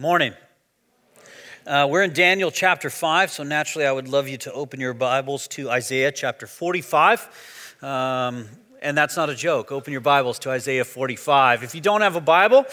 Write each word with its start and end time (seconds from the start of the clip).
Morning. 0.00 0.32
Uh, 1.66 1.88
we're 1.90 2.04
in 2.04 2.12
Daniel 2.12 2.52
chapter 2.52 2.88
5, 2.88 3.32
so 3.32 3.42
naturally 3.42 3.84
I 3.84 3.90
would 3.90 4.06
love 4.06 4.28
you 4.28 4.36
to 4.38 4.52
open 4.52 4.78
your 4.78 4.94
Bibles 4.94 5.48
to 5.48 5.68
Isaiah 5.68 6.12
chapter 6.12 6.46
45. 6.46 7.76
Um, 7.82 8.46
and 8.80 8.96
that's 8.96 9.16
not 9.16 9.28
a 9.28 9.34
joke. 9.34 9.72
Open 9.72 9.90
your 9.90 10.00
Bibles 10.00 10.38
to 10.38 10.50
Isaiah 10.50 10.84
45. 10.84 11.64
If 11.64 11.74
you 11.74 11.80
don't 11.80 12.02
have 12.02 12.14
a 12.14 12.20
Bible, 12.20 12.64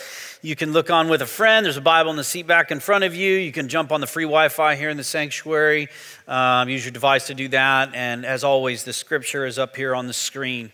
you 0.43 0.55
can 0.55 0.71
look 0.71 0.91
on 0.91 1.09
with 1.09 1.23
a 1.23 1.25
friend. 1.25 1.65
There's 1.65 1.77
a 1.77 1.81
Bible 1.81 2.11
in 2.11 2.17
the 2.17 2.23
seat 2.23 2.45
back 2.45 2.69
in 2.69 2.79
front 2.79 3.03
of 3.03 3.15
you. 3.15 3.33
You 3.37 3.51
can 3.51 3.69
jump 3.69 3.91
on 3.91 4.01
the 4.01 4.07
free 4.07 4.25
Wi 4.25 4.49
Fi 4.49 4.75
here 4.75 4.91
in 4.91 4.97
the 4.97 5.03
sanctuary. 5.03 5.87
Um, 6.27 6.69
use 6.69 6.85
your 6.85 6.91
device 6.91 7.25
to 7.25 7.33
do 7.33 7.47
that. 7.47 7.95
And 7.95 8.23
as 8.23 8.43
always, 8.43 8.83
the 8.83 8.93
scripture 8.93 9.47
is 9.47 9.57
up 9.57 9.75
here 9.75 9.95
on 9.95 10.05
the 10.05 10.13
screen. 10.13 10.71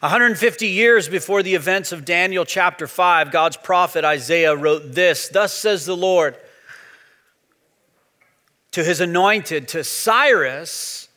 150 0.00 0.66
years 0.66 1.08
before 1.08 1.42
the 1.42 1.54
events 1.54 1.92
of 1.92 2.04
Daniel 2.04 2.44
chapter 2.44 2.86
5, 2.86 3.30
God's 3.30 3.56
prophet 3.56 4.04
Isaiah 4.04 4.56
wrote 4.56 4.92
this 4.92 5.28
Thus 5.28 5.52
says 5.52 5.86
the 5.86 5.96
Lord 5.96 6.36
to 8.72 8.82
his 8.82 9.00
anointed, 9.00 9.68
to 9.68 9.84
Cyrus, 9.84 11.08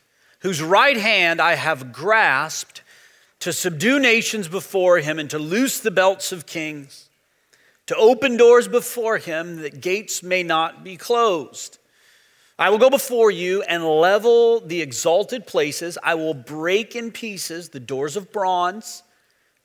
whose 0.41 0.61
right 0.61 0.95
hand 0.95 1.41
I 1.41 1.55
have 1.55 1.91
grasped 1.91 2.83
to 3.39 3.51
subdue 3.51 3.99
nations 3.99 4.47
before 4.47 4.99
him 4.99 5.17
and 5.17 5.27
to 5.31 5.39
loose 5.39 5.79
the 5.79 5.89
belts 5.89 6.31
of 6.31 6.45
kings, 6.45 7.09
to 7.87 7.95
open 7.95 8.37
doors 8.37 8.67
before 8.67 9.17
him 9.17 9.61
that 9.63 9.81
gates 9.81 10.21
may 10.21 10.43
not 10.43 10.83
be 10.83 10.97
closed. 10.97 11.79
I 12.59 12.71
will 12.71 12.79
go 12.79 12.89
before 12.89 13.29
you 13.29 13.61
and 13.61 13.85
level 13.85 14.59
the 14.59 14.81
exalted 14.81 15.45
places. 15.45 15.97
I 16.01 16.15
will 16.15 16.33
break 16.33 16.95
in 16.95 17.11
pieces 17.11 17.69
the 17.69 17.79
doors 17.79 18.15
of 18.15 18.31
bronze 18.31 19.03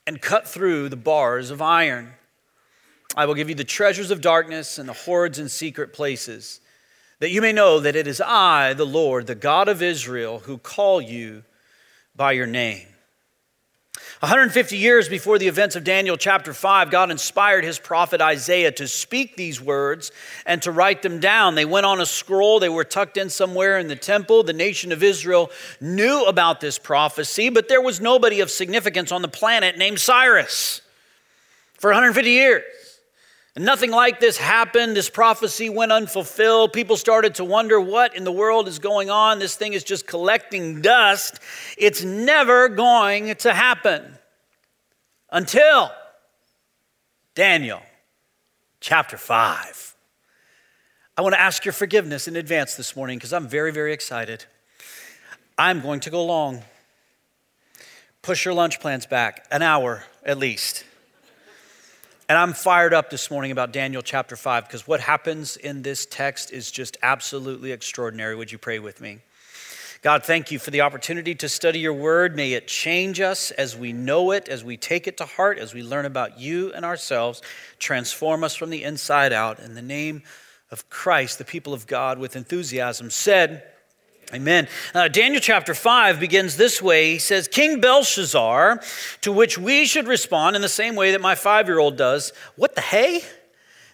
and 0.06 0.20
cut 0.20 0.46
through 0.46 0.90
the 0.90 0.96
bars 0.96 1.50
of 1.50 1.62
iron. 1.62 2.12
I 3.16 3.24
will 3.24 3.34
give 3.34 3.48
you 3.48 3.54
the 3.54 3.64
treasures 3.64 4.10
of 4.10 4.20
darkness 4.20 4.78
and 4.78 4.88
the 4.88 4.92
hoards 4.92 5.38
in 5.38 5.48
secret 5.48 5.94
places, 5.94 6.60
that 7.18 7.30
you 7.30 7.40
may 7.40 7.52
know 7.52 7.80
that 7.80 7.96
it 7.96 8.06
is 8.06 8.20
I, 8.20 8.74
the 8.74 8.84
Lord, 8.84 9.26
the 9.26 9.34
God 9.34 9.68
of 9.68 9.80
Israel, 9.80 10.40
who 10.40 10.58
call 10.58 11.00
you 11.00 11.44
by 12.14 12.32
your 12.32 12.46
name. 12.46 12.86
150 14.22 14.76
years 14.76 15.08
before 15.08 15.36
the 15.36 15.48
events 15.48 15.74
of 15.74 15.82
Daniel 15.82 16.16
chapter 16.16 16.54
5, 16.54 16.92
God 16.92 17.10
inspired 17.10 17.64
his 17.64 17.80
prophet 17.80 18.20
Isaiah 18.20 18.70
to 18.70 18.86
speak 18.86 19.34
these 19.34 19.60
words 19.60 20.12
and 20.46 20.62
to 20.62 20.70
write 20.70 21.02
them 21.02 21.18
down. 21.18 21.56
They 21.56 21.64
went 21.64 21.86
on 21.86 22.00
a 22.00 22.06
scroll, 22.06 22.60
they 22.60 22.68
were 22.68 22.84
tucked 22.84 23.16
in 23.16 23.30
somewhere 23.30 23.80
in 23.80 23.88
the 23.88 23.96
temple. 23.96 24.44
The 24.44 24.52
nation 24.52 24.92
of 24.92 25.02
Israel 25.02 25.50
knew 25.80 26.22
about 26.22 26.60
this 26.60 26.78
prophecy, 26.78 27.48
but 27.48 27.66
there 27.66 27.80
was 27.80 28.00
nobody 28.00 28.38
of 28.38 28.48
significance 28.48 29.10
on 29.10 29.22
the 29.22 29.28
planet 29.28 29.76
named 29.76 29.98
Cyrus 29.98 30.82
for 31.80 31.90
150 31.90 32.30
years. 32.30 32.62
And 33.54 33.66
nothing 33.66 33.90
like 33.90 34.18
this 34.18 34.38
happened. 34.38 34.96
This 34.96 35.10
prophecy 35.10 35.68
went 35.68 35.92
unfulfilled. 35.92 36.72
People 36.72 36.96
started 36.96 37.34
to 37.34 37.44
wonder 37.44 37.78
what 37.78 38.16
in 38.16 38.24
the 38.24 38.32
world 38.32 38.66
is 38.66 38.78
going 38.78 39.10
on. 39.10 39.38
This 39.38 39.56
thing 39.56 39.74
is 39.74 39.84
just 39.84 40.06
collecting 40.06 40.80
dust. 40.80 41.38
It's 41.76 42.02
never 42.02 42.70
going 42.70 43.34
to 43.34 43.52
happen 43.52 44.16
until 45.30 45.90
Daniel 47.34 47.82
chapter 48.80 49.18
5. 49.18 49.96
I 51.18 51.20
want 51.20 51.34
to 51.34 51.40
ask 51.40 51.64
your 51.66 51.72
forgiveness 51.72 52.26
in 52.26 52.36
advance 52.36 52.74
this 52.74 52.96
morning 52.96 53.18
because 53.18 53.34
I'm 53.34 53.48
very, 53.48 53.70
very 53.70 53.92
excited. 53.92 54.46
I'm 55.58 55.82
going 55.82 56.00
to 56.00 56.10
go 56.10 56.24
long. 56.24 56.62
Push 58.22 58.46
your 58.46 58.54
lunch 58.54 58.80
plans 58.80 59.04
back 59.04 59.46
an 59.50 59.60
hour 59.60 60.04
at 60.24 60.38
least. 60.38 60.84
And 62.32 62.38
I'm 62.38 62.54
fired 62.54 62.94
up 62.94 63.10
this 63.10 63.30
morning 63.30 63.50
about 63.50 63.74
Daniel 63.74 64.00
chapter 64.00 64.36
5 64.36 64.66
because 64.66 64.88
what 64.88 65.00
happens 65.00 65.58
in 65.58 65.82
this 65.82 66.06
text 66.06 66.50
is 66.50 66.70
just 66.70 66.96
absolutely 67.02 67.72
extraordinary. 67.72 68.34
Would 68.34 68.50
you 68.50 68.56
pray 68.56 68.78
with 68.78 69.02
me? 69.02 69.18
God, 70.00 70.24
thank 70.24 70.50
you 70.50 70.58
for 70.58 70.70
the 70.70 70.80
opportunity 70.80 71.34
to 71.34 71.46
study 71.50 71.80
your 71.80 71.92
word. 71.92 72.34
May 72.34 72.54
it 72.54 72.66
change 72.66 73.20
us 73.20 73.50
as 73.50 73.76
we 73.76 73.92
know 73.92 74.30
it, 74.30 74.48
as 74.48 74.64
we 74.64 74.78
take 74.78 75.06
it 75.06 75.18
to 75.18 75.26
heart, 75.26 75.58
as 75.58 75.74
we 75.74 75.82
learn 75.82 76.06
about 76.06 76.40
you 76.40 76.72
and 76.72 76.86
ourselves. 76.86 77.42
Transform 77.78 78.44
us 78.44 78.54
from 78.54 78.70
the 78.70 78.82
inside 78.82 79.34
out. 79.34 79.60
In 79.60 79.74
the 79.74 79.82
name 79.82 80.22
of 80.70 80.88
Christ, 80.88 81.36
the 81.36 81.44
people 81.44 81.74
of 81.74 81.86
God 81.86 82.18
with 82.18 82.34
enthusiasm 82.34 83.10
said, 83.10 83.62
Amen. 84.34 84.66
Uh, 84.94 85.08
Daniel 85.08 85.42
chapter 85.42 85.74
5 85.74 86.18
begins 86.18 86.56
this 86.56 86.80
way. 86.80 87.12
He 87.12 87.18
says, 87.18 87.48
King 87.48 87.82
Belshazzar, 87.82 88.80
to 89.20 89.30
which 89.30 89.58
we 89.58 89.84
should 89.84 90.06
respond 90.06 90.56
in 90.56 90.62
the 90.62 90.70
same 90.70 90.96
way 90.96 91.12
that 91.12 91.20
my 91.20 91.34
five 91.34 91.68
year 91.68 91.78
old 91.78 91.98
does. 91.98 92.32
What 92.56 92.74
the 92.74 92.80
hey? 92.80 93.24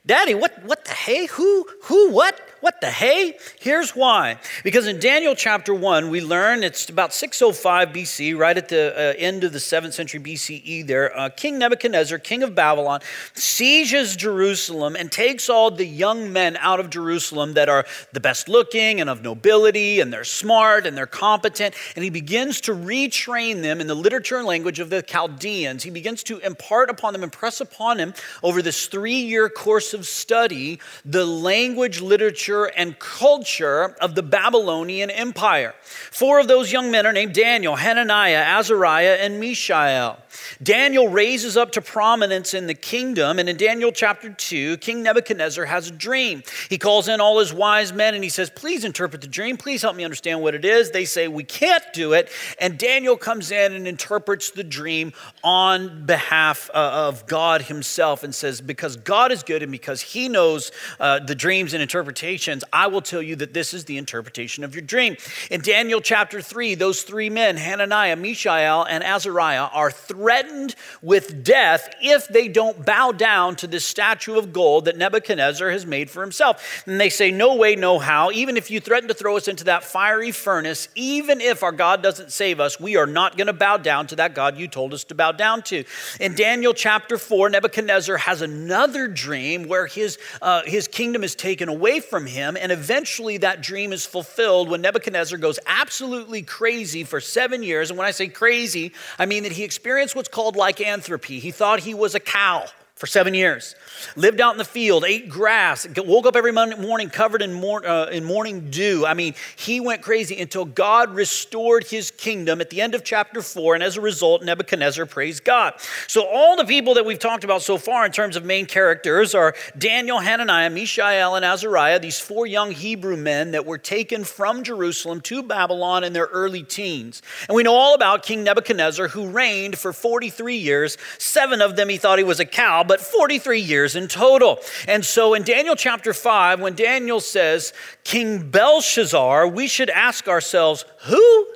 Daddy, 0.06 0.36
what, 0.36 0.64
what 0.64 0.84
the 0.84 0.92
hey? 0.92 1.26
Who, 1.26 1.66
who, 1.84 2.12
what? 2.12 2.40
What 2.60 2.80
the 2.80 2.90
hey? 2.90 3.38
Here's 3.60 3.94
why. 3.94 4.38
Because 4.64 4.88
in 4.88 4.98
Daniel 4.98 5.36
chapter 5.36 5.72
1, 5.72 6.10
we 6.10 6.20
learn 6.20 6.64
it's 6.64 6.90
about 6.90 7.14
605 7.14 7.90
BC, 7.90 8.36
right 8.36 8.56
at 8.56 8.68
the 8.68 8.92
uh, 8.96 9.14
end 9.16 9.44
of 9.44 9.52
the 9.52 9.60
7th 9.60 9.92
century 9.92 10.18
BCE 10.18 10.84
there. 10.84 11.16
Uh, 11.16 11.28
king 11.28 11.58
Nebuchadnezzar, 11.58 12.18
king 12.18 12.42
of 12.42 12.56
Babylon, 12.56 13.00
sieges 13.34 14.16
Jerusalem 14.16 14.96
and 14.96 15.12
takes 15.12 15.48
all 15.48 15.70
the 15.70 15.86
young 15.86 16.32
men 16.32 16.56
out 16.56 16.80
of 16.80 16.90
Jerusalem 16.90 17.54
that 17.54 17.68
are 17.68 17.86
the 18.12 18.18
best 18.18 18.48
looking 18.48 19.00
and 19.00 19.08
of 19.08 19.22
nobility, 19.22 20.00
and 20.00 20.12
they're 20.12 20.24
smart 20.24 20.84
and 20.84 20.96
they're 20.96 21.06
competent. 21.06 21.76
And 21.94 22.02
he 22.02 22.10
begins 22.10 22.60
to 22.62 22.74
retrain 22.74 23.62
them 23.62 23.80
in 23.80 23.86
the 23.86 23.94
literature 23.94 24.36
and 24.36 24.46
language 24.46 24.80
of 24.80 24.90
the 24.90 25.00
Chaldeans. 25.02 25.84
He 25.84 25.90
begins 25.90 26.24
to 26.24 26.38
impart 26.38 26.90
upon 26.90 27.12
them, 27.12 27.22
impress 27.22 27.60
upon 27.60 27.98
them 27.98 28.14
over 28.42 28.62
this 28.62 28.88
three 28.88 29.20
year 29.20 29.48
course 29.48 29.94
of 29.94 30.08
study, 30.08 30.80
the 31.04 31.24
language, 31.24 32.00
literature, 32.00 32.47
literature 32.48 32.72
and 32.76 32.98
culture 32.98 33.96
of 34.00 34.14
the 34.14 34.22
Babylonian 34.22 35.10
Empire. 35.10 35.74
Four 35.82 36.40
of 36.40 36.48
those 36.48 36.72
young 36.72 36.90
men 36.90 37.06
are 37.06 37.12
named 37.12 37.34
Daniel, 37.34 37.76
Hananiah, 37.76 38.58
Azariah, 38.58 39.18
and 39.20 39.38
Mishael. 39.40 40.18
Daniel 40.62 41.08
raises 41.08 41.56
up 41.56 41.72
to 41.72 41.80
prominence 41.80 42.54
in 42.54 42.66
the 42.66 42.74
kingdom, 42.74 43.38
and 43.38 43.48
in 43.48 43.56
Daniel 43.56 43.92
chapter 43.92 44.30
2, 44.30 44.76
King 44.78 45.02
Nebuchadnezzar 45.02 45.64
has 45.64 45.88
a 45.88 45.92
dream. 45.92 46.42
He 46.68 46.78
calls 46.78 47.08
in 47.08 47.20
all 47.20 47.38
his 47.38 47.52
wise 47.52 47.92
men 47.92 48.14
and 48.14 48.22
he 48.22 48.30
says, 48.30 48.50
Please 48.50 48.84
interpret 48.84 49.20
the 49.20 49.28
dream. 49.28 49.56
Please 49.56 49.82
help 49.82 49.96
me 49.96 50.04
understand 50.04 50.40
what 50.40 50.54
it 50.54 50.64
is. 50.64 50.90
They 50.90 51.04
say, 51.04 51.28
We 51.28 51.44
can't 51.44 51.84
do 51.92 52.12
it. 52.12 52.30
And 52.60 52.78
Daniel 52.78 53.16
comes 53.16 53.50
in 53.50 53.72
and 53.72 53.86
interprets 53.86 54.50
the 54.50 54.64
dream 54.64 55.12
on 55.42 56.06
behalf 56.06 56.70
uh, 56.74 57.08
of 57.08 57.26
God 57.26 57.62
himself 57.62 58.22
and 58.22 58.34
says, 58.34 58.60
Because 58.60 58.96
God 58.96 59.32
is 59.32 59.42
good 59.42 59.62
and 59.62 59.72
because 59.72 60.00
he 60.00 60.28
knows 60.28 60.70
uh, 61.00 61.20
the 61.20 61.34
dreams 61.34 61.74
and 61.74 61.82
interpretations, 61.82 62.64
I 62.72 62.86
will 62.86 63.02
tell 63.02 63.22
you 63.22 63.36
that 63.36 63.54
this 63.54 63.74
is 63.74 63.84
the 63.84 63.98
interpretation 63.98 64.64
of 64.64 64.74
your 64.74 64.82
dream. 64.82 65.16
In 65.50 65.60
Daniel 65.60 66.00
chapter 66.00 66.40
3, 66.40 66.74
those 66.74 67.02
three 67.02 67.30
men, 67.30 67.56
Hananiah, 67.56 68.16
Mishael, 68.16 68.84
and 68.84 69.02
Azariah, 69.04 69.68
are 69.72 69.90
threatened 70.18 70.74
with 71.00 71.44
death 71.44 71.88
if 72.02 72.26
they 72.26 72.48
don't 72.48 72.84
bow 72.84 73.12
down 73.12 73.54
to 73.54 73.68
this 73.68 73.84
statue 73.84 74.36
of 74.36 74.52
gold 74.52 74.86
that 74.86 74.96
Nebuchadnezzar 74.96 75.70
has 75.70 75.86
made 75.86 76.10
for 76.10 76.22
himself. 76.22 76.82
And 76.86 77.00
they 77.00 77.08
say, 77.08 77.30
No 77.30 77.54
way, 77.54 77.76
no 77.76 78.00
how. 78.00 78.32
Even 78.32 78.56
if 78.56 78.68
you 78.68 78.80
threaten 78.80 79.08
to 79.08 79.14
throw 79.14 79.36
us 79.36 79.46
into 79.46 79.64
that 79.64 79.84
fiery 79.84 80.32
furnace, 80.32 80.88
even 80.96 81.40
if 81.40 81.62
our 81.62 81.70
God 81.70 82.02
doesn't 82.02 82.32
save 82.32 82.58
us, 82.58 82.80
we 82.80 82.96
are 82.96 83.06
not 83.06 83.36
going 83.36 83.46
to 83.46 83.52
bow 83.52 83.76
down 83.76 84.08
to 84.08 84.16
that 84.16 84.34
God 84.34 84.58
you 84.58 84.66
told 84.66 84.92
us 84.92 85.04
to 85.04 85.14
bow 85.14 85.30
down 85.30 85.62
to. 85.62 85.84
In 86.18 86.34
Daniel 86.34 86.74
chapter 86.74 87.16
4, 87.16 87.50
Nebuchadnezzar 87.50 88.16
has 88.16 88.42
another 88.42 89.06
dream 89.06 89.68
where 89.68 89.86
his, 89.86 90.18
uh, 90.42 90.62
his 90.64 90.88
kingdom 90.88 91.22
is 91.22 91.36
taken 91.36 91.68
away 91.68 92.00
from 92.00 92.26
him, 92.26 92.56
and 92.60 92.72
eventually 92.72 93.36
that 93.38 93.60
dream 93.60 93.92
is 93.92 94.04
fulfilled 94.04 94.68
when 94.68 94.80
Nebuchadnezzar 94.80 95.38
goes 95.38 95.60
absolutely 95.66 96.42
crazy 96.42 97.04
for 97.04 97.20
seven 97.20 97.62
years. 97.62 97.90
And 97.90 97.98
when 97.98 98.08
I 98.08 98.10
say 98.10 98.26
crazy, 98.26 98.92
I 99.16 99.26
mean 99.26 99.44
that 99.44 99.52
he 99.52 99.62
experienced 100.08 100.16
what's 100.16 100.28
called 100.28 100.56
lycanthropy. 100.56 101.38
He 101.38 101.50
thought 101.50 101.80
he 101.80 101.94
was 101.94 102.14
a 102.14 102.20
cow 102.20 102.66
for 102.98 103.06
seven 103.06 103.32
years. 103.32 103.76
Lived 104.16 104.40
out 104.40 104.52
in 104.52 104.58
the 104.58 104.64
field, 104.64 105.04
ate 105.04 105.28
grass, 105.28 105.86
woke 105.96 106.26
up 106.26 106.34
every 106.34 106.50
morning 106.52 107.08
covered 107.10 107.42
in, 107.42 107.52
mor- 107.52 107.86
uh, 107.86 108.06
in 108.06 108.24
morning 108.24 108.70
dew. 108.70 109.06
I 109.06 109.14
mean, 109.14 109.34
he 109.54 109.80
went 109.80 110.02
crazy 110.02 110.40
until 110.40 110.64
God 110.64 111.14
restored 111.14 111.84
his 111.84 112.10
kingdom 112.10 112.60
at 112.60 112.70
the 112.70 112.80
end 112.80 112.96
of 112.96 113.04
chapter 113.04 113.40
four. 113.40 113.74
And 113.74 113.84
as 113.84 113.96
a 113.96 114.00
result, 114.00 114.42
Nebuchadnezzar 114.42 115.06
praised 115.06 115.44
God. 115.44 115.74
So, 116.08 116.26
all 116.26 116.56
the 116.56 116.64
people 116.64 116.94
that 116.94 117.06
we've 117.06 117.18
talked 117.18 117.44
about 117.44 117.62
so 117.62 117.78
far 117.78 118.04
in 118.04 118.10
terms 118.10 118.34
of 118.34 118.44
main 118.44 118.66
characters 118.66 119.32
are 119.32 119.54
Daniel, 119.76 120.18
Hananiah, 120.18 120.70
Mishael, 120.70 121.36
and 121.36 121.44
Azariah, 121.44 122.00
these 122.00 122.18
four 122.18 122.46
young 122.46 122.72
Hebrew 122.72 123.16
men 123.16 123.52
that 123.52 123.64
were 123.64 123.78
taken 123.78 124.24
from 124.24 124.64
Jerusalem 124.64 125.20
to 125.22 125.44
Babylon 125.44 126.02
in 126.02 126.12
their 126.12 126.26
early 126.26 126.64
teens. 126.64 127.22
And 127.48 127.54
we 127.54 127.62
know 127.62 127.74
all 127.74 127.94
about 127.94 128.24
King 128.24 128.42
Nebuchadnezzar, 128.42 129.08
who 129.08 129.28
reigned 129.28 129.78
for 129.78 129.92
43 129.92 130.56
years. 130.56 130.98
Seven 131.18 131.62
of 131.62 131.76
them 131.76 131.88
he 131.88 131.96
thought 131.96 132.18
he 132.18 132.24
was 132.24 132.40
a 132.40 132.44
cow 132.44 132.82
but 132.88 133.00
43 133.00 133.60
years 133.60 133.94
in 133.94 134.08
total. 134.08 134.58
And 134.88 135.04
so 135.04 135.34
in 135.34 135.42
Daniel 135.42 135.76
chapter 135.76 136.12
5, 136.12 136.60
when 136.60 136.74
Daniel 136.74 137.20
says 137.20 137.72
King 138.04 138.50
Belshazzar, 138.50 139.46
we 139.46 139.68
should 139.68 139.90
ask 139.90 140.26
ourselves, 140.26 140.84
who? 141.02 141.46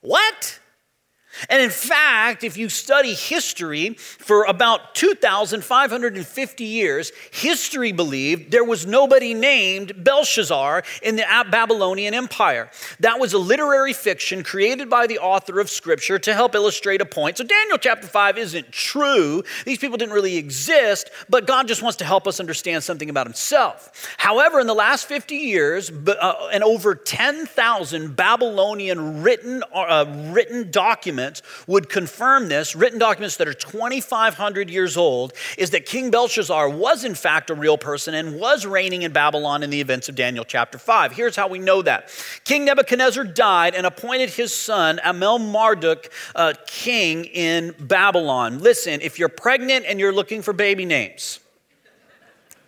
What? 0.00 0.59
And 1.48 1.62
in 1.62 1.70
fact, 1.70 2.44
if 2.44 2.56
you 2.56 2.68
study 2.68 3.14
history 3.14 3.94
for 3.94 4.44
about 4.44 4.94
2,550 4.94 6.64
years, 6.64 7.12
history 7.30 7.92
believed 7.92 8.50
there 8.50 8.64
was 8.64 8.86
nobody 8.86 9.34
named 9.34 10.04
Belshazzar 10.04 10.82
in 11.02 11.16
the 11.16 11.24
Babylonian 11.50 12.14
Empire. 12.14 12.70
That 13.00 13.18
was 13.18 13.32
a 13.32 13.38
literary 13.38 13.92
fiction 13.92 14.42
created 14.42 14.90
by 14.90 15.06
the 15.06 15.18
author 15.18 15.60
of 15.60 15.70
Scripture 15.70 16.18
to 16.18 16.34
help 16.34 16.54
illustrate 16.54 17.00
a 17.00 17.06
point. 17.06 17.38
So 17.38 17.44
Daniel 17.44 17.78
chapter 17.78 18.06
5 18.06 18.38
isn't 18.38 18.72
true. 18.72 19.42
These 19.64 19.78
people 19.78 19.96
didn't 19.96 20.14
really 20.14 20.36
exist, 20.36 21.10
but 21.28 21.46
God 21.46 21.68
just 21.68 21.82
wants 21.82 21.98
to 21.98 22.04
help 22.04 22.26
us 22.26 22.40
understand 22.40 22.82
something 22.82 23.08
about 23.08 23.26
himself. 23.26 24.14
However, 24.18 24.60
in 24.60 24.66
the 24.66 24.74
last 24.74 25.06
50 25.06 25.36
years, 25.36 25.90
uh, 25.90 26.48
and 26.52 26.64
over 26.64 26.94
10,000 26.94 28.16
Babylonian 28.16 29.22
written, 29.22 29.62
uh, 29.72 30.04
written 30.32 30.70
documents 30.70 31.29
documents 31.30 31.66
would 31.66 31.88
confirm 31.88 32.48
this, 32.48 32.74
written 32.74 32.98
documents 32.98 33.36
that 33.36 33.48
are 33.48 33.54
2,500 33.54 34.70
years 34.70 34.96
old, 34.96 35.32
is 35.58 35.70
that 35.70 35.86
King 35.86 36.10
Belshazzar 36.10 36.68
was 36.68 37.04
in 37.04 37.14
fact 37.14 37.50
a 37.50 37.54
real 37.54 37.78
person 37.78 38.14
and 38.14 38.38
was 38.38 38.66
reigning 38.66 39.02
in 39.02 39.12
Babylon 39.12 39.62
in 39.62 39.70
the 39.70 39.80
events 39.80 40.08
of 40.08 40.14
Daniel 40.14 40.44
chapter 40.44 40.78
5. 40.78 41.12
Here's 41.12 41.36
how 41.36 41.48
we 41.48 41.58
know 41.58 41.82
that 41.82 42.10
King 42.44 42.64
Nebuchadnezzar 42.64 43.24
died 43.24 43.74
and 43.74 43.86
appointed 43.86 44.30
his 44.30 44.54
son, 44.54 45.00
Amel 45.04 45.38
Marduk, 45.38 46.10
uh, 46.34 46.54
king 46.66 47.24
in 47.24 47.74
Babylon. 47.78 48.58
Listen, 48.58 49.00
if 49.00 49.18
you're 49.18 49.28
pregnant 49.28 49.84
and 49.86 50.00
you're 50.00 50.12
looking 50.12 50.42
for 50.42 50.52
baby 50.52 50.84
names, 50.84 51.40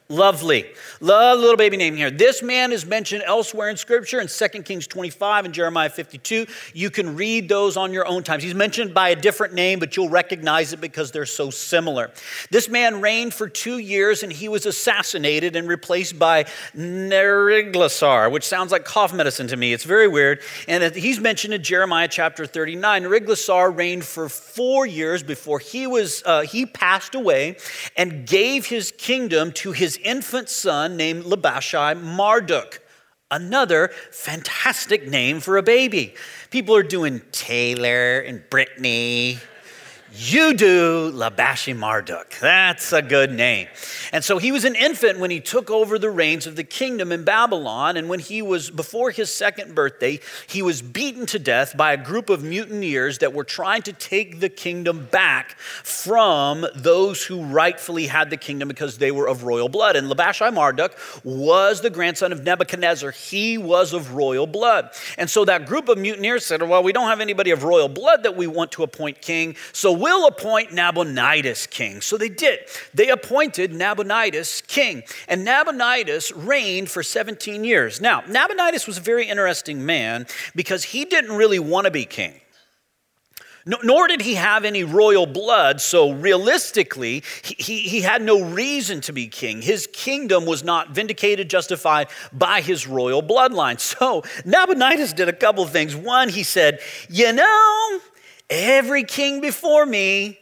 Lovely. 0.08 0.66
Love 1.00 1.38
little 1.38 1.56
baby 1.56 1.76
name 1.78 1.96
here. 1.96 2.10
This 2.10 2.42
man 2.42 2.70
is 2.70 2.84
mentioned 2.84 3.22
elsewhere 3.24 3.70
in 3.70 3.78
Scripture 3.78 4.20
in 4.20 4.26
2 4.26 4.62
Kings 4.62 4.86
25 4.86 5.46
and 5.46 5.54
Jeremiah 5.54 5.88
52. 5.88 6.46
You 6.74 6.90
can 6.90 7.16
read 7.16 7.48
those 7.48 7.78
on 7.78 7.94
your 7.94 8.06
own 8.06 8.22
times. 8.22 8.42
He's 8.42 8.54
mentioned 8.54 8.92
by 8.92 9.10
a 9.10 9.16
different 9.16 9.54
name, 9.54 9.78
but 9.78 9.96
you'll 9.96 10.10
recognize 10.10 10.74
it 10.74 10.82
because 10.82 11.12
they're 11.12 11.24
so 11.24 11.48
similar. 11.48 12.10
This 12.50 12.68
man 12.68 13.00
reigned 13.00 13.32
for 13.32 13.48
two 13.48 13.78
years 13.78 14.22
and 14.22 14.30
he 14.30 14.48
was 14.48 14.66
assassinated 14.66 15.56
and 15.56 15.66
replaced 15.66 16.18
by 16.18 16.44
Neriglissar, 16.76 18.30
which 18.30 18.44
sounds 18.44 18.70
like 18.70 18.84
cough 18.84 19.14
medicine 19.14 19.48
to 19.48 19.56
me. 19.56 19.72
It's 19.72 19.84
very 19.84 20.08
weird. 20.08 20.40
And 20.68 20.94
he's 20.94 21.20
mentioned 21.20 21.54
in 21.54 21.62
Jeremiah 21.62 22.08
chapter 22.08 22.44
39. 22.44 23.04
Neriglissar 23.04 23.74
reigned 23.74 24.04
for 24.04 24.28
four 24.28 24.84
years 24.84 25.22
before 25.22 25.58
he 25.58 25.86
was 25.86 26.22
uh, 26.26 26.42
he 26.42 26.66
passed 26.66 27.14
away 27.14 27.56
and 27.96 28.26
gave 28.26 28.66
his 28.66 28.92
kingdom 28.92 29.52
to 29.52 29.72
his 29.72 29.98
infant 30.04 30.48
son 30.48 30.96
named 30.96 31.24
Labashi 31.24 32.00
Marduk. 32.00 32.80
Another 33.30 33.90
fantastic 34.10 35.08
name 35.08 35.40
for 35.40 35.56
a 35.56 35.62
baby. 35.62 36.14
People 36.50 36.76
are 36.76 36.82
doing 36.82 37.22
Taylor 37.32 38.20
and 38.20 38.42
Brittany 38.50 39.38
you 40.14 40.52
do 40.52 41.10
Labashi 41.10 41.74
Marduk. 41.74 42.38
That's 42.38 42.92
a 42.92 43.00
good 43.00 43.32
name. 43.32 43.68
And 44.12 44.22
so 44.22 44.36
he 44.36 44.52
was 44.52 44.66
an 44.66 44.76
infant 44.76 45.18
when 45.18 45.30
he 45.30 45.40
took 45.40 45.70
over 45.70 45.98
the 45.98 46.10
reins 46.10 46.46
of 46.46 46.54
the 46.54 46.64
kingdom 46.64 47.12
in 47.12 47.24
Babylon. 47.24 47.96
And 47.96 48.10
when 48.10 48.18
he 48.18 48.42
was, 48.42 48.70
before 48.70 49.10
his 49.10 49.32
second 49.32 49.74
birthday, 49.74 50.20
he 50.46 50.60
was 50.60 50.82
beaten 50.82 51.24
to 51.26 51.38
death 51.38 51.76
by 51.78 51.94
a 51.94 51.96
group 51.96 52.28
of 52.28 52.44
mutineers 52.44 53.18
that 53.18 53.32
were 53.32 53.44
trying 53.44 53.80
to 53.82 53.92
take 53.94 54.40
the 54.40 54.50
kingdom 54.50 55.08
back 55.10 55.52
from 55.58 56.66
those 56.74 57.24
who 57.24 57.44
rightfully 57.44 58.06
had 58.06 58.28
the 58.28 58.36
kingdom 58.36 58.68
because 58.68 58.98
they 58.98 59.12
were 59.12 59.26
of 59.26 59.44
royal 59.44 59.70
blood. 59.70 59.96
And 59.96 60.10
Labashi 60.10 60.52
Marduk 60.52 60.94
was 61.24 61.80
the 61.80 61.90
grandson 61.90 62.32
of 62.32 62.44
Nebuchadnezzar. 62.44 63.12
He 63.12 63.56
was 63.56 63.94
of 63.94 64.12
royal 64.12 64.46
blood. 64.46 64.90
And 65.16 65.30
so 65.30 65.46
that 65.46 65.64
group 65.64 65.88
of 65.88 65.96
mutineers 65.96 66.44
said, 66.44 66.62
Well, 66.62 66.82
we 66.82 66.92
don't 66.92 67.08
have 67.08 67.20
anybody 67.20 67.50
of 67.50 67.64
royal 67.64 67.88
blood 67.88 68.24
that 68.24 68.36
we 68.36 68.46
want 68.46 68.72
to 68.72 68.82
appoint 68.82 69.22
king. 69.22 69.56
So 69.72 70.01
will 70.02 70.26
appoint 70.26 70.72
Nabonidus 70.72 71.68
king. 71.68 72.00
So 72.00 72.18
they 72.18 72.28
did. 72.28 72.58
They 72.92 73.08
appointed 73.08 73.72
Nabonidus 73.72 74.60
king. 74.66 75.04
And 75.28 75.44
Nabonidus 75.44 76.32
reigned 76.32 76.90
for 76.90 77.04
17 77.04 77.62
years. 77.62 78.00
Now, 78.00 78.22
Nabonidus 78.22 78.88
was 78.88 78.98
a 78.98 79.00
very 79.00 79.28
interesting 79.28 79.86
man 79.86 80.26
because 80.56 80.82
he 80.82 81.04
didn't 81.04 81.36
really 81.36 81.60
want 81.60 81.84
to 81.84 81.92
be 81.92 82.04
king. 82.04 82.34
nor 83.64 84.08
did 84.08 84.20
he 84.20 84.34
have 84.34 84.64
any 84.64 84.82
royal 84.82 85.24
blood, 85.24 85.80
so 85.80 86.10
realistically, 86.10 87.22
he, 87.42 87.54
he, 87.58 87.78
he, 87.82 88.00
had 88.00 88.20
no 88.20 88.42
reason 88.42 89.00
to 89.00 89.12
be 89.12 89.28
king. 89.28 89.62
His 89.62 89.86
kingdom 89.92 90.46
was 90.46 90.64
not 90.64 90.90
vindicated, 90.90 91.48
justified 91.48 92.08
by 92.32 92.60
his 92.60 92.88
royal 92.88 93.22
bloodline. 93.22 93.78
So 94.02 94.22
Nabonidus 94.44 95.12
did 95.12 95.28
a 95.28 95.32
couple 95.32 95.62
of 95.62 95.70
things. 95.70 95.94
One, 95.94 96.28
he 96.28 96.42
said, 96.42 96.80
You 97.08 97.32
know, 97.32 98.00
Every 98.54 99.02
king 99.04 99.40
before 99.40 99.86
me, 99.86 100.38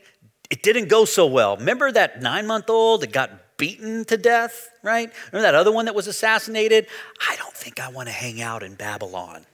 it 0.51 0.65
didn't 0.65 0.89
go 0.89 1.05
so 1.05 1.27
well. 1.27 1.57
Remember 1.57 1.93
that 1.93 2.21
nine 2.21 2.45
month 2.45 2.69
old 2.69 3.03
that 3.03 3.13
got 3.13 3.31
beaten 3.57 4.05
to 4.07 4.17
death, 4.17 4.69
right? 4.83 5.13
Remember 5.31 5.43
that 5.43 5.55
other 5.55 5.71
one 5.71 5.85
that 5.85 5.95
was 5.95 6.09
assassinated? 6.09 6.89
I 7.29 7.37
don't 7.37 7.55
think 7.55 7.79
I 7.79 7.89
want 7.89 8.09
to 8.09 8.13
hang 8.13 8.43
out 8.43 8.65
in 8.65 8.75
Babylon. 8.75 9.47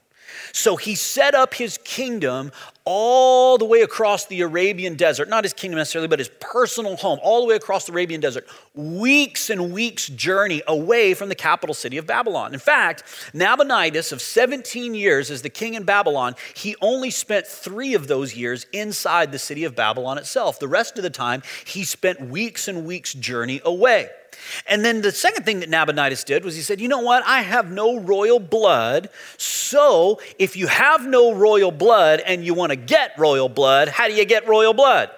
So 0.53 0.77
he 0.77 0.95
set 0.95 1.35
up 1.35 1.55
his 1.55 1.79
kingdom 1.79 2.53
all 2.85 3.59
the 3.59 3.65
way 3.65 3.83
across 3.83 4.27
the 4.27 4.43
Arabian 4.43 4.95
desert, 4.95 5.29
not 5.29 5.45
his 5.45 5.53
kingdom 5.53 5.77
necessarily, 5.77 6.07
but 6.07 6.21
his 6.21 6.31
personal 6.41 6.97
home, 6.97 7.19
all 7.21 7.41
the 7.41 7.49
way 7.49 7.57
across 7.57 7.85
the 7.85 7.93
Arabian 7.93 8.21
desert, 8.21 8.47
weeks 8.75 9.51
and 9.51 9.73
weeks' 9.73 10.07
journey 10.07 10.63
away 10.69 11.13
from 11.13 11.29
the 11.29 11.35
capital 11.35 11.75
city 11.75 11.99
of 11.99 12.07
Babylon. 12.07 12.55
In 12.55 12.61
fact, 12.61 13.03
Nabonidus, 13.35 14.13
of 14.13 14.23
17 14.23 14.95
years 14.95 15.33
as 15.33 15.43
the 15.43 15.51
king 15.51 15.75
in 15.75 15.83
Babylon, 15.83 16.37
he 16.55 16.77
only 16.81 17.11
spent 17.11 17.47
three 17.47 17.95
of 17.95 18.07
those 18.07 18.37
years 18.37 18.67
inside 18.73 19.33
the 19.33 19.39
city 19.39 19.65
of 19.65 19.75
Babylon 19.75 20.17
itself. 20.17 20.61
The 20.61 20.69
rest 20.69 20.97
of 20.97 21.03
the 21.03 21.11
time, 21.11 21.43
he 21.65 21.83
spent 21.83 22.21
weeks 22.21 22.69
and 22.69 22.87
weeks' 22.87 23.13
journey 23.13 23.61
away. 23.65 24.11
And 24.67 24.85
then 24.85 25.03
the 25.03 25.13
second 25.13 25.45
thing 25.45 25.61
that 25.61 25.69
Nabonidus 25.69 26.25
did 26.25 26.45
was 26.45 26.57
he 26.57 26.63
said, 26.63 26.81
You 26.81 26.89
know 26.89 27.01
what? 27.01 27.23
I 27.25 27.43
have 27.43 27.71
no 27.71 28.01
royal 28.01 28.39
blood. 28.39 29.11
So 29.37 30.21
if 30.39 30.57
you 30.57 30.67
have 30.67 31.07
no 31.07 31.33
royal 31.33 31.71
blood 31.71 32.21
and 32.21 32.45
you 32.45 32.55
want 32.55 32.71
to 32.71 32.77
get 32.77 33.13
royal 33.19 33.49
blood, 33.49 33.89
how 33.89 34.09
do 34.09 34.15
you 34.15 34.25
get 34.25 34.49
royal 34.49 34.75
blood? 34.75 35.11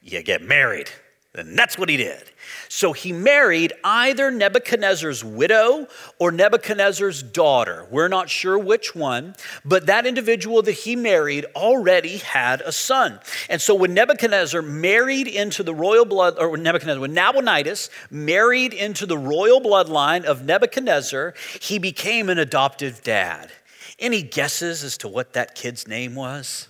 You 0.00 0.22
get 0.22 0.42
married. 0.42 0.90
And 1.34 1.58
that's 1.58 1.76
what 1.76 1.88
he 1.88 1.96
did. 1.96 2.30
So 2.76 2.92
he 2.92 3.10
married 3.10 3.72
either 3.82 4.30
Nebuchadnezzar's 4.30 5.24
widow 5.24 5.88
or 6.18 6.30
Nebuchadnezzar's 6.30 7.22
daughter. 7.22 7.88
We're 7.90 8.08
not 8.08 8.28
sure 8.28 8.58
which 8.58 8.94
one, 8.94 9.34
but 9.64 9.86
that 9.86 10.04
individual 10.04 10.60
that 10.60 10.72
he 10.72 10.94
married 10.94 11.46
already 11.56 12.18
had 12.18 12.60
a 12.60 12.72
son. 12.72 13.18
And 13.48 13.62
so 13.62 13.74
when 13.74 13.94
Nebuchadnezzar 13.94 14.60
married 14.60 15.26
into 15.26 15.62
the 15.62 15.74
royal 15.74 16.04
blood, 16.04 16.34
or 16.38 16.54
Nebuchadnezzar, 16.58 17.00
when 17.00 17.14
Nabonidus 17.14 17.88
married 18.10 18.74
into 18.74 19.06
the 19.06 19.16
royal 19.16 19.62
bloodline 19.62 20.24
of 20.24 20.44
Nebuchadnezzar, 20.44 21.32
he 21.62 21.78
became 21.78 22.28
an 22.28 22.38
adoptive 22.38 23.02
dad. 23.02 23.50
Any 23.98 24.20
guesses 24.20 24.84
as 24.84 24.98
to 24.98 25.08
what 25.08 25.32
that 25.32 25.54
kid's 25.54 25.88
name 25.88 26.14
was? 26.14 26.68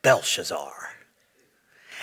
Belshazzar. 0.00 0.95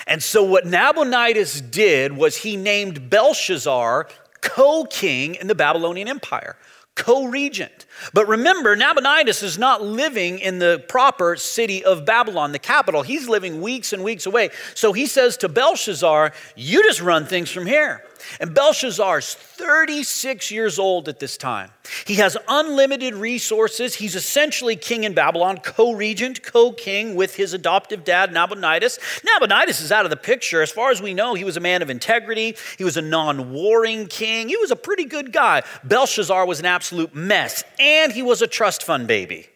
And 0.07 0.21
so, 0.21 0.43
what 0.43 0.65
Nabonidus 0.65 1.61
did 1.61 2.15
was 2.15 2.37
he 2.37 2.57
named 2.57 3.09
Belshazzar 3.09 4.07
co 4.41 4.83
king 4.85 5.35
in 5.35 5.47
the 5.47 5.55
Babylonian 5.55 6.07
Empire, 6.07 6.57
co 6.95 7.25
regent. 7.25 7.85
But 8.13 8.27
remember, 8.27 8.75
Nabonidus 8.75 9.41
is 9.43 9.57
not 9.57 9.81
living 9.81 10.39
in 10.39 10.59
the 10.59 10.83
proper 10.89 11.37
city 11.37 11.83
of 11.83 12.05
Babylon, 12.05 12.51
the 12.51 12.59
capital. 12.59 13.01
He's 13.01 13.29
living 13.29 13.61
weeks 13.61 13.93
and 13.93 14.03
weeks 14.03 14.25
away. 14.25 14.49
So 14.75 14.91
he 14.93 15.05
says 15.05 15.37
to 15.37 15.49
Belshazzar, 15.49 16.33
You 16.55 16.83
just 16.83 17.01
run 17.01 17.25
things 17.25 17.49
from 17.49 17.65
here. 17.65 18.03
And 18.39 18.53
Belshazzar 18.53 19.19
is 19.19 19.33
36 19.33 20.51
years 20.51 20.79
old 20.79 21.07
at 21.09 21.19
this 21.19 21.37
time. 21.37 21.71
He 22.05 22.15
has 22.15 22.37
unlimited 22.47 23.13
resources. 23.13 23.95
He's 23.95 24.15
essentially 24.15 24.75
king 24.75 25.03
in 25.03 25.13
Babylon, 25.13 25.57
co 25.57 25.93
regent, 25.93 26.43
co 26.43 26.71
king 26.71 27.15
with 27.15 27.35
his 27.35 27.53
adoptive 27.53 28.03
dad, 28.03 28.31
Nabonidus. 28.31 28.99
Nabonidus 29.23 29.81
is 29.81 29.91
out 29.91 30.05
of 30.05 30.09
the 30.09 30.17
picture. 30.17 30.61
As 30.61 30.71
far 30.71 30.91
as 30.91 31.01
we 31.01 31.13
know, 31.13 31.33
he 31.33 31.43
was 31.43 31.57
a 31.57 31.61
man 31.61 31.81
of 31.81 31.89
integrity, 31.89 32.55
he 32.77 32.83
was 32.83 32.97
a 32.97 33.01
non 33.01 33.51
warring 33.51 34.07
king, 34.07 34.49
he 34.49 34.57
was 34.57 34.71
a 34.71 34.75
pretty 34.75 35.05
good 35.05 35.31
guy. 35.31 35.63
Belshazzar 35.83 36.45
was 36.45 36.59
an 36.59 36.65
absolute 36.65 37.13
mess, 37.13 37.63
and 37.79 38.11
he 38.11 38.21
was 38.21 38.41
a 38.41 38.47
trust 38.47 38.83
fund 38.83 39.07
baby. 39.07 39.47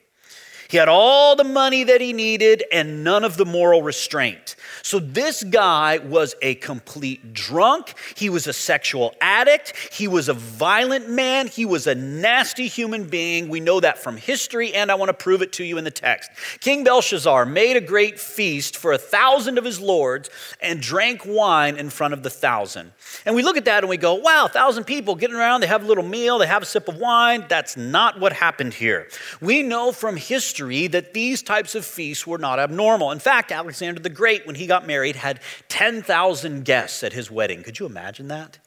He 0.67 0.77
had 0.77 0.89
all 0.89 1.35
the 1.35 1.43
money 1.43 1.83
that 1.83 2.01
he 2.01 2.13
needed 2.13 2.63
and 2.71 3.03
none 3.03 3.23
of 3.23 3.37
the 3.37 3.45
moral 3.45 3.81
restraint. 3.81 4.55
So, 4.83 4.99
this 4.99 5.43
guy 5.43 5.97
was 5.97 6.35
a 6.41 6.55
complete 6.55 7.33
drunk. 7.33 7.93
He 8.15 8.29
was 8.29 8.47
a 8.47 8.53
sexual 8.53 9.15
addict. 9.21 9.73
He 9.91 10.07
was 10.07 10.29
a 10.29 10.33
violent 10.33 11.09
man. 11.09 11.47
He 11.47 11.65
was 11.65 11.87
a 11.87 11.95
nasty 11.95 12.67
human 12.67 13.05
being. 13.05 13.49
We 13.49 13.59
know 13.59 13.79
that 13.79 13.97
from 13.97 14.17
history, 14.17 14.73
and 14.73 14.91
I 14.91 14.95
want 14.95 15.09
to 15.09 15.13
prove 15.13 15.41
it 15.41 15.53
to 15.53 15.63
you 15.63 15.77
in 15.77 15.83
the 15.83 15.91
text. 15.91 16.29
King 16.59 16.83
Belshazzar 16.83 17.45
made 17.45 17.77
a 17.77 17.81
great 17.81 18.19
feast 18.19 18.77
for 18.77 18.91
a 18.91 18.97
thousand 18.97 19.57
of 19.57 19.65
his 19.65 19.79
lords 19.79 20.29
and 20.61 20.81
drank 20.81 21.25
wine 21.25 21.77
in 21.77 21.89
front 21.89 22.13
of 22.13 22.23
the 22.23 22.29
thousand. 22.29 22.91
And 23.25 23.35
we 23.35 23.43
look 23.43 23.57
at 23.57 23.65
that 23.65 23.83
and 23.83 23.89
we 23.89 23.97
go, 23.97 24.15
wow, 24.15 24.45
a 24.45 24.49
thousand 24.49 24.83
people 24.83 25.15
getting 25.15 25.35
around, 25.35 25.61
they 25.61 25.67
have 25.67 25.83
a 25.83 25.87
little 25.87 26.03
meal, 26.03 26.37
they 26.39 26.47
have 26.47 26.61
a 26.61 26.65
sip 26.65 26.87
of 26.87 26.97
wine. 26.97 27.45
That's 27.47 27.77
not 27.77 28.19
what 28.19 28.33
happened 28.33 28.73
here. 28.73 29.07
We 29.41 29.63
know 29.63 29.91
from 29.91 30.17
history 30.17 30.56
history 30.57 30.87
that 30.87 31.13
these 31.13 31.43
types 31.43 31.75
of 31.75 31.85
feasts 31.85 32.25
were 32.25 32.39
not 32.39 32.57
abnormal. 32.57 33.11
In 33.11 33.19
fact, 33.19 33.51
Alexander 33.51 33.99
the 34.01 34.09
Great, 34.09 34.47
when 34.47 34.55
he 34.55 34.65
got 34.65 34.87
married, 34.87 35.15
had 35.15 35.39
10,000 35.69 36.65
guests 36.65 37.03
at 37.03 37.13
his 37.13 37.29
wedding. 37.29 37.61
Could 37.61 37.79
you 37.79 37.85
imagine 37.85 38.27
that? 38.29 38.57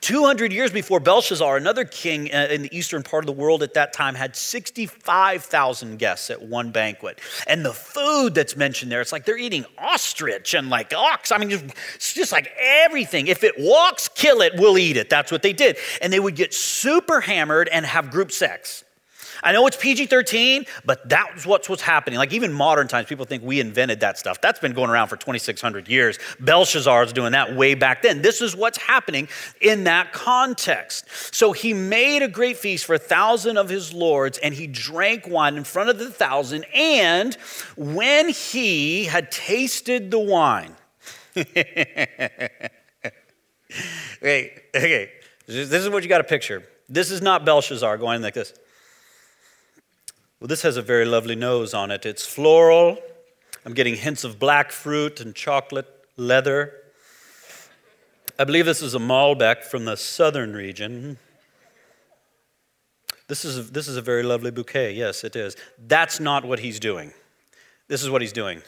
200 0.00 0.52
years 0.52 0.70
before 0.70 1.00
Belshazzar, 1.00 1.56
another 1.56 1.84
king 1.84 2.32
uh, 2.32 2.46
in 2.48 2.62
the 2.62 2.76
eastern 2.76 3.02
part 3.02 3.24
of 3.24 3.26
the 3.26 3.32
world 3.32 3.64
at 3.64 3.74
that 3.74 3.92
time 3.92 4.14
had 4.14 4.36
65,000 4.36 5.98
guests 5.98 6.30
at 6.30 6.40
one 6.40 6.70
banquet. 6.70 7.20
And 7.48 7.64
the 7.64 7.72
food 7.72 8.36
that's 8.36 8.54
mentioned 8.54 8.92
there, 8.92 9.00
it's 9.00 9.10
like 9.10 9.24
they're 9.24 9.36
eating 9.36 9.64
ostrich 9.76 10.54
and 10.54 10.70
like 10.70 10.94
ox. 10.94 11.32
I 11.32 11.38
mean, 11.38 11.50
it's 11.50 12.14
just 12.14 12.30
like 12.30 12.52
everything. 12.60 13.26
If 13.26 13.42
it 13.42 13.54
walks, 13.58 14.06
kill 14.06 14.40
it, 14.42 14.52
we'll 14.56 14.78
eat 14.78 14.96
it. 14.96 15.10
That's 15.10 15.32
what 15.32 15.42
they 15.42 15.52
did. 15.52 15.76
And 16.00 16.12
they 16.12 16.20
would 16.20 16.36
get 16.36 16.54
super 16.54 17.20
hammered 17.20 17.68
and 17.68 17.84
have 17.84 18.12
group 18.12 18.30
sex. 18.30 18.84
I 19.42 19.52
know 19.52 19.66
it's 19.66 19.76
PG 19.76 20.06
13, 20.06 20.66
but 20.84 21.08
that's 21.08 21.44
what's 21.44 21.68
what's 21.68 21.82
happening. 21.82 22.18
Like 22.18 22.32
even 22.32 22.52
modern 22.52 22.86
times, 22.86 23.08
people 23.08 23.24
think 23.24 23.42
we 23.42 23.58
invented 23.58 24.00
that 24.00 24.18
stuff. 24.18 24.40
That's 24.40 24.60
been 24.60 24.72
going 24.72 24.88
around 24.88 25.08
for 25.08 25.16
2,600 25.16 25.88
years. 25.88 26.18
Belshazzar's 26.38 27.12
doing 27.12 27.32
that 27.32 27.56
way 27.56 27.74
back 27.74 28.02
then. 28.02 28.22
This 28.22 28.40
is 28.40 28.54
what's 28.54 28.78
happening 28.78 29.28
in 29.60 29.84
that 29.84 30.12
context. 30.12 31.06
So 31.34 31.52
he 31.52 31.74
made 31.74 32.22
a 32.22 32.28
great 32.28 32.56
feast 32.56 32.84
for 32.84 32.94
a 32.94 32.98
thousand 32.98 33.56
of 33.56 33.68
his 33.68 33.92
lords, 33.92 34.38
and 34.38 34.54
he 34.54 34.68
drank 34.68 35.26
wine 35.26 35.56
in 35.56 35.64
front 35.64 35.90
of 35.90 35.98
the 35.98 36.10
thousand. 36.10 36.64
And 36.74 37.34
when 37.76 38.28
he 38.28 39.04
had 39.04 39.32
tasted 39.32 40.10
the 40.12 40.20
wine, 40.20 40.76
okay, 41.36 41.80
okay, 44.22 45.10
this 45.46 45.72
is 45.72 45.88
what 45.88 46.02
you 46.02 46.08
got 46.08 46.18
to 46.18 46.24
picture. 46.24 46.62
This 46.88 47.10
is 47.10 47.22
not 47.22 47.44
Belshazzar 47.44 47.96
going 47.98 48.22
like 48.22 48.34
this. 48.34 48.52
Well, 50.42 50.48
this 50.48 50.62
has 50.62 50.76
a 50.76 50.82
very 50.82 51.04
lovely 51.04 51.36
nose 51.36 51.72
on 51.72 51.92
it. 51.92 52.04
It's 52.04 52.26
floral. 52.26 52.98
I'm 53.64 53.74
getting 53.74 53.94
hints 53.94 54.24
of 54.24 54.40
black 54.40 54.72
fruit 54.72 55.20
and 55.20 55.36
chocolate 55.36 55.86
leather. 56.16 56.72
I 58.40 58.42
believe 58.42 58.66
this 58.66 58.82
is 58.82 58.96
a 58.96 58.98
Malbec 58.98 59.62
from 59.62 59.84
the 59.84 59.96
southern 59.96 60.52
region. 60.52 61.18
This 63.28 63.44
is, 63.44 63.56
a, 63.56 63.62
this 63.70 63.86
is 63.86 63.96
a 63.96 64.02
very 64.02 64.24
lovely 64.24 64.50
bouquet. 64.50 64.94
Yes, 64.94 65.22
it 65.22 65.36
is. 65.36 65.54
That's 65.78 66.18
not 66.18 66.44
what 66.44 66.58
he's 66.58 66.80
doing. 66.80 67.12
This 67.86 68.02
is 68.02 68.10
what 68.10 68.20
he's 68.20 68.32
doing. 68.32 68.62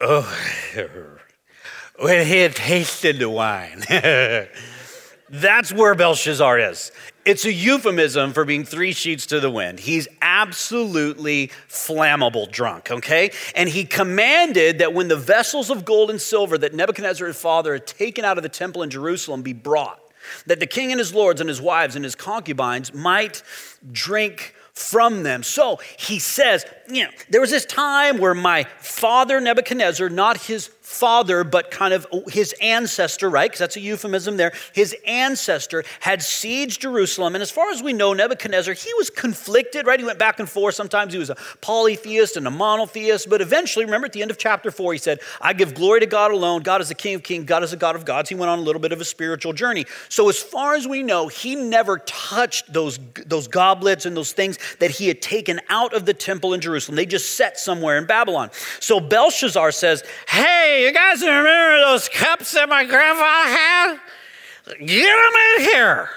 Oh, 0.00 0.32
when 1.98 2.24
he 2.24 2.38
had 2.38 2.54
tasted 2.54 3.18
the 3.18 3.28
wine. 3.28 3.82
That's 5.32 5.72
where 5.72 5.94
Belshazzar 5.94 6.58
is. 6.58 6.92
It's 7.24 7.46
a 7.46 7.52
euphemism 7.52 8.34
for 8.34 8.44
being 8.44 8.64
three 8.64 8.92
sheets 8.92 9.24
to 9.26 9.40
the 9.40 9.50
wind. 9.50 9.80
He's 9.80 10.06
absolutely 10.20 11.50
flammable 11.70 12.50
drunk, 12.50 12.90
okay? 12.90 13.30
And 13.56 13.66
he 13.66 13.84
commanded 13.84 14.78
that 14.80 14.92
when 14.92 15.08
the 15.08 15.16
vessels 15.16 15.70
of 15.70 15.86
gold 15.86 16.10
and 16.10 16.20
silver 16.20 16.58
that 16.58 16.74
Nebuchadnezzar 16.74 17.32
father 17.32 17.72
had 17.72 17.86
taken 17.86 18.26
out 18.26 18.36
of 18.36 18.42
the 18.42 18.50
temple 18.50 18.82
in 18.82 18.90
Jerusalem 18.90 19.40
be 19.40 19.54
brought, 19.54 20.00
that 20.46 20.60
the 20.60 20.66
king 20.66 20.92
and 20.92 20.98
his 20.98 21.14
lords 21.14 21.40
and 21.40 21.48
his 21.48 21.62
wives 21.62 21.96
and 21.96 22.04
his 22.04 22.14
concubines 22.14 22.92
might 22.92 23.42
drink 23.90 24.54
from 24.74 25.22
them. 25.22 25.42
So 25.42 25.80
he 25.98 26.18
says, 26.18 26.64
you 26.88 27.04
know, 27.04 27.10
there 27.30 27.40
was 27.40 27.50
this 27.50 27.66
time 27.66 28.18
where 28.18 28.34
my 28.34 28.64
father 28.78 29.40
Nebuchadnezzar, 29.40 30.08
not 30.08 30.42
his 30.42 30.66
father, 30.92 31.42
but 31.42 31.70
kind 31.70 31.94
of 31.94 32.06
his 32.28 32.54
ancestor, 32.60 33.30
right? 33.30 33.50
Because 33.50 33.60
that's 33.60 33.76
a 33.76 33.80
euphemism 33.80 34.36
there. 34.36 34.52
His 34.74 34.94
ancestor 35.06 35.84
had 36.00 36.20
sieged 36.20 36.80
Jerusalem. 36.80 37.34
And 37.34 37.42
as 37.42 37.50
far 37.50 37.70
as 37.70 37.82
we 37.82 37.92
know, 37.92 38.12
Nebuchadnezzar, 38.12 38.74
he 38.74 38.92
was 38.94 39.10
conflicted, 39.10 39.86
right? 39.86 39.98
He 39.98 40.04
went 40.04 40.18
back 40.18 40.38
and 40.38 40.48
forth. 40.48 40.74
Sometimes 40.74 41.12
he 41.12 41.18
was 41.18 41.30
a 41.30 41.36
polytheist 41.60 42.36
and 42.36 42.46
a 42.46 42.50
monotheist. 42.50 43.28
But 43.28 43.40
eventually, 43.40 43.84
remember 43.84 44.06
at 44.06 44.12
the 44.12 44.22
end 44.22 44.30
of 44.30 44.38
chapter 44.38 44.70
four, 44.70 44.92
he 44.92 44.98
said, 44.98 45.20
I 45.40 45.54
give 45.54 45.74
glory 45.74 46.00
to 46.00 46.06
God 46.06 46.30
alone. 46.30 46.62
God 46.62 46.80
is 46.80 46.88
the 46.88 46.94
King 46.94 47.14
of 47.14 47.22
kings. 47.22 47.46
God 47.46 47.62
is 47.62 47.70
the 47.70 47.76
God 47.76 47.96
of 47.96 48.04
gods. 48.04 48.28
He 48.28 48.34
went 48.34 48.50
on 48.50 48.58
a 48.58 48.62
little 48.62 48.80
bit 48.80 48.92
of 48.92 49.00
a 49.00 49.04
spiritual 49.04 49.52
journey. 49.54 49.86
So 50.08 50.28
as 50.28 50.38
far 50.38 50.74
as 50.74 50.86
we 50.86 51.02
know, 51.02 51.28
he 51.28 51.54
never 51.54 51.98
touched 51.98 52.72
those, 52.72 52.98
those 53.26 53.48
goblets 53.48 54.04
and 54.04 54.16
those 54.16 54.32
things 54.32 54.58
that 54.78 54.90
he 54.90 55.08
had 55.08 55.22
taken 55.22 55.60
out 55.68 55.94
of 55.94 56.04
the 56.04 56.14
temple 56.14 56.52
in 56.52 56.60
Jerusalem. 56.60 56.96
They 56.96 57.06
just 57.06 57.36
sat 57.36 57.58
somewhere 57.58 57.96
in 57.96 58.06
Babylon. 58.06 58.50
So 58.80 59.00
Belshazzar 59.00 59.72
says, 59.72 60.04
Hey, 60.28 60.81
you 60.82 60.92
guys 60.92 61.20
remember 61.20 61.80
those 61.80 62.08
cups 62.08 62.52
that 62.52 62.68
my 62.68 62.84
grandfather 62.84 63.48
had? 63.48 63.96
Get 64.78 64.88
them 64.88 65.32
in 65.56 65.64
here. 65.64 66.10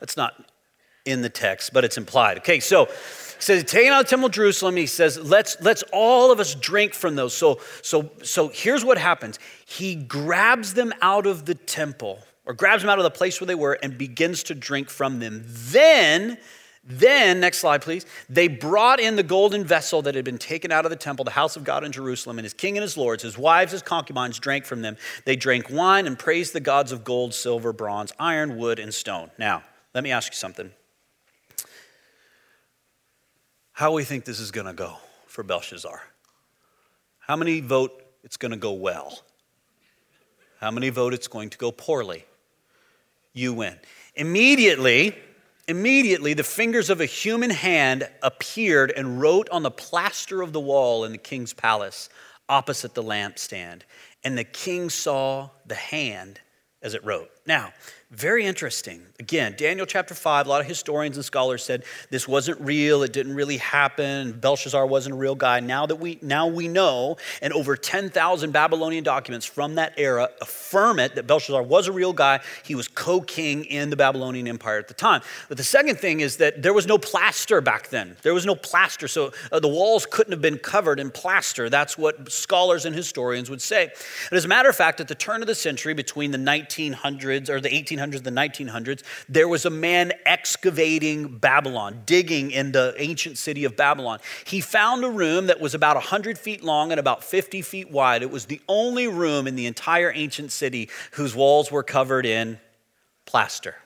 That's 0.00 0.16
not 0.16 0.34
in 1.04 1.22
the 1.22 1.28
text, 1.28 1.72
but 1.72 1.84
it's 1.84 1.96
implied. 1.96 2.38
Okay, 2.38 2.60
so 2.60 2.86
he 2.86 2.92
says, 3.38 3.64
taking 3.64 3.90
out 3.90 4.04
the 4.04 4.08
temple 4.08 4.26
of 4.26 4.32
Jerusalem, 4.32 4.76
he 4.76 4.86
says, 4.86 5.18
let's 5.18 5.56
let's 5.60 5.84
all 5.92 6.32
of 6.32 6.40
us 6.40 6.54
drink 6.54 6.94
from 6.94 7.16
those. 7.16 7.34
So 7.34 7.60
so 7.82 8.10
so 8.22 8.48
here's 8.48 8.84
what 8.84 8.98
happens. 8.98 9.38
He 9.64 9.94
grabs 9.94 10.74
them 10.74 10.92
out 11.02 11.26
of 11.26 11.44
the 11.44 11.54
temple, 11.54 12.18
or 12.44 12.54
grabs 12.54 12.82
them 12.82 12.90
out 12.90 12.98
of 12.98 13.04
the 13.04 13.10
place 13.10 13.40
where 13.40 13.46
they 13.46 13.54
were, 13.54 13.78
and 13.82 13.96
begins 13.96 14.42
to 14.44 14.54
drink 14.54 14.90
from 14.90 15.18
them. 15.18 15.42
Then 15.44 16.38
then, 16.88 17.40
next 17.40 17.58
slide, 17.58 17.82
please. 17.82 18.06
They 18.28 18.46
brought 18.46 19.00
in 19.00 19.16
the 19.16 19.24
golden 19.24 19.64
vessel 19.64 20.02
that 20.02 20.14
had 20.14 20.24
been 20.24 20.38
taken 20.38 20.70
out 20.70 20.84
of 20.86 20.90
the 20.90 20.96
temple, 20.96 21.24
the 21.24 21.32
house 21.32 21.56
of 21.56 21.64
God 21.64 21.82
in 21.82 21.90
Jerusalem, 21.90 22.38
and 22.38 22.44
his 22.44 22.54
king 22.54 22.76
and 22.76 22.82
his 22.82 22.96
lords, 22.96 23.24
his 23.24 23.36
wives, 23.36 23.72
his 23.72 23.82
concubines 23.82 24.38
drank 24.38 24.64
from 24.64 24.82
them. 24.82 24.96
They 25.24 25.34
drank 25.34 25.68
wine 25.68 26.06
and 26.06 26.16
praised 26.16 26.52
the 26.52 26.60
gods 26.60 26.92
of 26.92 27.02
gold, 27.02 27.34
silver, 27.34 27.72
bronze, 27.72 28.12
iron, 28.20 28.56
wood, 28.56 28.78
and 28.78 28.94
stone. 28.94 29.30
Now, 29.36 29.64
let 29.94 30.04
me 30.04 30.12
ask 30.12 30.32
you 30.32 30.36
something. 30.36 30.70
How 33.72 33.92
we 33.92 34.04
think 34.04 34.24
this 34.24 34.38
is 34.38 34.52
going 34.52 34.66
to 34.66 34.72
go 34.72 34.96
for 35.26 35.42
Belshazzar? 35.42 36.00
How 37.18 37.34
many 37.34 37.60
vote 37.60 38.00
it's 38.22 38.36
going 38.36 38.52
to 38.52 38.56
go 38.56 38.72
well? 38.72 39.22
How 40.60 40.70
many 40.70 40.90
vote 40.90 41.12
it's 41.14 41.28
going 41.28 41.50
to 41.50 41.58
go 41.58 41.72
poorly? 41.72 42.24
You 43.32 43.52
win. 43.52 43.76
Immediately, 44.14 45.16
Immediately, 45.68 46.34
the 46.34 46.44
fingers 46.44 46.90
of 46.90 47.00
a 47.00 47.06
human 47.06 47.50
hand 47.50 48.08
appeared 48.22 48.92
and 48.96 49.20
wrote 49.20 49.48
on 49.50 49.64
the 49.64 49.70
plaster 49.70 50.40
of 50.40 50.52
the 50.52 50.60
wall 50.60 51.04
in 51.04 51.12
the 51.12 51.18
king's 51.18 51.52
palace 51.52 52.08
opposite 52.48 52.94
the 52.94 53.02
lampstand. 53.02 53.82
And 54.22 54.38
the 54.38 54.44
king 54.44 54.90
saw 54.90 55.50
the 55.66 55.74
hand 55.74 56.40
as 56.82 56.94
it 56.94 57.04
wrote. 57.04 57.30
Now, 57.46 57.72
very 58.12 58.46
interesting. 58.46 59.02
Again, 59.18 59.56
Daniel 59.58 59.84
chapter 59.84 60.14
5, 60.14 60.46
a 60.46 60.48
lot 60.48 60.60
of 60.60 60.66
historians 60.68 61.16
and 61.16 61.24
scholars 61.24 61.64
said 61.64 61.82
this 62.08 62.28
wasn't 62.28 62.60
real, 62.60 63.02
it 63.02 63.12
didn't 63.12 63.34
really 63.34 63.56
happen, 63.56 64.32
Belshazzar 64.32 64.86
wasn't 64.86 65.14
a 65.16 65.18
real 65.18 65.34
guy. 65.34 65.58
Now 65.58 65.86
that 65.86 65.96
we 65.96 66.18
now 66.22 66.46
we 66.46 66.68
know, 66.68 67.16
and 67.42 67.52
over 67.52 67.76
10,000 67.76 68.52
Babylonian 68.52 69.02
documents 69.02 69.44
from 69.44 69.74
that 69.74 69.94
era 69.96 70.28
affirm 70.40 71.00
it 71.00 71.16
that 71.16 71.26
Belshazzar 71.26 71.64
was 71.64 71.88
a 71.88 71.92
real 71.92 72.12
guy. 72.12 72.40
He 72.62 72.76
was 72.76 72.86
co-king 72.86 73.64
in 73.64 73.90
the 73.90 73.96
Babylonian 73.96 74.46
Empire 74.46 74.78
at 74.78 74.86
the 74.86 74.94
time. 74.94 75.20
But 75.48 75.56
the 75.56 75.64
second 75.64 75.98
thing 75.98 76.20
is 76.20 76.36
that 76.36 76.62
there 76.62 76.74
was 76.74 76.86
no 76.86 76.98
plaster 76.98 77.60
back 77.60 77.88
then. 77.88 78.16
There 78.22 78.34
was 78.34 78.46
no 78.46 78.54
plaster, 78.54 79.08
so 79.08 79.32
uh, 79.50 79.58
the 79.58 79.68
walls 79.68 80.06
couldn't 80.06 80.32
have 80.32 80.42
been 80.42 80.58
covered 80.58 81.00
in 81.00 81.10
plaster. 81.10 81.68
That's 81.68 81.98
what 81.98 82.30
scholars 82.30 82.84
and 82.84 82.94
historians 82.94 83.50
would 83.50 83.62
say. 83.62 83.90
And 84.30 84.36
as 84.36 84.44
a 84.44 84.48
matter 84.48 84.68
of 84.68 84.76
fact, 84.76 85.00
at 85.00 85.08
the 85.08 85.14
turn 85.16 85.40
of 85.40 85.48
the 85.48 85.54
century, 85.56 85.92
between 85.92 86.30
the 86.30 86.38
1900s 86.38 87.48
or 87.48 87.60
the 87.60 87.70
1800s 87.70 87.96
1800s, 88.06 88.22
the 88.22 88.30
1900s, 88.30 89.02
there 89.28 89.48
was 89.48 89.64
a 89.64 89.70
man 89.70 90.12
excavating 90.24 91.38
Babylon, 91.38 92.02
digging 92.06 92.50
in 92.50 92.72
the 92.72 92.94
ancient 92.98 93.38
city 93.38 93.64
of 93.64 93.76
Babylon. 93.76 94.20
He 94.44 94.60
found 94.60 95.04
a 95.04 95.10
room 95.10 95.46
that 95.46 95.60
was 95.60 95.74
about 95.74 95.96
100 95.96 96.38
feet 96.38 96.62
long 96.62 96.90
and 96.92 97.00
about 97.00 97.24
50 97.24 97.62
feet 97.62 97.90
wide. 97.90 98.22
It 98.22 98.30
was 98.30 98.46
the 98.46 98.60
only 98.68 99.08
room 99.08 99.46
in 99.46 99.56
the 99.56 99.66
entire 99.66 100.12
ancient 100.14 100.52
city 100.52 100.88
whose 101.12 101.34
walls 101.34 101.70
were 101.70 101.82
covered 101.82 102.26
in 102.26 102.58
plaster. 103.24 103.76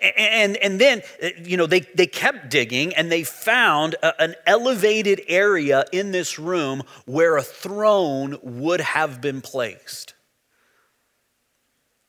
And, 0.00 0.56
and 0.58 0.80
then, 0.80 1.02
uh, 1.22 1.30
you 1.42 1.56
know, 1.56 1.66
they, 1.66 1.80
they 1.80 2.06
kept 2.06 2.48
digging 2.48 2.94
and 2.94 3.10
they 3.10 3.24
found 3.24 3.94
a, 4.02 4.20
an 4.22 4.36
elevated 4.46 5.20
area 5.26 5.84
in 5.92 6.12
this 6.12 6.38
room 6.38 6.84
where 7.06 7.36
a 7.36 7.42
throne 7.42 8.38
would 8.42 8.80
have 8.80 9.20
been 9.20 9.40
placed. 9.40 10.14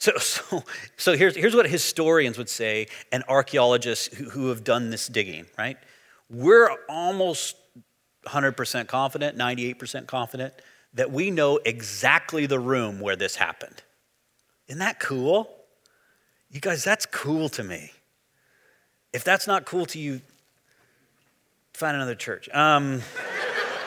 So, 0.05 0.11
so, 0.19 0.63
so 0.97 1.17
here's, 1.17 1.35
here's 1.35 1.55
what 1.55 1.67
historians 1.67 2.37
would 2.37 2.49
say 2.49 2.87
and 3.11 3.23
archaeologists 3.27 4.15
who, 4.15 4.29
who 4.29 4.49
have 4.49 4.63
done 4.63 4.91
this 4.91 5.07
digging, 5.07 5.47
right? 5.57 5.77
We're 6.29 6.69
almost 6.87 7.55
100% 8.27 8.87
confident, 8.87 9.35
98% 9.35 10.05
confident 10.05 10.53
that 10.93 11.11
we 11.11 11.31
know 11.31 11.59
exactly 11.65 12.45
the 12.45 12.59
room 12.59 12.99
where 12.99 13.15
this 13.15 13.35
happened. 13.35 13.81
Isn't 14.67 14.79
that 14.79 14.99
cool? 14.99 15.49
You 16.51 16.59
guys, 16.59 16.83
that's 16.83 17.07
cool 17.07 17.49
to 17.49 17.63
me. 17.63 17.91
If 19.11 19.23
that's 19.23 19.47
not 19.47 19.65
cool 19.65 19.87
to 19.87 19.99
you, 19.99 20.21
find 21.73 21.95
another 21.95 22.15
church. 22.15 22.47
Um, 22.53 23.01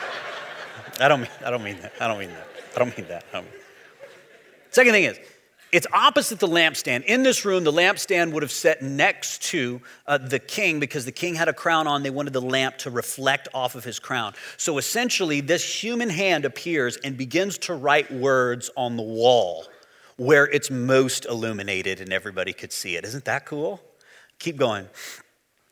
I 0.99 1.07
don't 1.07 1.21
mean 1.21 1.29
I 1.45 1.49
don't 1.49 1.63
mean 1.63 1.79
that. 1.81 1.93
I 2.01 2.07
don't 2.07 2.19
mean 2.19 2.29
that. 2.29 2.47
I 2.75 2.79
don't 2.79 2.97
mean 2.97 3.07
that. 3.07 3.23
Um, 3.33 3.45
second 4.69 4.91
thing 4.91 5.05
is, 5.05 5.17
It's 5.71 5.85
opposite 5.93 6.39
the 6.39 6.47
lampstand. 6.47 7.05
In 7.05 7.21
this 7.21 7.45
room, 7.45 7.63
the 7.63 7.71
lampstand 7.71 8.31
would 8.33 8.41
have 8.41 8.51
sat 8.51 8.81
next 8.81 9.43
to 9.43 9.81
uh, 10.07 10.17
the 10.17 10.39
king 10.39 10.79
because 10.79 11.05
the 11.05 11.11
king 11.11 11.35
had 11.35 11.47
a 11.47 11.53
crown 11.53 11.85
on. 11.85 12.01
They 12.01 12.09
wanted 12.09 12.33
the 12.33 12.41
lamp 12.41 12.77
to 12.79 12.89
reflect 12.89 13.47
off 13.53 13.75
of 13.75 13.83
his 13.83 13.99
crown. 13.99 14.33
So 14.57 14.79
essentially, 14.79 15.41
this 15.41 15.83
human 15.83 16.09
hand 16.09 16.45
appears 16.45 16.97
and 16.97 17.15
begins 17.15 17.59
to 17.59 17.75
write 17.75 18.11
words 18.11 18.71
on 18.75 18.97
the 18.97 19.03
wall 19.03 19.67
where 20.17 20.47
it's 20.47 20.71
most 20.71 21.25
illuminated 21.25 22.01
and 22.01 22.11
everybody 22.11 22.51
could 22.51 22.73
see 22.73 22.95
it. 22.95 23.05
Isn't 23.05 23.25
that 23.25 23.45
cool? 23.45 23.79
Keep 24.39 24.57
going 24.57 24.89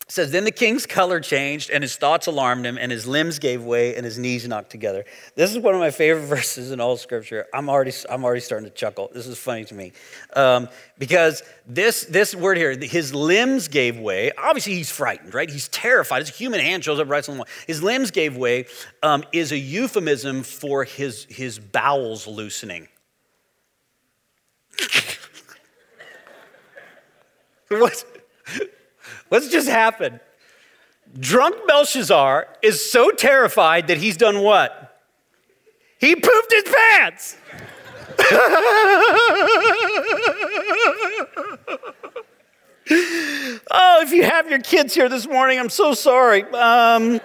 says, 0.07 0.31
Then 0.31 0.45
the 0.45 0.51
king's 0.51 0.85
color 0.85 1.19
changed, 1.19 1.69
and 1.69 1.83
his 1.83 1.97
thoughts 1.97 2.27
alarmed 2.27 2.65
him, 2.65 2.77
and 2.77 2.89
his 2.91 3.05
limbs 3.05 3.39
gave 3.39 3.63
way, 3.63 3.95
and 3.95 4.05
his 4.05 4.17
knees 4.17 4.47
knocked 4.47 4.69
together. 4.69 5.03
This 5.35 5.51
is 5.51 5.59
one 5.59 5.73
of 5.73 5.81
my 5.81 5.91
favorite 5.91 6.25
verses 6.27 6.71
in 6.71 6.79
all 6.79 6.95
scripture. 6.97 7.45
I'm 7.53 7.69
already, 7.69 7.91
I'm 8.09 8.23
already 8.23 8.39
starting 8.41 8.69
to 8.69 8.73
chuckle. 8.73 9.11
This 9.13 9.27
is 9.27 9.37
funny 9.37 9.65
to 9.65 9.75
me. 9.75 9.91
Um, 10.35 10.69
because 10.97 11.43
this, 11.65 12.05
this 12.05 12.33
word 12.33 12.57
here, 12.57 12.77
his 12.77 13.13
limbs 13.13 13.67
gave 13.67 13.99
way. 13.99 14.31
Obviously, 14.37 14.75
he's 14.75 14.91
frightened, 14.91 15.33
right? 15.33 15.49
He's 15.49 15.67
terrified. 15.67 16.19
His 16.19 16.35
human 16.35 16.61
hand 16.61 16.85
shows 16.85 16.99
up 16.99 17.09
right 17.09 17.27
on 17.27 17.35
the 17.35 17.39
wall. 17.39 17.47
His 17.67 17.83
limbs 17.83 18.11
gave 18.11 18.37
way 18.37 18.67
um, 19.03 19.25
is 19.33 19.51
a 19.51 19.57
euphemism 19.57 20.43
for 20.43 20.85
his, 20.85 21.25
his 21.29 21.59
bowels 21.59 22.27
loosening. 22.27 22.87
what? 27.67 28.05
What's 29.29 29.49
just 29.49 29.67
happened? 29.67 30.19
Drunk 31.19 31.55
Belshazzar 31.67 32.47
is 32.61 32.91
so 32.91 33.11
terrified 33.11 33.87
that 33.87 33.97
he's 33.97 34.17
done 34.17 34.41
what? 34.41 35.01
He 35.99 36.15
pooped 36.15 36.51
his 36.51 36.63
pants. 36.63 37.37
oh, 43.71 43.99
if 44.01 44.11
you 44.11 44.23
have 44.23 44.49
your 44.49 44.59
kids 44.59 44.93
here 44.93 45.09
this 45.09 45.27
morning, 45.27 45.59
I'm 45.59 45.69
so 45.69 45.93
sorry. 45.93 46.43
Um, 46.53 47.19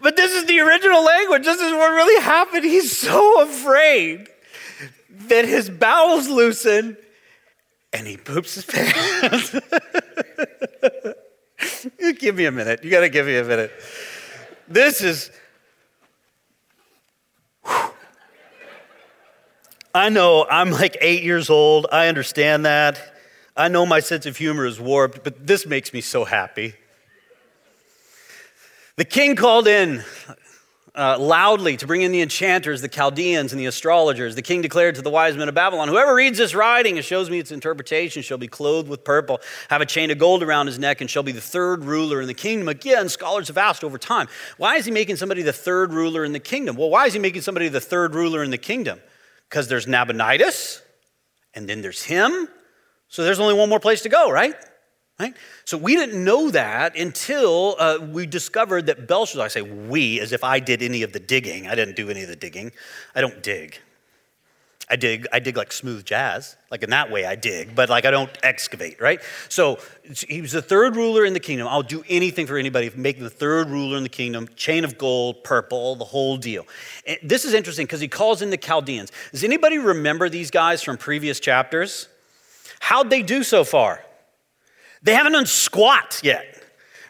but 0.00 0.16
this 0.16 0.32
is 0.32 0.46
the 0.46 0.60
original 0.60 1.04
language. 1.04 1.44
This 1.44 1.60
is 1.60 1.72
what 1.72 1.90
really 1.90 2.22
happened. 2.22 2.64
He's 2.64 2.96
so 2.96 3.42
afraid 3.42 4.28
that 5.10 5.44
his 5.44 5.70
bowels 5.70 6.28
loosen 6.28 6.96
and 7.92 8.06
he 8.06 8.16
poops 8.16 8.54
his 8.54 8.64
pants. 8.64 9.54
give 12.18 12.34
me 12.34 12.46
a 12.46 12.52
minute. 12.52 12.84
You 12.84 12.90
got 12.90 13.00
to 13.00 13.08
give 13.08 13.26
me 13.26 13.36
a 13.36 13.44
minute. 13.44 13.72
This 14.68 15.02
is. 15.02 15.30
I 19.92 20.08
know 20.08 20.46
I'm 20.48 20.70
like 20.70 20.96
eight 21.00 21.22
years 21.22 21.50
old. 21.50 21.86
I 21.90 22.08
understand 22.08 22.64
that. 22.64 23.00
I 23.56 23.68
know 23.68 23.84
my 23.84 24.00
sense 24.00 24.26
of 24.26 24.36
humor 24.36 24.64
is 24.64 24.80
warped, 24.80 25.24
but 25.24 25.46
this 25.46 25.66
makes 25.66 25.92
me 25.92 26.00
so 26.00 26.24
happy. 26.24 26.74
The 28.96 29.04
king 29.04 29.34
called 29.34 29.66
in 29.66 30.04
uh, 30.94 31.18
loudly 31.18 31.76
to 31.76 31.86
bring 31.86 32.02
in 32.02 32.12
the 32.12 32.20
enchanters, 32.20 32.80
the 32.80 32.88
Chaldeans, 32.88 33.52
and 33.52 33.60
the 33.60 33.66
astrologers. 33.66 34.34
The 34.34 34.42
king 34.42 34.60
declared 34.60 34.96
to 34.96 35.02
the 35.02 35.10
wise 35.10 35.36
men 35.36 35.48
of 35.48 35.54
Babylon 35.54 35.88
Whoever 35.88 36.14
reads 36.14 36.38
this 36.38 36.54
writing 36.54 36.96
and 36.96 37.04
shows 37.04 37.30
me 37.30 37.38
its 37.38 37.52
interpretation 37.52 38.22
shall 38.22 38.38
be 38.38 38.48
clothed 38.48 38.88
with 38.88 39.04
purple, 39.04 39.40
have 39.68 39.80
a 39.80 39.86
chain 39.86 40.10
of 40.10 40.18
gold 40.18 40.42
around 40.42 40.66
his 40.66 40.78
neck, 40.78 41.00
and 41.00 41.08
shall 41.08 41.22
be 41.22 41.32
the 41.32 41.40
third 41.40 41.84
ruler 41.84 42.20
in 42.20 42.26
the 42.26 42.34
kingdom. 42.34 42.68
Again, 42.68 43.08
scholars 43.08 43.48
have 43.48 43.58
asked 43.58 43.84
over 43.84 43.98
time 43.98 44.28
why 44.56 44.76
is 44.76 44.84
he 44.84 44.90
making 44.90 45.16
somebody 45.16 45.42
the 45.42 45.52
third 45.52 45.92
ruler 45.92 46.24
in 46.24 46.32
the 46.32 46.40
kingdom? 46.40 46.76
Well, 46.76 46.90
why 46.90 47.06
is 47.06 47.12
he 47.12 47.18
making 47.18 47.42
somebody 47.42 47.68
the 47.68 47.80
third 47.80 48.14
ruler 48.14 48.42
in 48.42 48.50
the 48.50 48.58
kingdom? 48.58 49.00
Because 49.48 49.68
there's 49.68 49.86
Nabonidus, 49.86 50.82
and 51.54 51.68
then 51.68 51.82
there's 51.82 52.02
him. 52.02 52.48
So 53.08 53.24
there's 53.24 53.40
only 53.40 53.54
one 53.54 53.68
more 53.68 53.80
place 53.80 54.02
to 54.02 54.08
go, 54.08 54.30
right? 54.30 54.54
Right? 55.20 55.36
So 55.66 55.76
we 55.76 55.96
didn't 55.96 56.24
know 56.24 56.50
that 56.50 56.96
until 56.96 57.76
uh, 57.78 57.98
we 58.00 58.24
discovered 58.24 58.86
that 58.86 59.06
Belshazzar, 59.06 59.44
I 59.44 59.48
say 59.48 59.60
we 59.60 60.18
as 60.18 60.32
if 60.32 60.42
I 60.42 60.60
did 60.60 60.82
any 60.82 61.02
of 61.02 61.12
the 61.12 61.20
digging. 61.20 61.68
I 61.68 61.74
didn't 61.74 61.94
do 61.94 62.08
any 62.08 62.22
of 62.22 62.28
the 62.30 62.36
digging. 62.36 62.72
I 63.14 63.20
don't 63.20 63.42
dig. 63.42 63.76
I 64.88 64.96
dig, 64.96 65.26
I 65.30 65.38
dig 65.38 65.58
like 65.58 65.72
smooth 65.72 66.06
jazz. 66.06 66.56
Like 66.70 66.82
in 66.82 66.88
that 66.90 67.10
way 67.10 67.26
I 67.26 67.36
dig, 67.36 67.74
but 67.74 67.90
like 67.90 68.06
I 68.06 68.10
don't 68.10 68.30
excavate, 68.42 68.98
right? 68.98 69.20
So 69.50 69.78
he 70.26 70.40
was 70.40 70.52
the 70.52 70.62
third 70.62 70.96
ruler 70.96 71.26
in 71.26 71.34
the 71.34 71.40
kingdom. 71.40 71.68
I'll 71.68 71.82
do 71.82 72.02
anything 72.08 72.46
for 72.46 72.56
anybody, 72.56 72.90
making 72.96 73.22
the 73.22 73.30
third 73.30 73.68
ruler 73.68 73.98
in 73.98 74.02
the 74.02 74.08
kingdom, 74.08 74.48
chain 74.56 74.84
of 74.84 74.96
gold, 74.96 75.44
purple, 75.44 75.96
the 75.96 76.06
whole 76.06 76.38
deal. 76.38 76.66
And 77.06 77.18
this 77.22 77.44
is 77.44 77.52
interesting 77.52 77.84
because 77.84 78.00
he 78.00 78.08
calls 78.08 78.40
in 78.40 78.48
the 78.48 78.56
Chaldeans. 78.56 79.12
Does 79.32 79.44
anybody 79.44 79.76
remember 79.76 80.30
these 80.30 80.50
guys 80.50 80.82
from 80.82 80.96
previous 80.96 81.40
chapters? 81.40 82.08
How'd 82.80 83.10
they 83.10 83.22
do 83.22 83.42
so 83.42 83.64
far? 83.64 84.02
They 85.02 85.14
haven't 85.14 85.32
done 85.32 85.46
squat 85.46 86.20
yet. 86.22 86.49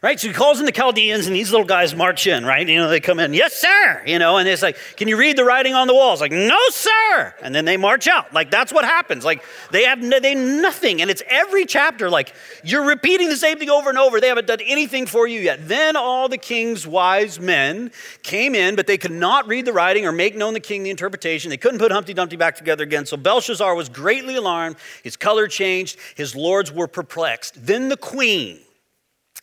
Right? 0.02 0.18
So 0.18 0.28
he 0.28 0.32
calls 0.32 0.60
in 0.60 0.64
the 0.64 0.72
Chaldeans, 0.72 1.26
and 1.26 1.36
these 1.36 1.50
little 1.50 1.66
guys 1.66 1.94
march 1.94 2.26
in, 2.26 2.46
right? 2.46 2.66
You 2.66 2.78
know, 2.78 2.88
they 2.88 3.00
come 3.00 3.18
in, 3.18 3.34
yes, 3.34 3.56
sir. 3.56 4.02
You 4.06 4.18
know, 4.18 4.38
and 4.38 4.48
it's 4.48 4.62
like, 4.62 4.78
can 4.96 5.08
you 5.08 5.18
read 5.18 5.36
the 5.36 5.44
writing 5.44 5.74
on 5.74 5.88
the 5.88 5.94
walls? 5.94 6.22
Like, 6.22 6.32
no, 6.32 6.58
sir. 6.70 7.34
And 7.42 7.54
then 7.54 7.66
they 7.66 7.76
march 7.76 8.08
out. 8.08 8.32
Like, 8.32 8.50
that's 8.50 8.72
what 8.72 8.86
happens. 8.86 9.26
Like, 9.26 9.44
they 9.72 9.84
have 9.84 10.00
they 10.00 10.34
nothing. 10.34 11.02
And 11.02 11.10
it's 11.10 11.22
every 11.28 11.66
chapter, 11.66 12.08
like, 12.08 12.32
you're 12.64 12.86
repeating 12.86 13.28
the 13.28 13.36
same 13.36 13.58
thing 13.58 13.68
over 13.68 13.90
and 13.90 13.98
over. 13.98 14.22
They 14.22 14.28
haven't 14.28 14.46
done 14.46 14.62
anything 14.64 15.04
for 15.04 15.26
you 15.26 15.38
yet. 15.38 15.68
Then 15.68 15.96
all 15.96 16.30
the 16.30 16.38
king's 16.38 16.86
wise 16.86 17.38
men 17.38 17.92
came 18.22 18.54
in, 18.54 18.76
but 18.76 18.86
they 18.86 18.96
could 18.96 19.10
not 19.10 19.48
read 19.48 19.66
the 19.66 19.74
writing 19.74 20.06
or 20.06 20.12
make 20.12 20.34
known 20.34 20.54
the 20.54 20.60
king 20.60 20.82
the 20.82 20.88
interpretation. 20.88 21.50
They 21.50 21.58
couldn't 21.58 21.78
put 21.78 21.92
Humpty 21.92 22.14
Dumpty 22.14 22.36
back 22.36 22.56
together 22.56 22.84
again. 22.84 23.04
So 23.04 23.18
Belshazzar 23.18 23.74
was 23.74 23.90
greatly 23.90 24.36
alarmed. 24.36 24.76
His 25.02 25.18
color 25.18 25.46
changed. 25.46 25.98
His 26.14 26.34
lords 26.34 26.72
were 26.72 26.88
perplexed. 26.88 27.66
Then 27.66 27.90
the 27.90 27.98
queen, 27.98 28.60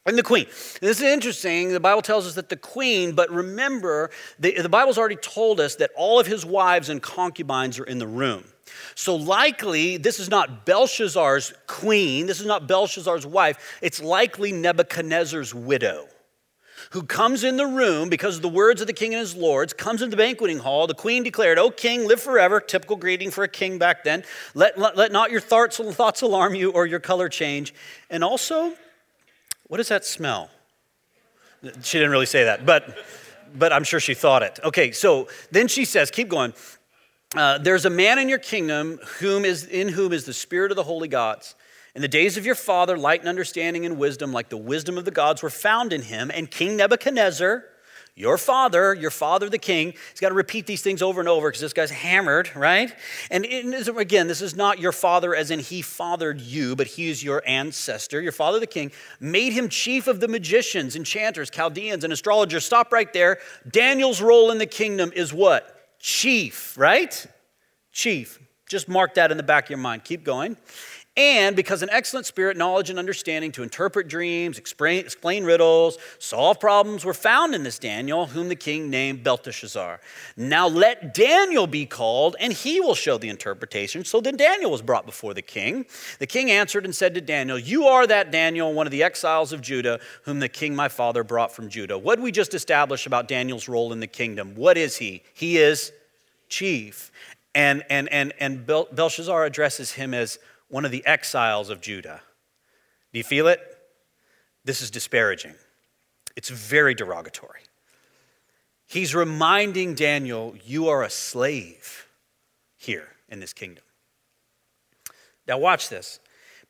and 0.07 0.17
the 0.17 0.23
queen. 0.23 0.45
This 0.81 0.97
is 0.97 1.03
interesting. 1.03 1.73
The 1.73 1.79
Bible 1.79 2.01
tells 2.01 2.25
us 2.25 2.35
that 2.35 2.49
the 2.49 2.55
queen, 2.55 3.11
but 3.11 3.29
remember, 3.29 4.09
the, 4.39 4.59
the 4.61 4.69
Bible's 4.69 4.97
already 4.97 5.17
told 5.17 5.59
us 5.59 5.75
that 5.75 5.91
all 5.95 6.19
of 6.19 6.25
his 6.25 6.45
wives 6.45 6.89
and 6.89 7.01
concubines 7.01 7.77
are 7.77 7.83
in 7.83 7.99
the 7.99 8.07
room. 8.07 8.45
So, 8.95 9.15
likely, 9.15 9.97
this 9.97 10.19
is 10.19 10.29
not 10.29 10.65
Belshazzar's 10.65 11.53
queen, 11.67 12.25
this 12.25 12.39
is 12.39 12.45
not 12.45 12.67
Belshazzar's 12.67 13.25
wife, 13.25 13.77
it's 13.81 14.01
likely 14.01 14.51
Nebuchadnezzar's 14.51 15.53
widow 15.53 16.07
who 16.91 17.03
comes 17.03 17.43
in 17.43 17.57
the 17.57 17.65
room 17.65 18.09
because 18.09 18.37
of 18.37 18.41
the 18.41 18.49
words 18.49 18.79
of 18.81 18.87
the 18.87 18.93
king 18.93 19.13
and 19.13 19.19
his 19.19 19.35
lords, 19.35 19.73
comes 19.73 20.01
in 20.01 20.09
the 20.09 20.15
banqueting 20.15 20.59
hall. 20.59 20.87
The 20.87 20.93
queen 20.93 21.23
declared, 21.23 21.59
O 21.59 21.69
king, 21.69 22.07
live 22.07 22.21
forever. 22.21 22.61
Typical 22.61 22.95
greeting 22.95 23.29
for 23.29 23.43
a 23.43 23.47
king 23.47 23.77
back 23.77 24.03
then. 24.03 24.23
Let, 24.53 24.77
let, 24.77 24.95
let 24.95 25.11
not 25.11 25.31
your 25.31 25.41
thoughts, 25.41 25.77
thoughts 25.77 26.21
alarm 26.21 26.55
you 26.55 26.71
or 26.71 26.85
your 26.85 26.99
color 26.99 27.29
change. 27.29 27.73
And 28.09 28.23
also, 28.23 28.73
what 29.67 29.77
does 29.77 29.89
that 29.89 30.05
smell? 30.05 30.49
She 31.81 31.97
didn't 31.97 32.11
really 32.11 32.25
say 32.25 32.45
that, 32.45 32.65
but, 32.65 32.97
but 33.55 33.73
I'm 33.73 33.83
sure 33.83 33.99
she 33.99 34.13
thought 34.13 34.43
it. 34.43 34.59
Okay, 34.63 34.91
so 34.91 35.27
then 35.51 35.67
she 35.67 35.85
says, 35.85 36.11
keep 36.11 36.29
going. 36.29 36.53
Uh, 37.35 37.57
There's 37.57 37.85
a 37.85 37.89
man 37.89 38.19
in 38.19 38.29
your 38.29 38.37
kingdom 38.37 38.99
whom 39.19 39.43
is, 39.43 39.65
in 39.65 39.89
whom 39.89 40.13
is 40.13 40.25
the 40.25 40.33
spirit 40.33 40.71
of 40.71 40.77
the 40.77 40.83
holy 40.83 41.07
gods. 41.07 41.55
In 41.95 42.01
the 42.01 42.07
days 42.07 42.37
of 42.37 42.45
your 42.45 42.55
father, 42.55 42.95
light 42.95 43.21
and 43.21 43.29
understanding 43.29 43.85
and 43.85 43.97
wisdom, 43.97 44.31
like 44.31 44.49
the 44.49 44.57
wisdom 44.57 44.97
of 44.97 45.05
the 45.05 45.11
gods, 45.11 45.41
were 45.41 45.49
found 45.49 45.91
in 45.91 46.03
him. 46.03 46.29
And 46.31 46.49
King 46.49 46.77
Nebuchadnezzar, 46.77 47.65
your 48.17 48.39
father, 48.39 48.95
your 48.95 49.11
father 49.11 49.47
the 49.47 49.59
king, 49.59 49.93
he's 50.09 50.19
got 50.19 50.29
to 50.29 50.35
repeat 50.35 50.65
these 50.65 50.81
things 50.81 51.03
over 51.03 51.19
and 51.19 51.29
over 51.29 51.49
because 51.49 51.61
this 51.61 51.71
guy's 51.71 51.91
hammered, 51.91 52.49
right? 52.55 52.91
And 53.29 53.45
again, 53.45 54.27
this 54.27 54.41
is 54.41 54.55
not 54.55 54.79
your 54.79 54.91
father 54.91 55.35
as 55.35 55.51
in 55.51 55.59
he 55.59 55.83
fathered 55.83 56.41
you, 56.41 56.75
but 56.75 56.87
he 56.87 57.11
is 57.11 57.23
your 57.23 57.43
ancestor. 57.45 58.19
Your 58.19 58.31
father 58.31 58.59
the 58.59 58.65
king 58.65 58.91
made 59.19 59.53
him 59.53 59.69
chief 59.69 60.07
of 60.07 60.19
the 60.19 60.27
magicians, 60.27 60.95
enchanters, 60.95 61.51
Chaldeans, 61.51 62.03
and 62.03 62.11
astrologers. 62.11 62.65
Stop 62.65 62.91
right 62.91 63.13
there. 63.13 63.37
Daniel's 63.69 64.19
role 64.19 64.49
in 64.49 64.57
the 64.57 64.65
kingdom 64.65 65.11
is 65.15 65.31
what? 65.31 65.99
Chief, 65.99 66.75
right? 66.75 67.23
Chief. 67.91 68.39
Just 68.67 68.89
mark 68.89 69.13
that 69.13 69.29
in 69.29 69.37
the 69.37 69.43
back 69.43 69.65
of 69.65 69.69
your 69.69 69.77
mind. 69.77 70.03
Keep 70.03 70.23
going 70.23 70.57
and 71.17 71.55
because 71.55 71.81
an 71.81 71.89
excellent 71.89 72.27
spirit, 72.27 72.57
knowledge, 72.57 72.91
and 72.91 72.99
understanding 72.99 73.51
to 73.53 73.63
interpret 73.63 74.07
dreams, 74.07 74.59
explain, 74.59 74.99
explain, 74.99 75.43
riddles, 75.45 75.97
solve 76.19 76.59
problems 76.59 77.03
were 77.03 77.13
found 77.13 77.55
in 77.55 77.63
this 77.63 77.79
Daniel, 77.79 78.27
whom 78.27 78.49
the 78.49 78.55
king 78.55 78.91
named 78.91 79.23
Belteshazzar. 79.23 79.99
Now 80.37 80.67
let 80.67 81.15
Daniel 81.15 81.65
be 81.65 81.87
called, 81.87 82.35
and 82.39 82.53
he 82.53 82.79
will 82.79 82.93
show 82.93 83.17
the 83.17 83.29
interpretation. 83.29 84.05
So 84.05 84.21
then 84.21 84.37
Daniel 84.37 84.69
was 84.69 84.83
brought 84.83 85.07
before 85.07 85.33
the 85.33 85.41
king. 85.41 85.87
The 86.19 86.27
king 86.27 86.51
answered 86.51 86.85
and 86.85 86.95
said 86.95 87.15
to 87.15 87.21
Daniel, 87.21 87.57
You 87.57 87.85
are 87.85 88.05
that 88.05 88.29
Daniel, 88.29 88.71
one 88.71 88.85
of 88.85 88.91
the 88.91 89.01
exiles 89.01 89.51
of 89.51 89.61
Judah, 89.61 89.99
whom 90.23 90.39
the 90.39 90.49
king 90.49 90.75
my 90.75 90.87
father 90.87 91.23
brought 91.23 91.51
from 91.51 91.67
Judah. 91.67 91.97
What 91.97 92.19
we 92.19 92.31
just 92.31 92.53
establish 92.53 93.07
about 93.07 93.27
Daniel's 93.27 93.67
role 93.67 93.91
in 93.91 93.99
the 93.99 94.07
kingdom? 94.07 94.53
What 94.53 94.77
is 94.77 94.97
he? 94.97 95.23
He 95.33 95.57
is 95.57 95.91
chief. 96.47 97.11
And, 97.55 97.83
and, 97.89 98.07
and, 98.09 98.33
and 98.39 98.67
Belshazzar 98.67 99.43
addresses 99.43 99.93
him 99.93 100.13
as 100.13 100.37
one 100.69 100.85
of 100.85 100.91
the 100.91 101.05
exiles 101.05 101.69
of 101.69 101.81
Judah. 101.81 102.21
Do 103.13 103.17
you 103.17 103.23
feel 103.23 103.47
it? 103.47 103.59
This 104.65 104.81
is 104.81 104.91
disparaging. 104.91 105.55
It's 106.35 106.49
very 106.49 106.93
derogatory. 106.93 107.61
He's 108.85 109.15
reminding 109.15 109.95
Daniel, 109.95 110.55
you 110.63 110.87
are 110.87 111.03
a 111.03 111.09
slave 111.09 112.07
here 112.77 113.09
in 113.27 113.39
this 113.39 113.53
kingdom. 113.53 113.83
Now, 115.47 115.57
watch 115.57 115.89
this. 115.89 116.19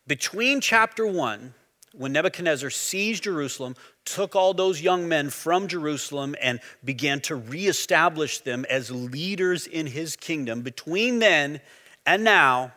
Between 0.07 0.61
chapter 0.61 1.05
1, 1.05 1.53
when 1.93 2.13
Nebuchadnezzar 2.13 2.69
seized 2.69 3.23
Jerusalem, 3.23 3.75
took 4.05 4.35
all 4.35 4.53
those 4.53 4.81
young 4.81 5.07
men 5.07 5.29
from 5.29 5.67
Jerusalem, 5.67 6.35
and 6.39 6.59
began 6.83 7.19
to 7.21 7.35
reestablish 7.35 8.39
them 8.39 8.65
as 8.69 8.89
leaders 8.91 9.67
in 9.67 9.87
his 9.87 10.15
kingdom, 10.15 10.61
between 10.61 11.19
then 11.19 11.59
and 12.05 12.23
now, 12.23 12.71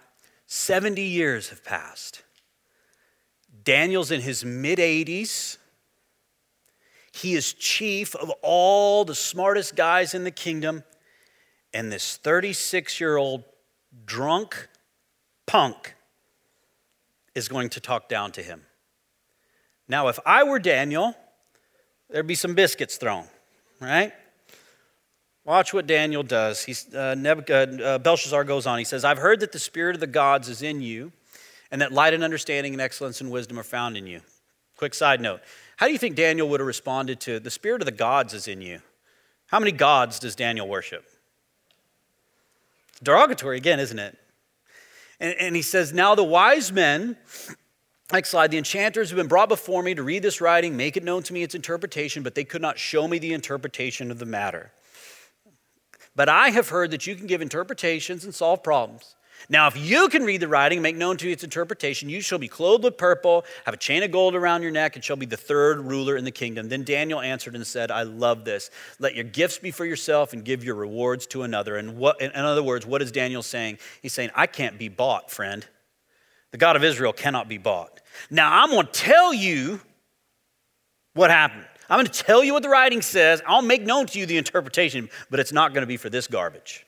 70 0.52 1.00
years 1.00 1.50
have 1.50 1.64
passed. 1.64 2.22
Daniel's 3.62 4.10
in 4.10 4.20
his 4.20 4.44
mid 4.44 4.80
80s. 4.80 5.58
He 7.12 7.34
is 7.34 7.52
chief 7.52 8.16
of 8.16 8.30
all 8.42 9.04
the 9.04 9.14
smartest 9.14 9.76
guys 9.76 10.12
in 10.12 10.24
the 10.24 10.32
kingdom. 10.32 10.82
And 11.72 11.92
this 11.92 12.16
36 12.16 12.98
year 12.98 13.16
old 13.16 13.44
drunk 14.04 14.68
punk 15.46 15.94
is 17.36 17.46
going 17.46 17.68
to 17.68 17.80
talk 17.80 18.08
down 18.08 18.32
to 18.32 18.42
him. 18.42 18.62
Now, 19.86 20.08
if 20.08 20.18
I 20.26 20.42
were 20.42 20.58
Daniel, 20.58 21.14
there'd 22.08 22.26
be 22.26 22.34
some 22.34 22.56
biscuits 22.56 22.96
thrown, 22.96 23.26
right? 23.80 24.12
Watch 25.44 25.72
what 25.72 25.86
Daniel 25.86 26.22
does. 26.22 26.64
He's, 26.64 26.94
uh, 26.94 27.14
Nebuchadnezzar, 27.14 27.94
uh, 27.94 27.98
Belshazzar 27.98 28.44
goes 28.44 28.66
on. 28.66 28.78
He 28.78 28.84
says, 28.84 29.04
I've 29.04 29.18
heard 29.18 29.40
that 29.40 29.52
the 29.52 29.58
spirit 29.58 29.96
of 29.96 30.00
the 30.00 30.06
gods 30.06 30.48
is 30.48 30.62
in 30.62 30.82
you, 30.82 31.12
and 31.70 31.80
that 31.80 31.92
light 31.92 32.14
and 32.14 32.22
understanding 32.22 32.74
and 32.74 32.80
excellence 32.80 33.20
and 33.20 33.30
wisdom 33.30 33.58
are 33.58 33.64
found 33.64 33.96
in 33.96 34.06
you. 34.06 34.20
Quick 34.76 34.94
side 34.94 35.20
note 35.20 35.40
How 35.76 35.86
do 35.86 35.92
you 35.92 35.98
think 35.98 36.16
Daniel 36.16 36.48
would 36.48 36.60
have 36.60 36.66
responded 36.66 37.20
to 37.20 37.40
the 37.40 37.50
spirit 37.50 37.80
of 37.82 37.86
the 37.86 37.92
gods 37.92 38.34
is 38.34 38.48
in 38.48 38.60
you? 38.60 38.80
How 39.46 39.58
many 39.58 39.72
gods 39.72 40.18
does 40.18 40.36
Daniel 40.36 40.68
worship? 40.68 41.04
derogatory 43.02 43.56
again, 43.56 43.80
isn't 43.80 43.98
it? 43.98 44.18
And, 45.18 45.34
and 45.40 45.56
he 45.56 45.62
says, 45.62 45.92
Now 45.92 46.14
the 46.14 46.24
wise 46.24 46.70
men 46.70 47.16
Next 48.12 48.30
slide. 48.30 48.50
The 48.50 48.58
enchanters 48.58 49.10
have 49.10 49.16
been 49.16 49.28
brought 49.28 49.48
before 49.48 49.82
me 49.82 49.94
to 49.94 50.02
read 50.02 50.22
this 50.22 50.40
writing, 50.40 50.76
make 50.76 50.96
it 50.96 51.04
known 51.04 51.22
to 51.24 51.32
me 51.32 51.42
its 51.42 51.54
interpretation, 51.54 52.22
but 52.22 52.34
they 52.34 52.42
could 52.44 52.62
not 52.62 52.78
show 52.78 53.06
me 53.06 53.18
the 53.18 53.32
interpretation 53.32 54.10
of 54.10 54.18
the 54.18 54.26
matter. 54.26 54.72
But 56.20 56.28
I 56.28 56.50
have 56.50 56.68
heard 56.68 56.90
that 56.90 57.06
you 57.06 57.16
can 57.16 57.26
give 57.26 57.40
interpretations 57.40 58.26
and 58.26 58.34
solve 58.34 58.62
problems. 58.62 59.14
Now, 59.48 59.68
if 59.68 59.76
you 59.78 60.10
can 60.10 60.22
read 60.22 60.42
the 60.42 60.48
writing 60.48 60.76
and 60.76 60.82
make 60.82 60.94
known 60.94 61.16
to 61.16 61.26
you 61.26 61.32
its 61.32 61.44
interpretation, 61.44 62.10
you 62.10 62.20
shall 62.20 62.38
be 62.38 62.46
clothed 62.46 62.84
with 62.84 62.98
purple, 62.98 63.46
have 63.64 63.72
a 63.72 63.78
chain 63.78 64.02
of 64.02 64.10
gold 64.10 64.34
around 64.34 64.60
your 64.60 64.70
neck, 64.70 64.96
and 64.96 65.02
shall 65.02 65.16
be 65.16 65.24
the 65.24 65.38
third 65.38 65.80
ruler 65.80 66.18
in 66.18 66.24
the 66.24 66.30
kingdom. 66.30 66.68
Then 66.68 66.84
Daniel 66.84 67.22
answered 67.22 67.54
and 67.54 67.66
said, 67.66 67.90
I 67.90 68.02
love 68.02 68.44
this. 68.44 68.70
Let 68.98 69.14
your 69.14 69.24
gifts 69.24 69.56
be 69.56 69.70
for 69.70 69.86
yourself 69.86 70.34
and 70.34 70.44
give 70.44 70.62
your 70.62 70.74
rewards 70.74 71.26
to 71.28 71.42
another. 71.42 71.78
And 71.78 71.96
what, 71.96 72.20
in 72.20 72.32
other 72.32 72.62
words, 72.62 72.84
what 72.84 73.00
is 73.00 73.10
Daniel 73.10 73.42
saying? 73.42 73.78
He's 74.02 74.12
saying, 74.12 74.28
I 74.34 74.46
can't 74.46 74.78
be 74.78 74.90
bought, 74.90 75.30
friend. 75.30 75.66
The 76.50 76.58
God 76.58 76.76
of 76.76 76.84
Israel 76.84 77.14
cannot 77.14 77.48
be 77.48 77.56
bought. 77.56 77.98
Now, 78.28 78.62
I'm 78.62 78.68
going 78.68 78.84
to 78.84 78.92
tell 78.92 79.32
you 79.32 79.80
what 81.14 81.30
happened. 81.30 81.64
I'm 81.90 81.96
going 81.96 82.06
to 82.06 82.22
tell 82.22 82.44
you 82.44 82.52
what 82.52 82.62
the 82.62 82.68
writing 82.68 83.02
says. 83.02 83.42
I'll 83.46 83.62
make 83.62 83.82
known 83.82 84.06
to 84.06 84.18
you 84.18 84.24
the 84.24 84.38
interpretation, 84.38 85.10
but 85.28 85.40
it's 85.40 85.52
not 85.52 85.74
going 85.74 85.82
to 85.82 85.88
be 85.88 85.96
for 85.96 86.08
this 86.08 86.28
garbage. 86.28 86.86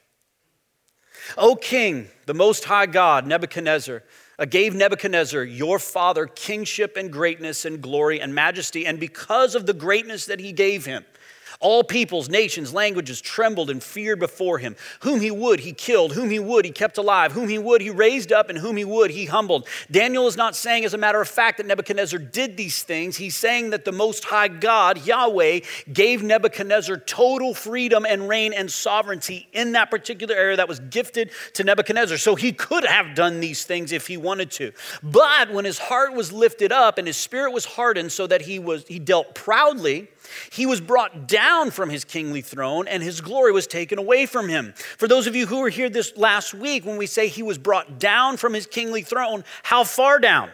O 1.37 1.57
king, 1.57 2.09
the 2.27 2.35
most 2.35 2.65
high 2.65 2.87
God, 2.87 3.27
Nebuchadnezzar, 3.27 4.05
uh, 4.39 4.45
gave 4.45 4.75
Nebuchadnezzar, 4.75 5.43
your 5.43 5.79
father, 5.79 6.27
kingship 6.27 6.97
and 6.97 7.13
greatness 7.13 7.65
and 7.65 7.83
glory 7.83 8.21
and 8.21 8.35
majesty. 8.35 8.87
And 8.87 8.99
because 8.99 9.55
of 9.55 9.67
the 9.67 9.75
greatness 9.75 10.27
that 10.27 10.41
he 10.41 10.53
gave 10.53 10.87
him, 10.87 11.05
all 11.63 11.83
peoples, 11.83 12.29
nations, 12.29 12.75
languages 12.75 13.21
trembled 13.21 13.71
and 13.71 13.83
feared 13.83 14.19
before 14.19 14.59
him. 14.59 14.77
Whom 15.01 15.21
he 15.21 15.31
would, 15.31 15.61
he 15.61 15.73
killed. 15.73 16.13
Whom 16.13 16.29
he 16.29 16.39
would, 16.39 16.65
he 16.65 16.71
kept 16.71 16.99
alive. 16.99 17.33
Whom 17.33 17.49
he 17.49 17.59
would, 17.59 17.81
he 17.81 17.91
raised 17.91 18.33
up. 18.33 18.51
And 18.51 18.59
whom 18.59 18.77
he 18.77 18.85
would, 18.85 19.11
he 19.11 19.25
humbled. 19.27 19.67
Daniel 19.91 20.27
is 20.27 20.37
not 20.37 20.55
saying, 20.55 20.85
as 20.85 20.93
a 20.93 20.99
matter 20.99 21.21
of 21.21 21.29
fact, 21.29 21.57
that 21.57 21.67
Nebuchadnezzar 21.67 22.19
did 22.19 22.57
these 22.57 22.83
things. 22.83 23.17
He's 23.17 23.37
saying 23.37 23.71
that 23.71 23.85
the 23.85 23.93
Most 23.93 24.25
High 24.25 24.49
God, 24.49 25.07
Yahweh, 25.07 25.61
gave 25.93 26.23
Nebuchadnezzar 26.23 26.99
total 26.99 27.55
freedom 27.55 28.05
and 28.05 28.29
reign 28.29 28.53
and 28.53 28.71
sovereignty 28.71 29.49
in 29.53 29.73
that 29.73 29.91
particular 29.91 30.35
area 30.35 30.57
that 30.57 30.69
was 30.69 30.81
gifted 30.81 31.31
to 31.55 31.65
Nebuchadnezzar. 31.65 32.19
So 32.19 32.35
he 32.35 32.53
could 32.53 32.85
have 32.85 33.15
done 33.15 33.41
these 33.41 33.65
things 33.65 33.93
if 33.93 34.07
he 34.07 34.17
wanted 34.17 34.51
to. 34.53 34.73
But 35.03 35.53
when 35.53 35.65
his 35.65 35.79
heart 35.79 36.15
was 36.15 36.33
lifted 36.33 36.73
up 36.73 36.99
and 36.99 37.07
his 37.07 37.17
spirit 37.17 37.53
was 37.53 37.65
hardened 37.65 38.13
so 38.13 38.27
that 38.27 38.43
he 38.43 38.59
was 38.59 38.87
he 38.87 38.99
dealt 38.99 39.35
proudly, 39.35 40.09
he 40.51 40.67
was 40.67 40.81
brought 40.81 41.27
down 41.27 41.71
from 41.71 41.91
his 41.91 42.05
kingly 42.05 42.41
throne, 42.41 42.89
and 42.89 43.03
his 43.03 43.21
glory 43.21 43.53
was 43.53 43.67
taken 43.67 43.99
away 43.99 44.27
from 44.27 44.49
him. 44.49 44.75
For 44.99 45.09
those 45.09 45.27
of 45.27 45.37
you 45.37 45.47
who 45.47 45.61
were 45.61 45.69
here 45.71 45.91
this 45.91 46.17
last 46.17 46.55
week, 46.55 46.85
when 46.85 46.97
we 46.97 47.07
say 47.07 47.29
he 47.29 47.43
was 47.43 47.59
brought 47.59 47.99
down 47.99 48.37
from 48.37 48.55
his 48.55 48.67
kingly 48.67 49.03
throne, 49.03 49.45
how 49.63 49.85
far 49.85 50.19
down? 50.19 50.51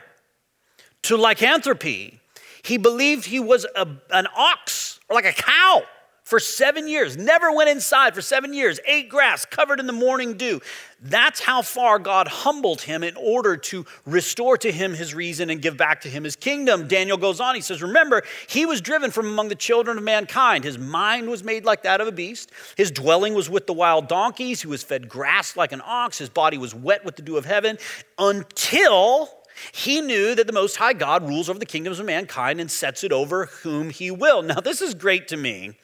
To 1.03 1.17
lycanthropy. 1.17 2.21
He 2.63 2.77
believed 2.77 3.25
he 3.25 3.41
was 3.41 3.67
a, 3.77 3.89
an 4.11 4.27
ox 4.37 5.01
or 5.09 5.15
like 5.15 5.25
a 5.25 5.33
cow 5.33 5.85
for 6.29 6.39
seven 6.39 6.87
years, 6.87 7.17
never 7.17 7.51
went 7.51 7.71
inside 7.71 8.15
for 8.15 8.21
seven 8.21 8.53
years, 8.53 8.79
ate 8.85 9.09
grass, 9.09 9.47
covered 9.47 9.81
in 9.81 9.87
the 9.87 9.95
morning 9.95 10.35
dew. 10.35 10.61
That's 11.01 11.41
how 11.41 11.63
far 11.63 11.99
God 11.99 12.29
humbled 12.29 12.83
him 12.83 13.03
in 13.03 13.17
order 13.17 13.57
to 13.57 13.87
restore 14.05 14.59
to 14.59 14.71
him 14.71 14.93
his 14.93 15.15
reason 15.15 15.49
and 15.49 15.63
give 15.63 15.79
back 15.79 16.03
to 16.03 16.11
him 16.11 16.25
his 16.25 16.37
kingdom. 16.37 16.87
Daniel 16.87 17.17
goes 17.17 17.41
on, 17.41 17.55
he 17.55 17.63
says, 17.63 17.81
Remember, 17.81 18.23
he 18.47 18.67
was 18.67 18.83
driven 18.83 19.11
from 19.11 19.27
among 19.27 19.49
the 19.49 19.55
children 19.55 19.97
of 19.97 20.05
mankind. 20.05 20.65
His 20.65 20.77
mind 20.77 21.31
was 21.31 21.43
made 21.43 21.65
like 21.65 21.85
that 21.85 22.03
of 22.03 22.09
a 22.09 22.13
beast. 22.13 22.53
His 22.77 22.91
dwelling 22.91 23.33
was 23.33 23.49
with 23.49 23.67
the 23.67 23.73
wild 23.73 24.07
donkeys. 24.07 24.61
He 24.61 24.69
was 24.69 24.83
fed 24.83 25.09
grass 25.09 25.57
like 25.57 25.73
an 25.73 25.81
ox. 25.83 26.19
His 26.19 26.29
body 26.29 26.59
was 26.59 26.75
wet 26.75 27.07
with 27.07 27.17
the 27.17 27.23
dew 27.23 27.39
of 27.39 27.47
heaven 27.47 27.79
until 28.19 29.31
he 29.73 30.03
knew 30.03 30.35
that 30.35 30.47
the 30.47 30.53
Most 30.53 30.77
High 30.77 30.93
God 30.93 31.27
rules 31.27 31.49
over 31.49 31.59
the 31.59 31.65
kingdoms 31.65 31.99
of 31.99 32.05
mankind 32.05 32.61
and 32.61 32.71
sets 32.71 33.03
it 33.03 33.13
over 33.13 33.47
whom 33.47 33.89
he 33.89 34.11
will. 34.11 34.43
Now, 34.43 34.61
this 34.61 34.83
is 34.83 34.93
great 34.93 35.29
to 35.29 35.39
me 35.39 35.75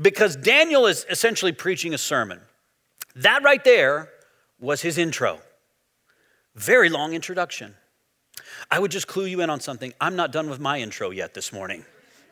because 0.00 0.36
Daniel 0.36 0.86
is 0.86 1.06
essentially 1.08 1.52
preaching 1.52 1.94
a 1.94 1.98
sermon. 1.98 2.40
That 3.16 3.42
right 3.42 3.62
there 3.62 4.08
was 4.60 4.80
his 4.80 4.98
intro. 4.98 5.40
Very 6.54 6.88
long 6.88 7.14
introduction. 7.14 7.74
I 8.70 8.78
would 8.78 8.90
just 8.90 9.06
clue 9.06 9.26
you 9.26 9.40
in 9.40 9.50
on 9.50 9.60
something. 9.60 9.92
I'm 10.00 10.16
not 10.16 10.32
done 10.32 10.48
with 10.48 10.60
my 10.60 10.78
intro 10.78 11.10
yet 11.10 11.34
this 11.34 11.52
morning. 11.52 11.84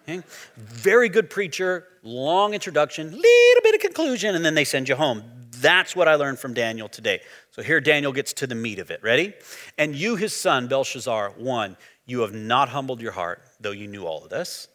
Okay? 0.04 0.22
Very 0.56 1.08
good 1.08 1.28
preacher, 1.28 1.86
long 2.02 2.54
introduction, 2.54 3.10
little 3.10 3.62
bit 3.62 3.74
of 3.74 3.80
conclusion, 3.80 4.34
and 4.34 4.44
then 4.44 4.54
they 4.54 4.64
send 4.64 4.88
you 4.88 4.94
home. 4.96 5.22
That's 5.56 5.94
what 5.94 6.08
I 6.08 6.14
learned 6.14 6.38
from 6.38 6.54
Daniel 6.54 6.88
today. 6.88 7.20
So 7.50 7.62
here 7.62 7.80
Daniel 7.80 8.12
gets 8.12 8.32
to 8.34 8.46
the 8.46 8.54
meat 8.54 8.78
of 8.78 8.90
it. 8.90 9.02
Ready? 9.02 9.34
And 9.76 9.94
you, 9.94 10.16
his 10.16 10.34
son, 10.34 10.68
Belshazzar, 10.68 11.34
one, 11.36 11.76
you 12.06 12.20
have 12.20 12.32
not 12.32 12.70
humbled 12.70 13.00
your 13.00 13.12
heart, 13.12 13.42
though 13.60 13.72
you 13.72 13.86
knew 13.86 14.04
all 14.04 14.24
of 14.24 14.30
this. 14.30 14.68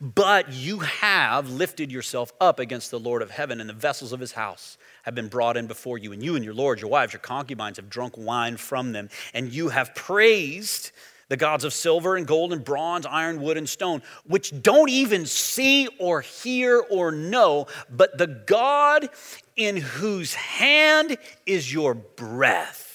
But 0.00 0.52
you 0.52 0.80
have 0.80 1.50
lifted 1.50 1.90
yourself 1.92 2.32
up 2.40 2.58
against 2.58 2.90
the 2.90 3.00
Lord 3.00 3.22
of 3.22 3.30
heaven, 3.30 3.60
and 3.60 3.68
the 3.68 3.74
vessels 3.74 4.12
of 4.12 4.20
his 4.20 4.32
house 4.32 4.78
have 5.02 5.14
been 5.14 5.28
brought 5.28 5.56
in 5.56 5.66
before 5.66 5.98
you. 5.98 6.12
And 6.12 6.22
you 6.22 6.36
and 6.36 6.44
your 6.44 6.54
lords, 6.54 6.80
your 6.80 6.90
wives, 6.90 7.12
your 7.12 7.20
concubines 7.20 7.76
have 7.76 7.90
drunk 7.90 8.14
wine 8.16 8.56
from 8.56 8.92
them. 8.92 9.08
And 9.34 9.52
you 9.52 9.68
have 9.68 9.94
praised 9.94 10.92
the 11.28 11.36
gods 11.36 11.64
of 11.64 11.72
silver 11.72 12.16
and 12.16 12.26
gold 12.26 12.52
and 12.52 12.64
bronze, 12.64 13.06
iron, 13.06 13.40
wood, 13.42 13.56
and 13.56 13.68
stone, 13.68 14.02
which 14.26 14.62
don't 14.62 14.88
even 14.88 15.26
see 15.26 15.88
or 15.98 16.22
hear 16.22 16.82
or 16.90 17.12
know, 17.12 17.66
but 17.90 18.16
the 18.16 18.26
God 18.26 19.08
in 19.56 19.76
whose 19.76 20.34
hand 20.34 21.18
is 21.44 21.72
your 21.72 21.94
breath 21.94 22.87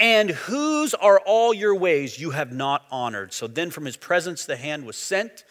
and 0.00 0.30
whose 0.30 0.94
are 0.94 1.20
all 1.20 1.52
your 1.52 1.74
ways 1.74 2.18
you 2.18 2.30
have 2.30 2.52
not 2.52 2.84
honored? 2.90 3.32
So 3.32 3.46
then 3.46 3.70
from 3.70 3.84
his 3.84 3.96
presence 3.96 4.44
the 4.44 4.56
hand 4.56 4.86
was 4.86 4.96
sent, 4.96 5.44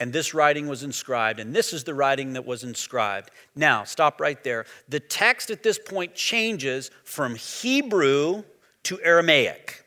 and 0.00 0.12
this 0.12 0.34
writing 0.34 0.68
was 0.68 0.82
inscribed. 0.82 1.40
And 1.40 1.54
this 1.54 1.72
is 1.72 1.84
the 1.84 1.94
writing 1.94 2.34
that 2.34 2.46
was 2.46 2.62
inscribed. 2.62 3.30
Now, 3.56 3.84
stop 3.84 4.20
right 4.20 4.42
there. 4.44 4.64
The 4.88 5.00
text 5.00 5.50
at 5.50 5.62
this 5.62 5.78
point 5.78 6.14
changes 6.14 6.90
from 7.04 7.34
Hebrew 7.34 8.44
to 8.84 9.00
Aramaic. 9.02 9.84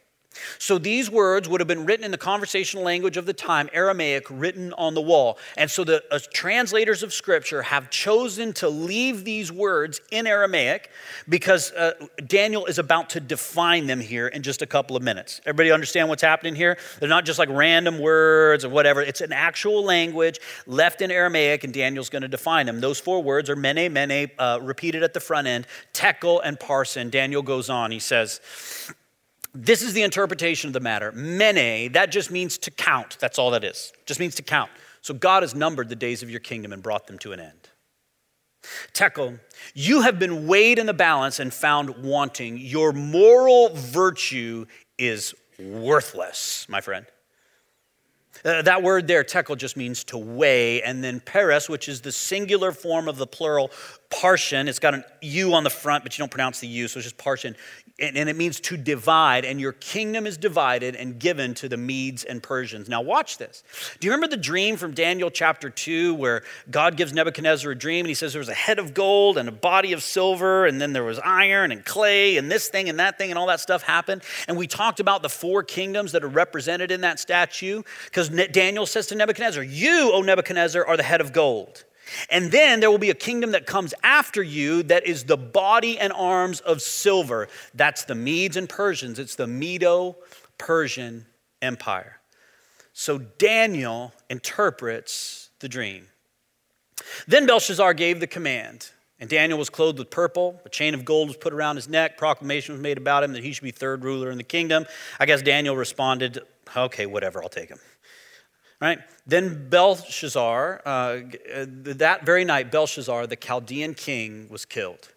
So 0.59 0.77
these 0.77 1.09
words 1.09 1.49
would 1.49 1.59
have 1.59 1.67
been 1.67 1.85
written 1.85 2.05
in 2.05 2.11
the 2.11 2.17
conversational 2.17 2.83
language 2.83 3.17
of 3.17 3.25
the 3.25 3.33
time, 3.33 3.69
Aramaic, 3.73 4.27
written 4.29 4.71
on 4.73 4.93
the 4.93 5.01
wall. 5.01 5.37
And 5.57 5.69
so 5.69 5.83
the 5.83 6.03
uh, 6.09 6.19
translators 6.31 7.03
of 7.03 7.13
Scripture 7.13 7.61
have 7.63 7.89
chosen 7.89 8.53
to 8.53 8.69
leave 8.69 9.25
these 9.25 9.51
words 9.51 9.99
in 10.09 10.27
Aramaic 10.27 10.89
because 11.27 11.71
uh, 11.73 11.93
Daniel 12.27 12.65
is 12.65 12.79
about 12.79 13.09
to 13.11 13.19
define 13.19 13.87
them 13.87 13.99
here 13.99 14.27
in 14.27 14.41
just 14.41 14.61
a 14.61 14.65
couple 14.65 14.95
of 14.95 15.03
minutes. 15.03 15.41
Everybody 15.45 15.71
understand 15.71 16.07
what's 16.07 16.23
happening 16.23 16.55
here? 16.55 16.77
They're 16.99 17.09
not 17.09 17.25
just 17.25 17.37
like 17.37 17.49
random 17.49 17.99
words 17.99 18.63
or 18.63 18.69
whatever. 18.69 19.01
It's 19.01 19.21
an 19.21 19.33
actual 19.33 19.83
language 19.83 20.39
left 20.65 21.01
in 21.01 21.11
Aramaic, 21.11 21.63
and 21.65 21.73
Daniel's 21.73 22.09
going 22.09 22.21
to 22.21 22.27
define 22.27 22.65
them. 22.65 22.79
Those 22.79 22.99
four 22.99 23.21
words 23.21 23.49
are 23.49 23.55
mene, 23.55 23.91
mene, 23.91 24.31
uh, 24.39 24.59
repeated 24.61 25.03
at 25.03 25.13
the 25.13 25.19
front 25.19 25.47
end, 25.47 25.67
tekel, 25.91 26.39
and 26.39 26.57
parshin. 26.57 27.11
Daniel 27.11 27.41
goes 27.41 27.69
on. 27.69 27.91
He 27.91 27.99
says, 27.99 28.39
this 29.53 29.81
is 29.81 29.93
the 29.93 30.03
interpretation 30.03 30.69
of 30.69 30.73
the 30.73 30.79
matter. 30.79 31.11
Mene, 31.11 31.91
that 31.91 32.11
just 32.11 32.31
means 32.31 32.57
to 32.59 32.71
count. 32.71 33.17
That's 33.19 33.37
all 33.37 33.51
that 33.51 33.63
is. 33.63 33.91
Just 34.05 34.19
means 34.19 34.35
to 34.35 34.41
count. 34.41 34.71
So 35.01 35.13
God 35.13 35.43
has 35.43 35.53
numbered 35.53 35.89
the 35.89 35.95
days 35.95 36.23
of 36.23 36.29
your 36.29 36.39
kingdom 36.39 36.71
and 36.71 36.81
brought 36.81 37.07
them 37.07 37.17
to 37.19 37.33
an 37.33 37.39
end. 37.39 37.69
Tekel, 38.93 39.39
you 39.73 40.01
have 40.01 40.19
been 40.19 40.47
weighed 40.47 40.77
in 40.77 40.85
the 40.85 40.93
balance 40.93 41.39
and 41.39 41.53
found 41.53 42.03
wanting. 42.03 42.57
Your 42.57 42.93
moral 42.93 43.69
virtue 43.73 44.67
is 44.97 45.33
worthless, 45.59 46.67
my 46.69 46.79
friend. 46.79 47.05
Uh, 48.45 48.61
that 48.61 48.81
word 48.81 49.07
there, 49.07 49.23
tekel, 49.23 49.55
just 49.55 49.77
means 49.77 50.03
to 50.05 50.17
weigh. 50.17 50.81
And 50.81 51.03
then 51.03 51.19
peres, 51.19 51.69
which 51.69 51.89
is 51.89 52.01
the 52.01 52.11
singular 52.11 52.71
form 52.71 53.07
of 53.07 53.17
the 53.17 53.27
plural 53.27 53.71
parshin, 54.09 54.67
it's 54.67 54.79
got 54.79 54.93
an 54.93 55.03
U 55.21 55.53
on 55.53 55.63
the 55.63 55.69
front, 55.69 56.03
but 56.03 56.17
you 56.17 56.21
don't 56.21 56.31
pronounce 56.31 56.59
the 56.59 56.67
U, 56.67 56.87
so 56.87 56.99
it's 56.99 57.05
just 57.05 57.17
parshin 57.17 57.55
and, 58.01 58.17
and 58.17 58.27
it 58.27 58.35
means 58.35 58.59
to 58.61 58.77
divide, 58.77 59.45
and 59.45 59.61
your 59.61 59.73
kingdom 59.73 60.25
is 60.25 60.37
divided 60.37 60.95
and 60.95 61.19
given 61.19 61.53
to 61.55 61.69
the 61.69 61.77
Medes 61.77 62.23
and 62.23 62.41
Persians. 62.41 62.89
Now, 62.89 63.01
watch 63.01 63.37
this. 63.37 63.63
Do 63.99 64.07
you 64.07 64.11
remember 64.11 64.35
the 64.35 64.41
dream 64.41 64.75
from 64.75 64.93
Daniel 64.93 65.29
chapter 65.29 65.69
2 65.69 66.15
where 66.15 66.43
God 66.69 66.97
gives 66.97 67.13
Nebuchadnezzar 67.13 67.71
a 67.71 67.75
dream 67.75 68.05
and 68.05 68.09
he 68.09 68.15
says 68.15 68.33
there 68.33 68.39
was 68.39 68.49
a 68.49 68.53
head 68.53 68.79
of 68.79 68.93
gold 68.93 69.37
and 69.37 69.47
a 69.47 69.51
body 69.51 69.93
of 69.93 70.01
silver, 70.01 70.65
and 70.65 70.81
then 70.81 70.93
there 70.93 71.03
was 71.03 71.19
iron 71.19 71.71
and 71.71 71.85
clay, 71.85 72.37
and 72.37 72.51
this 72.51 72.67
thing 72.67 72.89
and 72.89 72.99
that 72.99 73.17
thing, 73.17 73.29
and 73.29 73.37
all 73.37 73.47
that 73.47 73.59
stuff 73.59 73.83
happened? 73.83 74.23
And 74.47 74.57
we 74.57 74.67
talked 74.67 74.99
about 74.99 75.21
the 75.21 75.29
four 75.29 75.63
kingdoms 75.63 76.11
that 76.13 76.23
are 76.23 76.29
represented 76.29 76.91
in 76.91 77.01
that 77.01 77.19
statue 77.19 77.83
because 78.05 78.29
Daniel 78.29 78.85
says 78.85 79.07
to 79.07 79.15
Nebuchadnezzar, 79.15 79.63
You, 79.63 80.11
O 80.13 80.21
Nebuchadnezzar, 80.21 80.85
are 80.85 80.97
the 80.97 81.03
head 81.03 81.21
of 81.21 81.33
gold. 81.33 81.85
And 82.29 82.51
then 82.51 82.79
there 82.79 82.91
will 82.91 82.97
be 82.97 83.09
a 83.09 83.15
kingdom 83.15 83.51
that 83.51 83.65
comes 83.65 83.93
after 84.03 84.43
you 84.43 84.83
that 84.83 85.05
is 85.05 85.25
the 85.25 85.37
body 85.37 85.99
and 85.99 86.13
arms 86.13 86.59
of 86.61 86.81
silver. 86.81 87.47
That's 87.73 88.05
the 88.05 88.15
Medes 88.15 88.57
and 88.57 88.67
Persians. 88.67 89.19
It's 89.19 89.35
the 89.35 89.47
Medo 89.47 90.17
Persian 90.57 91.25
Empire. 91.61 92.19
So 92.93 93.17
Daniel 93.17 94.13
interprets 94.29 95.49
the 95.59 95.69
dream. 95.69 96.07
Then 97.27 97.45
Belshazzar 97.47 97.93
gave 97.93 98.19
the 98.19 98.27
command, 98.27 98.91
and 99.19 99.29
Daniel 99.29 99.57
was 99.57 99.69
clothed 99.69 99.99
with 99.99 100.09
purple. 100.09 100.61
A 100.65 100.69
chain 100.69 100.93
of 100.93 101.05
gold 101.05 101.27
was 101.27 101.37
put 101.37 101.53
around 101.53 101.77
his 101.77 101.87
neck. 101.87 102.17
Proclamation 102.17 102.73
was 102.73 102.81
made 102.81 102.97
about 102.97 103.23
him 103.23 103.33
that 103.33 103.43
he 103.43 103.53
should 103.53 103.63
be 103.63 103.71
third 103.71 104.03
ruler 104.03 104.29
in 104.29 104.37
the 104.37 104.43
kingdom. 104.43 104.85
I 105.19 105.25
guess 105.25 105.41
Daniel 105.41 105.75
responded, 105.75 106.39
Okay, 106.75 107.05
whatever, 107.05 107.41
I'll 107.41 107.49
take 107.49 107.69
him. 107.69 107.79
Right? 108.81 108.99
Then 109.27 109.69
Belshazzar, 109.69 110.81
uh, 110.83 111.19
that 111.83 112.25
very 112.25 112.43
night, 112.43 112.71
Belshazzar, 112.71 113.27
the 113.27 113.35
Chaldean 113.35 113.93
king, 113.93 114.47
was 114.49 114.65
killed. 114.65 115.09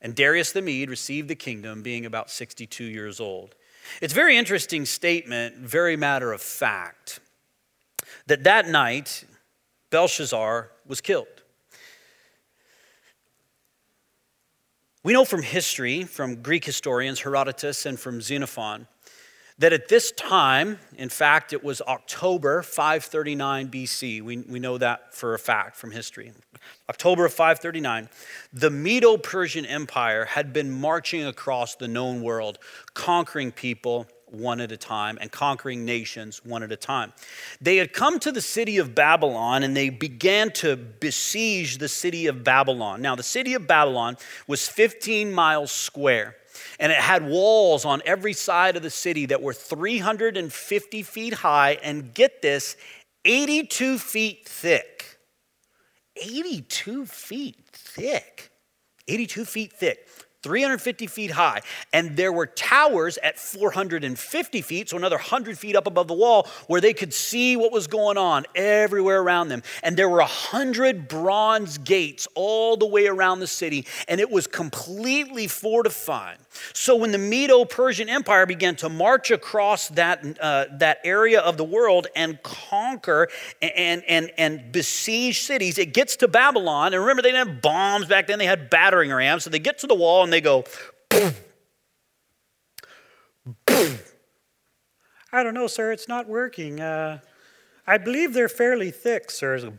And 0.00 0.14
Darius 0.14 0.52
the 0.52 0.62
Mede 0.62 0.88
received 0.88 1.28
the 1.28 1.34
kingdom, 1.34 1.82
being 1.82 2.06
about 2.06 2.30
62 2.30 2.84
years 2.84 3.18
old. 3.18 3.56
It's 4.00 4.12
a 4.12 4.14
very 4.14 4.36
interesting 4.36 4.86
statement, 4.86 5.56
very 5.56 5.96
matter 5.96 6.32
of 6.32 6.40
fact, 6.40 7.18
that 8.26 8.44
that 8.44 8.68
night, 8.68 9.24
Belshazzar 9.90 10.70
was 10.86 11.00
killed. 11.00 11.26
We 15.02 15.12
know 15.12 15.24
from 15.24 15.42
history, 15.42 16.04
from 16.04 16.42
Greek 16.42 16.64
historians, 16.64 17.20
Herodotus 17.20 17.86
and 17.86 17.98
from 17.98 18.20
Xenophon, 18.20 18.86
that 19.58 19.72
at 19.72 19.88
this 19.88 20.10
time, 20.12 20.78
in 20.96 21.08
fact, 21.08 21.52
it 21.52 21.62
was 21.62 21.80
October 21.82 22.62
539 22.62 23.68
BC. 23.68 24.22
We, 24.22 24.38
we 24.38 24.58
know 24.58 24.78
that 24.78 25.14
for 25.14 25.34
a 25.34 25.38
fact 25.38 25.76
from 25.76 25.92
history. 25.92 26.32
October 26.88 27.24
of 27.26 27.32
539, 27.32 28.08
the 28.52 28.70
Medo 28.70 29.16
Persian 29.16 29.64
Empire 29.64 30.24
had 30.24 30.52
been 30.52 30.70
marching 30.70 31.24
across 31.24 31.76
the 31.76 31.88
known 31.88 32.22
world, 32.22 32.58
conquering 32.94 33.52
people 33.52 34.06
one 34.34 34.60
at 34.60 34.72
a 34.72 34.76
time 34.76 35.16
and 35.20 35.30
conquering 35.30 35.84
nations 35.84 36.44
one 36.44 36.62
at 36.62 36.72
a 36.72 36.76
time. 36.76 37.12
They 37.60 37.76
had 37.76 37.92
come 37.92 38.18
to 38.20 38.32
the 38.32 38.40
city 38.40 38.78
of 38.78 38.94
Babylon 38.94 39.62
and 39.62 39.76
they 39.76 39.90
began 39.90 40.50
to 40.52 40.76
besiege 40.76 41.78
the 41.78 41.88
city 41.88 42.26
of 42.26 42.42
Babylon. 42.42 43.00
Now, 43.00 43.14
the 43.14 43.22
city 43.22 43.54
of 43.54 43.66
Babylon 43.66 44.16
was 44.46 44.66
15 44.68 45.32
miles 45.32 45.70
square. 45.70 46.36
And 46.78 46.90
it 46.92 46.98
had 46.98 47.26
walls 47.26 47.84
on 47.84 48.02
every 48.04 48.32
side 48.32 48.76
of 48.76 48.82
the 48.82 48.90
city 48.90 49.26
that 49.26 49.42
were 49.42 49.52
350 49.52 51.02
feet 51.02 51.34
high 51.34 51.78
and 51.82 52.12
get 52.14 52.42
this, 52.42 52.76
82 53.24 53.98
feet 53.98 54.48
thick. 54.48 55.18
82 56.16 57.06
feet 57.06 57.66
thick. 57.72 58.50
82 59.08 59.44
feet 59.44 59.72
thick. 59.72 60.08
350 60.44 61.06
feet 61.06 61.30
high. 61.30 61.62
And 61.92 62.16
there 62.16 62.32
were 62.32 62.46
towers 62.46 63.18
at 63.22 63.38
450 63.38 64.60
feet, 64.60 64.90
so 64.90 64.96
another 64.98 65.16
100 65.16 65.58
feet 65.58 65.74
up 65.74 65.86
above 65.86 66.06
the 66.06 66.14
wall, 66.14 66.46
where 66.66 66.82
they 66.82 66.92
could 66.92 67.14
see 67.14 67.56
what 67.56 67.72
was 67.72 67.86
going 67.86 68.18
on 68.18 68.44
everywhere 68.54 69.22
around 69.22 69.48
them. 69.48 69.62
And 69.82 69.96
there 69.96 70.08
were 70.08 70.18
100 70.18 71.08
bronze 71.08 71.78
gates 71.78 72.28
all 72.34 72.76
the 72.76 72.86
way 72.86 73.06
around 73.06 73.40
the 73.40 73.46
city, 73.46 73.86
and 74.06 74.20
it 74.20 74.30
was 74.30 74.46
completely 74.46 75.48
fortified. 75.48 76.36
So 76.74 76.94
when 76.94 77.10
the 77.10 77.18
Medo 77.18 77.64
Persian 77.64 78.08
Empire 78.08 78.46
began 78.46 78.76
to 78.76 78.88
march 78.88 79.30
across 79.30 79.88
that, 79.90 80.38
uh, 80.40 80.66
that 80.78 80.98
area 81.04 81.40
of 81.40 81.56
the 81.56 81.64
world 81.64 82.06
and 82.14 82.40
conquer 82.42 83.28
and, 83.62 84.04
and, 84.06 84.30
and 84.36 84.70
besiege 84.70 85.40
cities, 85.42 85.78
it 85.78 85.94
gets 85.94 86.16
to 86.16 86.28
Babylon. 86.28 86.92
And 86.92 87.00
remember, 87.00 87.22
they 87.22 87.32
didn't 87.32 87.48
have 87.48 87.62
bombs 87.62 88.06
back 88.06 88.26
then, 88.26 88.38
they 88.38 88.46
had 88.46 88.70
battering 88.70 89.10
rams. 89.10 89.44
So 89.44 89.50
they 89.50 89.58
get 89.58 89.78
to 89.78 89.86
the 89.86 89.94
wall 89.94 90.22
and 90.22 90.32
they 90.34 90.40
go, 90.40 90.64
boom, 91.10 91.32
boom. 93.66 93.98
I 95.32 95.44
don't 95.44 95.54
know, 95.54 95.68
sir, 95.68 95.92
it's 95.92 96.08
not 96.08 96.28
working. 96.28 96.80
Uh, 96.80 97.20
I 97.86 97.98
believe 97.98 98.34
they're 98.34 98.48
fairly 98.48 98.90
thick, 98.90 99.30
sir. 99.30 99.72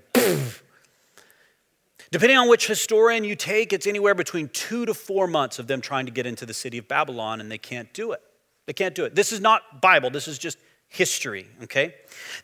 Depending 2.12 2.38
on 2.38 2.48
which 2.48 2.68
historian 2.68 3.26
you 3.26 3.36
take, 3.36 3.74
it's 3.74 3.86
anywhere 3.86 4.16
between 4.16 4.48
two 4.48 4.86
to 4.86 4.94
four 4.94 5.28
months 5.28 5.60
of 5.60 5.68
them 5.68 5.82
trying 5.82 6.06
to 6.06 6.12
get 6.14 6.26
into 6.26 6.46
the 6.46 6.54
city 6.54 6.78
of 6.78 6.88
Babylon, 6.88 7.42
and 7.42 7.52
they 7.52 7.58
can't 7.58 7.92
do 7.94 8.14
it. 8.14 8.22
They 8.66 8.74
can't 8.74 8.96
do 8.96 9.04
it. 9.04 9.14
This 9.14 9.34
is 9.34 9.42
not 9.42 9.82
Bible, 9.82 10.10
this 10.10 10.30
is 10.30 10.38
just 10.38 10.58
history, 10.96 11.46
okay? 11.64 11.94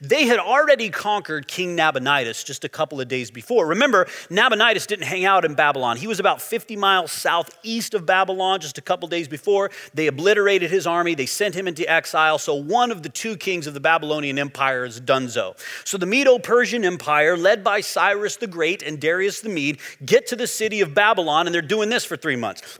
They 0.01 0.25
had 0.25 0.39
already 0.39 0.89
conquered 0.89 1.47
King 1.47 1.75
Nabonidus 1.75 2.43
just 2.43 2.65
a 2.65 2.69
couple 2.69 2.99
of 2.99 3.07
days 3.07 3.31
before. 3.31 3.67
Remember, 3.67 4.07
Nabonidus 4.29 4.85
didn't 4.87 5.05
hang 5.05 5.23
out 5.23 5.45
in 5.45 5.53
Babylon. 5.53 5.95
He 5.95 6.07
was 6.07 6.19
about 6.19 6.41
50 6.41 6.75
miles 6.75 7.13
southeast 7.13 7.93
of 7.93 8.05
Babylon 8.05 8.59
just 8.59 8.77
a 8.77 8.81
couple 8.81 9.07
days 9.07 9.29
before. 9.29 9.71
They 9.93 10.07
obliterated 10.07 10.69
his 10.69 10.85
army, 10.85 11.15
they 11.15 11.25
sent 11.25 11.55
him 11.55 11.65
into 11.65 11.89
exile. 11.89 12.37
So, 12.37 12.55
one 12.55 12.91
of 12.91 13.03
the 13.03 13.09
two 13.09 13.37
kings 13.37 13.67
of 13.67 13.73
the 13.73 13.79
Babylonian 13.79 14.37
Empire 14.37 14.83
is 14.83 14.99
Dunzo. 14.99 15.57
So, 15.85 15.97
the 15.97 16.05
Medo 16.05 16.37
Persian 16.37 16.83
Empire, 16.83 17.37
led 17.37 17.63
by 17.63 17.79
Cyrus 17.79 18.35
the 18.35 18.47
Great 18.47 18.83
and 18.83 18.99
Darius 18.99 19.39
the 19.39 19.49
Mede, 19.49 19.79
get 20.05 20.27
to 20.27 20.35
the 20.35 20.47
city 20.47 20.81
of 20.81 20.93
Babylon, 20.93 21.47
and 21.47 21.55
they're 21.55 21.61
doing 21.61 21.89
this 21.89 22.03
for 22.03 22.17
three 22.17 22.35
months. 22.35 22.79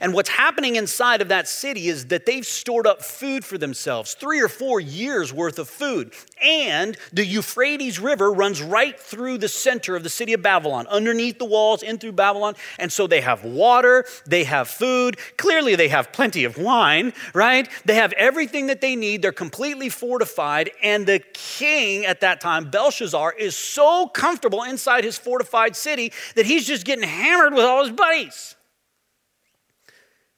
And 0.00 0.14
what's 0.14 0.30
happening 0.30 0.76
inside 0.76 1.20
of 1.20 1.28
that 1.28 1.46
city 1.46 1.88
is 1.88 2.06
that 2.06 2.24
they've 2.24 2.46
stored 2.46 2.86
up 2.86 3.02
food 3.02 3.44
for 3.44 3.58
themselves, 3.58 4.14
three 4.14 4.40
or 4.40 4.48
four 4.48 4.80
years 4.80 5.32
worth 5.32 5.58
of 5.58 5.68
food. 5.68 6.12
And 6.42 6.96
the 7.12 7.24
Euphrates 7.24 7.98
River 7.98 8.32
runs 8.32 8.62
right 8.62 8.98
through 8.98 9.38
the 9.38 9.48
center 9.48 9.96
of 9.96 10.02
the 10.02 10.08
city 10.08 10.32
of 10.32 10.42
Babylon, 10.42 10.86
underneath 10.86 11.38
the 11.38 11.44
walls, 11.44 11.82
in 11.82 11.98
through 11.98 12.12
Babylon. 12.12 12.54
And 12.78 12.90
so 12.90 13.06
they 13.06 13.20
have 13.20 13.44
water, 13.44 14.06
they 14.26 14.44
have 14.44 14.68
food. 14.68 15.18
Clearly, 15.36 15.74
they 15.74 15.88
have 15.88 16.12
plenty 16.12 16.44
of 16.44 16.56
wine, 16.56 17.12
right? 17.34 17.68
They 17.84 17.96
have 17.96 18.12
everything 18.14 18.68
that 18.68 18.80
they 18.80 18.96
need. 18.96 19.20
They're 19.22 19.32
completely 19.32 19.90
fortified. 19.90 20.70
And 20.82 21.06
the 21.06 21.18
king 21.18 22.06
at 22.06 22.20
that 22.20 22.40
time, 22.40 22.70
Belshazzar, 22.70 23.34
is 23.34 23.54
so 23.56 24.08
comfortable 24.08 24.62
inside 24.62 25.04
his 25.04 25.18
fortified 25.18 25.76
city 25.76 26.12
that 26.36 26.46
he's 26.46 26.66
just 26.66 26.86
getting 26.86 27.08
hammered 27.08 27.52
with 27.52 27.64
all 27.64 27.84
his 27.84 27.92
buddies. 27.92 28.56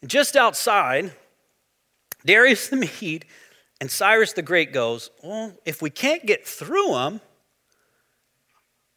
Just 0.07 0.35
outside, 0.35 1.13
Darius 2.27 2.69
the 2.69 2.77
Mede 2.77 3.25
and 3.81 3.91
Cyrus 3.91 4.33
the 4.33 4.43
Great 4.43 4.73
goes, 4.73 5.11
Well, 5.23 5.53
if 5.65 5.81
we 5.81 5.91
can't 5.91 6.27
get 6.27 6.47
through 6.47 6.93
them, 6.93 7.21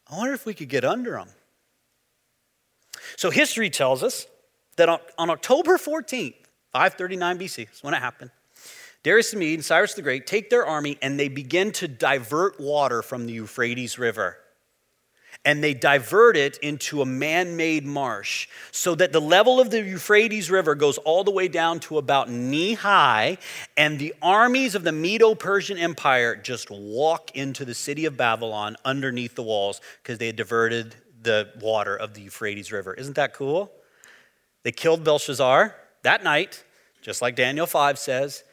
I 0.09 0.17
wonder 0.17 0.33
if 0.33 0.45
we 0.45 0.53
could 0.53 0.69
get 0.69 0.83
under 0.83 1.11
them. 1.11 1.29
So 3.17 3.29
history 3.29 3.69
tells 3.69 4.03
us 4.03 4.27
that 4.77 4.89
on, 4.89 4.99
on 5.17 5.29
October 5.29 5.77
14th, 5.77 6.35
539 6.71 7.39
BC, 7.39 7.71
is 7.71 7.83
when 7.83 7.93
it 7.93 7.99
happened, 7.99 8.31
Darius 9.03 9.31
the 9.31 9.37
Mede 9.37 9.59
and 9.59 9.65
Cyrus 9.65 9.93
the 9.93 10.01
Great 10.01 10.25
take 10.25 10.49
their 10.49 10.65
army 10.65 10.97
and 11.01 11.19
they 11.19 11.27
begin 11.27 11.71
to 11.73 11.87
divert 11.87 12.59
water 12.59 13.01
from 13.01 13.27
the 13.27 13.33
Euphrates 13.33 13.99
River 13.99 14.37
and 15.45 15.63
they 15.63 15.73
divert 15.73 16.35
it 16.35 16.57
into 16.57 17.01
a 17.01 17.05
man 17.05 17.55
made 17.55 17.85
marsh 17.85 18.47
so 18.71 18.95
that 18.95 19.13
the 19.13 19.21
level 19.21 19.61
of 19.61 19.69
the 19.69 19.81
Euphrates 19.81 20.49
River 20.49 20.75
goes 20.75 20.97
all 20.97 21.23
the 21.23 21.31
way 21.31 21.47
down 21.47 21.79
to 21.81 21.99
about 21.99 22.29
knee 22.29 22.73
high, 22.73 23.37
and 23.77 23.99
the 23.99 24.13
armies 24.21 24.75
of 24.75 24.83
the 24.83 24.91
Medo 24.91 25.35
Persian 25.35 25.77
Empire 25.77 26.35
just 26.35 26.69
walk 26.71 27.35
into 27.35 27.63
the 27.63 27.75
city 27.75 28.05
of 28.05 28.17
Babylon 28.17 28.75
underneath 28.83 29.35
the 29.35 29.43
walls 29.43 29.79
because 30.01 30.17
they 30.17 30.27
had 30.27 30.35
diverted 30.35 30.95
the 31.21 31.49
water 31.61 31.95
of 31.95 32.13
the 32.13 32.21
Euphrates 32.21 32.71
River. 32.71 32.93
Isn't 32.93 33.15
that 33.15 33.33
cool? 33.33 33.71
They 34.63 34.71
killed 34.71 35.03
Belshazzar 35.03 35.75
that 36.01 36.23
night, 36.23 36.63
just 37.01 37.21
like 37.21 37.35
Daniel 37.35 37.67
5 37.67 37.99
says, 37.99 38.43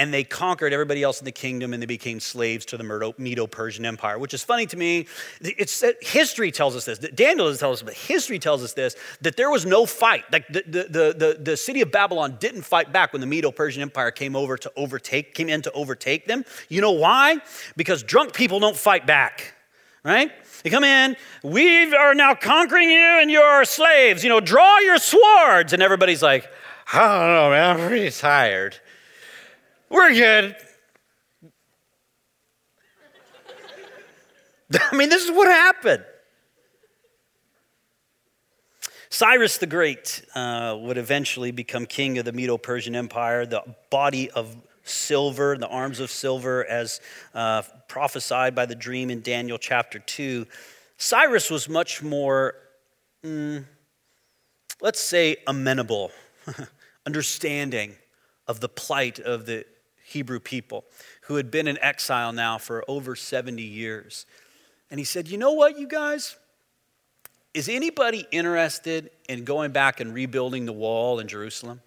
and 0.00 0.14
they 0.14 0.24
conquered 0.24 0.72
everybody 0.72 1.02
else 1.02 1.18
in 1.20 1.26
the 1.26 1.32
kingdom 1.32 1.74
and 1.74 1.82
they 1.82 1.86
became 1.86 2.20
slaves 2.20 2.64
to 2.64 2.78
the 2.78 3.14
Medo 3.18 3.46
Persian 3.46 3.84
Empire, 3.84 4.18
which 4.18 4.32
is 4.32 4.42
funny 4.42 4.64
to 4.64 4.76
me. 4.78 5.06
It's 5.42 5.82
uh, 5.82 5.92
history 6.00 6.50
tells 6.50 6.74
us 6.74 6.86
this. 6.86 6.98
Daniel 6.98 7.48
doesn't 7.48 7.60
tell 7.60 7.72
us, 7.72 7.82
but 7.82 7.92
history 7.92 8.38
tells 8.38 8.64
us 8.64 8.72
this 8.72 8.96
that 9.20 9.36
there 9.36 9.50
was 9.50 9.66
no 9.66 9.84
fight. 9.84 10.24
Like 10.32 10.48
the, 10.48 10.64
the, 10.66 10.82
the, 10.84 11.14
the, 11.18 11.38
the 11.42 11.56
city 11.56 11.82
of 11.82 11.92
Babylon 11.92 12.38
didn't 12.40 12.62
fight 12.62 12.94
back 12.94 13.12
when 13.12 13.20
the 13.20 13.26
Medo 13.26 13.50
Persian 13.50 13.82
Empire 13.82 14.10
came 14.10 14.34
over 14.34 14.56
to 14.56 14.72
overtake, 14.74 15.34
came 15.34 15.50
in 15.50 15.60
to 15.62 15.72
overtake 15.72 16.26
them. 16.26 16.46
You 16.70 16.80
know 16.80 16.92
why? 16.92 17.36
Because 17.76 18.02
drunk 18.02 18.32
people 18.32 18.58
don't 18.58 18.78
fight 18.78 19.06
back, 19.06 19.52
right? 20.02 20.32
They 20.62 20.70
come 20.70 20.84
in, 20.84 21.14
we 21.42 21.94
are 21.94 22.14
now 22.14 22.34
conquering 22.34 22.88
you 22.88 23.20
and 23.20 23.30
you're 23.30 23.66
slaves. 23.66 24.24
You 24.24 24.30
know, 24.30 24.40
draw 24.40 24.78
your 24.78 24.96
swords. 24.96 25.74
And 25.74 25.82
everybody's 25.82 26.22
like, 26.22 26.50
I 26.90 27.00
don't 27.00 27.34
know, 27.34 27.50
man, 27.50 27.80
I'm 27.80 27.86
pretty 27.86 28.10
tired. 28.10 28.78
We're 29.90 30.14
good. 30.14 30.56
I 34.92 34.96
mean, 34.96 35.08
this 35.08 35.24
is 35.24 35.32
what 35.32 35.48
happened. 35.48 36.04
Cyrus 39.10 39.58
the 39.58 39.66
Great 39.66 40.24
uh, 40.36 40.78
would 40.80 40.96
eventually 40.96 41.50
become 41.50 41.86
king 41.86 42.18
of 42.18 42.24
the 42.24 42.32
Medo 42.32 42.56
Persian 42.56 42.94
Empire. 42.94 43.44
The 43.44 43.64
body 43.90 44.30
of 44.30 44.56
silver, 44.84 45.58
the 45.58 45.66
arms 45.66 45.98
of 45.98 46.10
silver, 46.10 46.64
as 46.64 47.00
uh, 47.34 47.62
prophesied 47.88 48.54
by 48.54 48.66
the 48.66 48.76
dream 48.76 49.10
in 49.10 49.22
Daniel 49.22 49.58
chapter 49.58 49.98
2. 49.98 50.46
Cyrus 50.98 51.50
was 51.50 51.68
much 51.68 52.00
more, 52.00 52.54
mm, 53.24 53.64
let's 54.80 55.00
say, 55.00 55.36
amenable, 55.48 56.12
understanding 57.06 57.96
of 58.46 58.60
the 58.60 58.68
plight 58.68 59.18
of 59.18 59.46
the 59.46 59.64
Hebrew 60.10 60.40
people 60.40 60.84
who 61.22 61.36
had 61.36 61.50
been 61.50 61.68
in 61.68 61.78
exile 61.78 62.32
now 62.32 62.58
for 62.58 62.84
over 62.88 63.14
70 63.14 63.62
years. 63.62 64.26
And 64.90 64.98
he 64.98 65.04
said, 65.04 65.28
You 65.28 65.38
know 65.38 65.52
what, 65.52 65.78
you 65.78 65.86
guys? 65.86 66.36
Is 67.54 67.68
anybody 67.68 68.26
interested 68.30 69.10
in 69.28 69.44
going 69.44 69.72
back 69.72 70.00
and 70.00 70.14
rebuilding 70.14 70.66
the 70.66 70.72
wall 70.72 71.18
in 71.18 71.28
Jerusalem? 71.28 71.80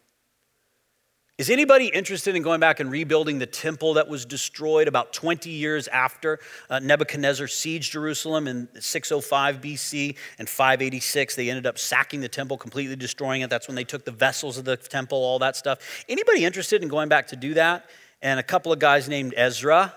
Is 1.40 1.50
anybody 1.50 1.88
interested 1.88 2.36
in 2.36 2.44
going 2.44 2.60
back 2.60 2.80
and 2.80 2.92
rebuilding 2.92 3.40
the 3.40 3.48
temple 3.48 3.96
that 3.96 4.08
was 4.08 4.24
destroyed 4.24 4.88
about 4.88 5.14
20 5.14 5.50
years 5.50 5.88
after 5.88 6.40
uh, 6.70 6.78
Nebuchadnezzar 6.78 7.48
sieged 7.48 7.90
Jerusalem 7.90 8.48
in 8.48 8.70
605 8.80 9.60
BC 9.60 10.16
and 10.38 10.48
586? 10.48 11.36
They 11.36 11.50
ended 11.50 11.66
up 11.66 11.80
sacking 11.80 12.22
the 12.22 12.30
temple, 12.30 12.56
completely 12.58 12.96
destroying 12.96 13.42
it. 13.42 13.50
That's 13.50 13.68
when 13.68 13.76
they 13.76 13.84
took 13.84 14.06
the 14.06 14.12
vessels 14.12 14.60
of 14.60 14.66
the 14.66 14.78
temple, 14.78 15.18
all 15.18 15.40
that 15.40 15.56
stuff. 15.56 15.80
Anybody 16.08 16.46
interested 16.46 16.84
in 16.84 16.88
going 16.88 17.10
back 17.10 17.28
to 17.28 17.36
do 17.36 17.56
that? 17.56 17.90
And 18.24 18.40
a 18.40 18.44
couple 18.44 18.72
of 18.72 18.80
guys 18.80 19.10
named 19.10 19.34
Ezra 19.36 19.94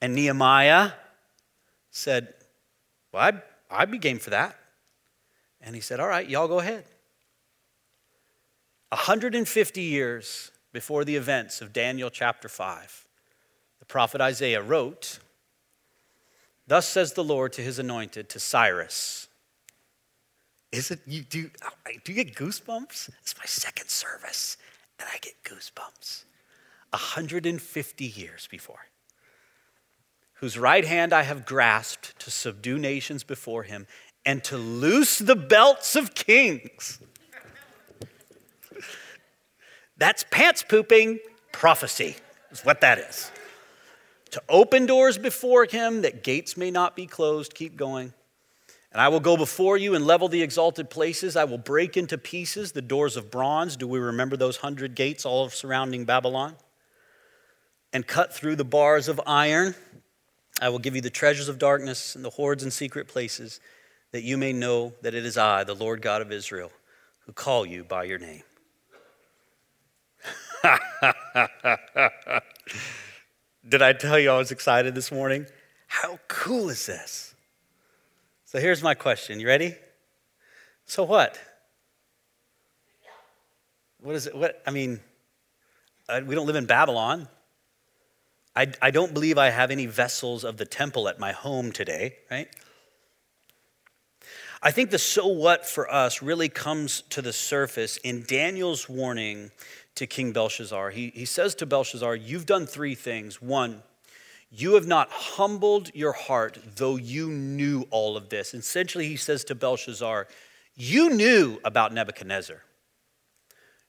and 0.00 0.14
Nehemiah 0.14 0.92
said, 1.90 2.32
Well, 3.12 3.24
I'd, 3.24 3.42
I'd 3.68 3.90
be 3.90 3.98
game 3.98 4.20
for 4.20 4.30
that. 4.30 4.56
And 5.60 5.74
he 5.74 5.80
said, 5.80 5.98
All 5.98 6.06
right, 6.06 6.28
y'all 6.28 6.46
go 6.46 6.60
ahead. 6.60 6.84
150 8.90 9.82
years 9.82 10.52
before 10.72 11.04
the 11.04 11.16
events 11.16 11.60
of 11.60 11.72
Daniel 11.72 12.08
chapter 12.08 12.48
5, 12.48 13.08
the 13.80 13.84
prophet 13.84 14.20
Isaiah 14.20 14.62
wrote, 14.62 15.18
Thus 16.68 16.86
says 16.86 17.14
the 17.14 17.24
Lord 17.24 17.52
to 17.54 17.62
his 17.62 17.80
anointed, 17.80 18.28
to 18.28 18.38
Cyrus. 18.38 19.26
Is 20.70 20.92
it, 20.92 21.00
you 21.04 21.22
do, 21.22 21.50
do 22.04 22.12
you 22.12 22.24
get 22.24 22.36
goosebumps? 22.36 23.10
It's 23.22 23.36
my 23.36 23.44
second 23.44 23.88
service, 23.88 24.56
and 25.00 25.08
I 25.12 25.18
get 25.18 25.34
goosebumps. 25.42 26.22
150 26.90 28.04
years 28.04 28.48
before, 28.50 28.86
whose 30.34 30.58
right 30.58 30.84
hand 30.84 31.12
I 31.12 31.22
have 31.22 31.46
grasped 31.46 32.18
to 32.20 32.30
subdue 32.30 32.78
nations 32.78 33.24
before 33.24 33.62
him 33.62 33.86
and 34.24 34.42
to 34.44 34.56
loose 34.56 35.18
the 35.18 35.36
belts 35.36 35.96
of 35.96 36.14
kings. 36.14 36.98
That's 39.96 40.24
pants 40.30 40.62
pooping 40.62 41.20
prophecy, 41.52 42.16
is 42.50 42.64
what 42.64 42.80
that 42.82 42.98
is. 42.98 43.30
To 44.32 44.42
open 44.48 44.84
doors 44.84 45.16
before 45.16 45.64
him 45.64 46.02
that 46.02 46.22
gates 46.22 46.56
may 46.56 46.70
not 46.70 46.96
be 46.96 47.06
closed. 47.06 47.54
Keep 47.54 47.76
going. 47.76 48.12
And 48.92 49.00
I 49.00 49.08
will 49.08 49.20
go 49.20 49.36
before 49.36 49.76
you 49.76 49.94
and 49.94 50.06
level 50.06 50.28
the 50.28 50.42
exalted 50.42 50.90
places. 50.90 51.36
I 51.36 51.44
will 51.44 51.58
break 51.58 51.96
into 51.96 52.18
pieces 52.18 52.72
the 52.72 52.82
doors 52.82 53.16
of 53.16 53.30
bronze. 53.30 53.76
Do 53.76 53.86
we 53.86 53.98
remember 53.98 54.36
those 54.36 54.58
hundred 54.58 54.94
gates 54.94 55.24
all 55.24 55.48
surrounding 55.48 56.04
Babylon? 56.04 56.56
And 57.96 58.06
cut 58.06 58.30
through 58.30 58.56
the 58.56 58.64
bars 58.64 59.08
of 59.08 59.18
iron. 59.26 59.74
I 60.60 60.68
will 60.68 60.80
give 60.80 60.94
you 60.94 61.00
the 61.00 61.08
treasures 61.08 61.48
of 61.48 61.58
darkness 61.58 62.14
and 62.14 62.22
the 62.22 62.28
hoards 62.28 62.62
and 62.62 62.70
secret 62.70 63.08
places, 63.08 63.58
that 64.12 64.22
you 64.22 64.36
may 64.36 64.52
know 64.52 64.92
that 65.00 65.14
it 65.14 65.24
is 65.24 65.38
I, 65.38 65.64
the 65.64 65.74
Lord 65.74 66.02
God 66.02 66.20
of 66.20 66.30
Israel, 66.30 66.70
who 67.20 67.32
call 67.32 67.64
you 67.64 67.84
by 67.84 68.04
your 68.04 68.18
name. 68.18 68.42
Did 73.66 73.80
I 73.80 73.94
tell 73.94 74.18
you 74.18 74.30
I 74.30 74.36
was 74.36 74.50
excited 74.50 74.94
this 74.94 75.10
morning? 75.10 75.46
How 75.86 76.18
cool 76.28 76.68
is 76.68 76.84
this? 76.84 77.34
So 78.44 78.60
here's 78.60 78.82
my 78.82 78.92
question. 78.92 79.40
You 79.40 79.46
ready? 79.46 79.74
So 80.84 81.02
what? 81.02 81.40
What 84.02 84.14
is 84.16 84.26
it? 84.26 84.34
What 84.36 84.62
I 84.66 84.70
mean, 84.70 85.00
uh, 86.10 86.20
we 86.26 86.34
don't 86.34 86.46
live 86.46 86.56
in 86.56 86.66
Babylon. 86.66 87.28
I, 88.56 88.72
I 88.80 88.90
don't 88.90 89.12
believe 89.12 89.36
I 89.36 89.50
have 89.50 89.70
any 89.70 89.84
vessels 89.84 90.42
of 90.42 90.56
the 90.56 90.64
temple 90.64 91.08
at 91.08 91.20
my 91.20 91.32
home 91.32 91.72
today, 91.72 92.16
right? 92.30 92.48
I 94.62 94.70
think 94.70 94.90
the 94.90 94.98
so 94.98 95.26
what 95.26 95.66
for 95.66 95.92
us 95.92 96.22
really 96.22 96.48
comes 96.48 97.02
to 97.10 97.20
the 97.20 97.32
surface 97.32 97.98
in 97.98 98.24
Daniel's 98.26 98.88
warning 98.88 99.50
to 99.96 100.06
King 100.06 100.32
Belshazzar. 100.32 100.90
He, 100.90 101.12
he 101.14 101.26
says 101.26 101.54
to 101.56 101.66
Belshazzar, 101.66 102.16
You've 102.16 102.46
done 102.46 102.66
three 102.66 102.94
things. 102.94 103.42
One, 103.42 103.82
you 104.50 104.74
have 104.74 104.86
not 104.86 105.10
humbled 105.10 105.90
your 105.94 106.12
heart, 106.12 106.58
though 106.76 106.96
you 106.96 107.28
knew 107.28 107.86
all 107.90 108.16
of 108.16 108.30
this. 108.30 108.54
Essentially, 108.54 109.06
he 109.06 109.16
says 109.16 109.44
to 109.44 109.54
Belshazzar, 109.54 110.26
You 110.74 111.10
knew 111.10 111.60
about 111.62 111.92
Nebuchadnezzar. 111.92 112.62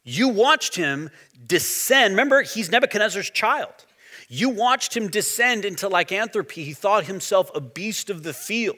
You 0.03 0.27
watched 0.29 0.75
him 0.75 1.09
descend. 1.45 2.13
Remember, 2.13 2.41
he's 2.41 2.69
Nebuchadnezzar's 2.69 3.29
child. 3.29 3.85
You 4.27 4.49
watched 4.49 4.95
him 4.95 5.07
descend 5.07 5.63
into 5.63 5.87
lycanthropy. 5.87 6.63
He 6.63 6.73
thought 6.73 7.05
himself 7.05 7.49
a 7.55 7.61
beast 7.61 8.09
of 8.09 8.23
the 8.23 8.33
field. 8.33 8.75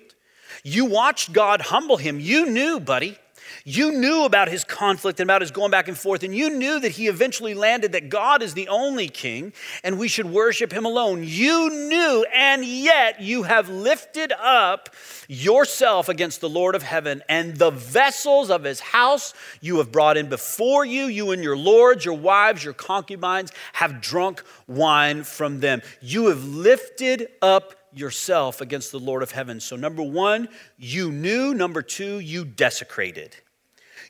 You 0.63 0.85
watched 0.85 1.33
God 1.33 1.61
humble 1.61 1.97
him. 1.97 2.19
You 2.19 2.45
knew, 2.45 2.79
buddy. 2.79 3.17
You 3.65 3.91
knew 3.91 4.23
about 4.23 4.49
his 4.49 4.63
conflict 4.63 5.19
and 5.19 5.29
about 5.29 5.41
his 5.41 5.51
going 5.51 5.71
back 5.71 5.87
and 5.87 5.97
forth, 5.97 6.23
and 6.23 6.35
you 6.35 6.49
knew 6.49 6.79
that 6.79 6.91
he 6.91 7.07
eventually 7.07 7.53
landed 7.53 7.91
that 7.93 8.09
God 8.09 8.41
is 8.41 8.53
the 8.53 8.67
only 8.67 9.07
king 9.07 9.53
and 9.83 9.99
we 9.99 10.07
should 10.07 10.25
worship 10.25 10.71
him 10.71 10.85
alone. 10.85 11.23
You 11.23 11.69
knew, 11.69 12.25
and 12.33 12.63
yet 12.65 13.21
you 13.21 13.43
have 13.43 13.69
lifted 13.69 14.31
up 14.31 14.89
yourself 15.27 16.09
against 16.09 16.41
the 16.41 16.49
Lord 16.49 16.75
of 16.75 16.83
heaven, 16.83 17.21
and 17.29 17.55
the 17.57 17.71
vessels 17.71 18.49
of 18.49 18.63
his 18.63 18.79
house 18.79 19.33
you 19.61 19.77
have 19.77 19.91
brought 19.91 20.17
in 20.17 20.29
before 20.29 20.85
you. 20.85 21.05
You 21.05 21.31
and 21.31 21.43
your 21.43 21.57
lords, 21.57 22.05
your 22.05 22.17
wives, 22.17 22.63
your 22.63 22.73
concubines 22.73 23.51
have 23.73 24.01
drunk 24.01 24.43
wine 24.67 25.23
from 25.23 25.59
them. 25.59 25.81
You 26.01 26.27
have 26.27 26.43
lifted 26.43 27.29
up 27.41 27.75
yourself 27.93 28.61
against 28.61 28.91
the 28.91 28.99
Lord 28.99 29.23
of 29.23 29.31
heaven. 29.31 29.59
So, 29.59 29.75
number 29.75 30.03
one, 30.03 30.49
you 30.77 31.11
knew. 31.11 31.53
Number 31.53 31.81
two, 31.81 32.19
you 32.19 32.45
desecrated. 32.45 33.35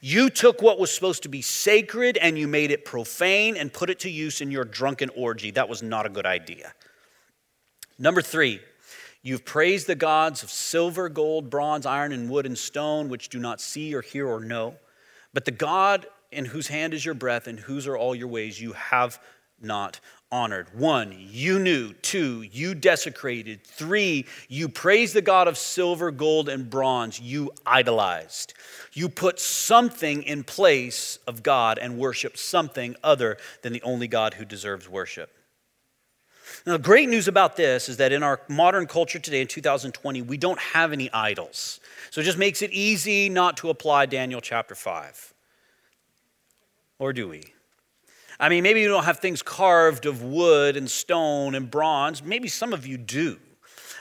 You 0.02 0.30
took 0.30 0.62
what 0.62 0.80
was 0.80 0.92
supposed 0.92 1.24
to 1.24 1.30
be 1.30 1.42
sacred 1.42 2.18
and 2.18 2.38
you 2.38 2.48
made 2.48 2.72
it 2.72 2.86
profane 2.86 3.58
and 3.58 3.72
put 3.72 3.90
it 3.90 4.00
to 4.00 4.10
use 4.10 4.40
in 4.40 4.50
your 4.50 4.64
drunken 4.64 5.10
orgy. 5.16 5.52
That 5.52 5.68
was 5.68 5.84
not 5.84 6.06
a 6.06 6.10
good 6.10 6.26
idea. 6.26 6.74
Number 7.98 8.22
three, 8.22 8.62
you've 9.22 9.44
praised 9.44 9.88
the 9.88 9.96
gods 9.96 10.42
of 10.42 10.50
silver, 10.50 11.10
gold, 11.10 11.50
bronze, 11.50 11.86
iron, 11.86 12.14
and 12.14 12.30
wood 12.30 12.46
and 12.46 12.58
stone, 12.58 13.10
which 13.10 13.28
do 13.28 13.40
not 13.40 13.60
see 13.60 13.94
or 13.94 14.02
hear 14.02 14.26
or 14.26 14.40
know. 14.40 14.76
But 15.34 15.44
the 15.44 15.52
God 15.52 16.08
in 16.32 16.46
whose 16.46 16.68
hand 16.68 16.94
is 16.94 17.04
your 17.04 17.16
breath 17.16 17.48
and 17.48 17.60
whose 17.60 17.88
are 17.88 17.98
all 17.98 18.16
your 18.16 18.28
ways, 18.28 18.62
you 18.62 18.74
have 18.74 19.20
not 19.62 20.00
honored. 20.32 20.68
One, 20.74 21.16
you 21.18 21.60
knew. 21.60 21.94
Two, 21.94 22.42
you 22.44 22.76
desecrated. 22.76 23.64
Three, 23.64 24.26
you 24.48 24.70
praised 24.70 25.16
the 25.16 25.22
God 25.22 25.48
of 25.48 25.58
silver, 25.58 26.12
gold, 26.12 26.50
and 26.50 26.70
bronze. 26.70 27.20
You 27.20 27.52
idolized. 27.66 28.54
You 28.94 29.10
put 29.10 29.40
something 29.40 30.24
in 30.24 30.44
place 30.44 31.18
of 31.26 31.42
God 31.42 31.80
and 31.80 31.98
worshiped 31.98 32.38
something 32.38 32.96
other 33.04 33.38
than 33.62 33.74
the 33.74 33.82
only 33.82 34.08
God 34.08 34.36
who 34.36 34.46
deserves 34.46 34.88
worship. 34.88 35.32
Now, 36.66 36.74
the 36.74 36.84
great 36.84 37.10
news 37.10 37.28
about 37.28 37.56
this 37.56 37.90
is 37.90 37.98
that 37.98 38.12
in 38.12 38.24
our 38.24 38.42
modern 38.48 38.88
culture 38.88 39.20
today, 39.20 39.42
in 39.42 39.48
2020, 39.48 40.22
we 40.24 40.38
don't 40.38 40.60
have 40.60 40.92
any 40.92 41.12
idols. 41.14 41.80
So 42.12 42.22
it 42.22 42.26
just 42.26 42.38
makes 42.38 42.62
it 42.62 42.72
easy 42.72 43.30
not 43.30 43.58
to 43.58 43.70
apply 43.70 44.08
Daniel 44.08 44.42
chapter 44.42 44.76
5. 44.76 45.34
Or 46.98 47.14
do 47.14 47.30
we? 47.30 47.54
I 48.40 48.48
mean, 48.50 48.64
maybe 48.64 48.80
you 48.82 48.88
don't 48.88 49.04
have 49.04 49.20
things 49.20 49.42
carved 49.42 50.06
of 50.06 50.24
wood 50.24 50.78
and 50.78 50.90
stone 50.90 51.56
and 51.56 51.70
bronze. 51.70 52.24
Maybe 52.24 52.48
some 52.48 52.72
of 52.72 52.88
you 52.88 52.98
do. 52.98 53.38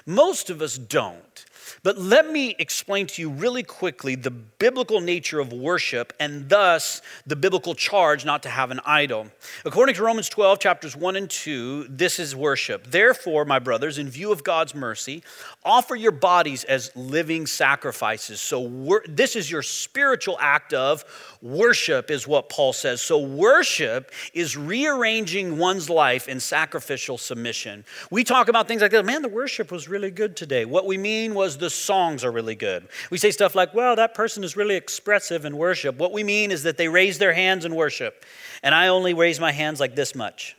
Most 0.07 0.49
of 0.49 0.62
us 0.62 0.78
don't. 0.78 1.45
But 1.82 1.98
let 1.98 2.30
me 2.30 2.54
explain 2.58 3.06
to 3.08 3.22
you 3.22 3.30
really 3.30 3.62
quickly 3.62 4.14
the 4.14 4.30
biblical 4.30 5.00
nature 5.00 5.40
of 5.40 5.52
worship 5.52 6.12
and 6.18 6.48
thus 6.48 7.02
the 7.26 7.36
biblical 7.36 7.74
charge 7.74 8.24
not 8.24 8.42
to 8.44 8.48
have 8.48 8.70
an 8.70 8.80
idol. 8.84 9.28
According 9.64 9.94
to 9.96 10.02
Romans 10.02 10.28
12, 10.28 10.58
chapters 10.58 10.96
1 10.96 11.16
and 11.16 11.30
2, 11.30 11.86
this 11.88 12.18
is 12.18 12.34
worship. 12.34 12.86
Therefore, 12.88 13.44
my 13.44 13.58
brothers, 13.58 13.98
in 13.98 14.08
view 14.08 14.32
of 14.32 14.44
God's 14.44 14.74
mercy, 14.74 15.22
offer 15.64 15.94
your 15.94 16.12
bodies 16.12 16.64
as 16.64 16.90
living 16.96 17.46
sacrifices. 17.46 18.40
So, 18.40 19.00
this 19.06 19.36
is 19.36 19.50
your 19.50 19.62
spiritual 19.62 20.36
act 20.40 20.72
of 20.72 21.04
worship, 21.42 22.10
is 22.10 22.26
what 22.26 22.48
Paul 22.48 22.72
says. 22.72 23.00
So, 23.00 23.18
worship 23.18 24.10
is 24.34 24.56
rearranging 24.56 25.58
one's 25.58 25.90
life 25.90 26.28
in 26.28 26.40
sacrificial 26.40 27.18
submission. 27.18 27.84
We 28.10 28.24
talk 28.24 28.48
about 28.48 28.68
things 28.68 28.82
like 28.82 28.90
that. 28.92 29.04
Man, 29.04 29.22
the 29.22 29.28
worship 29.28 29.70
was 29.70 29.88
really 29.88 30.10
good 30.10 30.36
today. 30.36 30.64
What 30.64 30.86
we 30.86 30.98
mean 30.98 31.34
was 31.34 31.57
the 31.59 31.70
songs 31.70 32.24
are 32.24 32.32
really 32.32 32.54
good. 32.54 32.88
We 33.11 33.18
say 33.18 33.30
stuff 33.30 33.54
like, 33.54 33.74
well, 33.74 33.96
that 33.96 34.14
person 34.14 34.44
is 34.44 34.56
really 34.56 34.76
expressive 34.76 35.44
in 35.44 35.56
worship. 35.56 35.96
What 35.96 36.12
we 36.12 36.24
mean 36.24 36.50
is 36.50 36.62
that 36.62 36.76
they 36.76 36.88
raise 36.88 37.18
their 37.18 37.32
hands 37.32 37.64
in 37.64 37.74
worship, 37.74 38.24
and 38.62 38.74
I 38.74 38.88
only 38.88 39.14
raise 39.14 39.40
my 39.40 39.52
hands 39.52 39.80
like 39.80 39.94
this 39.94 40.14
much. 40.14 40.56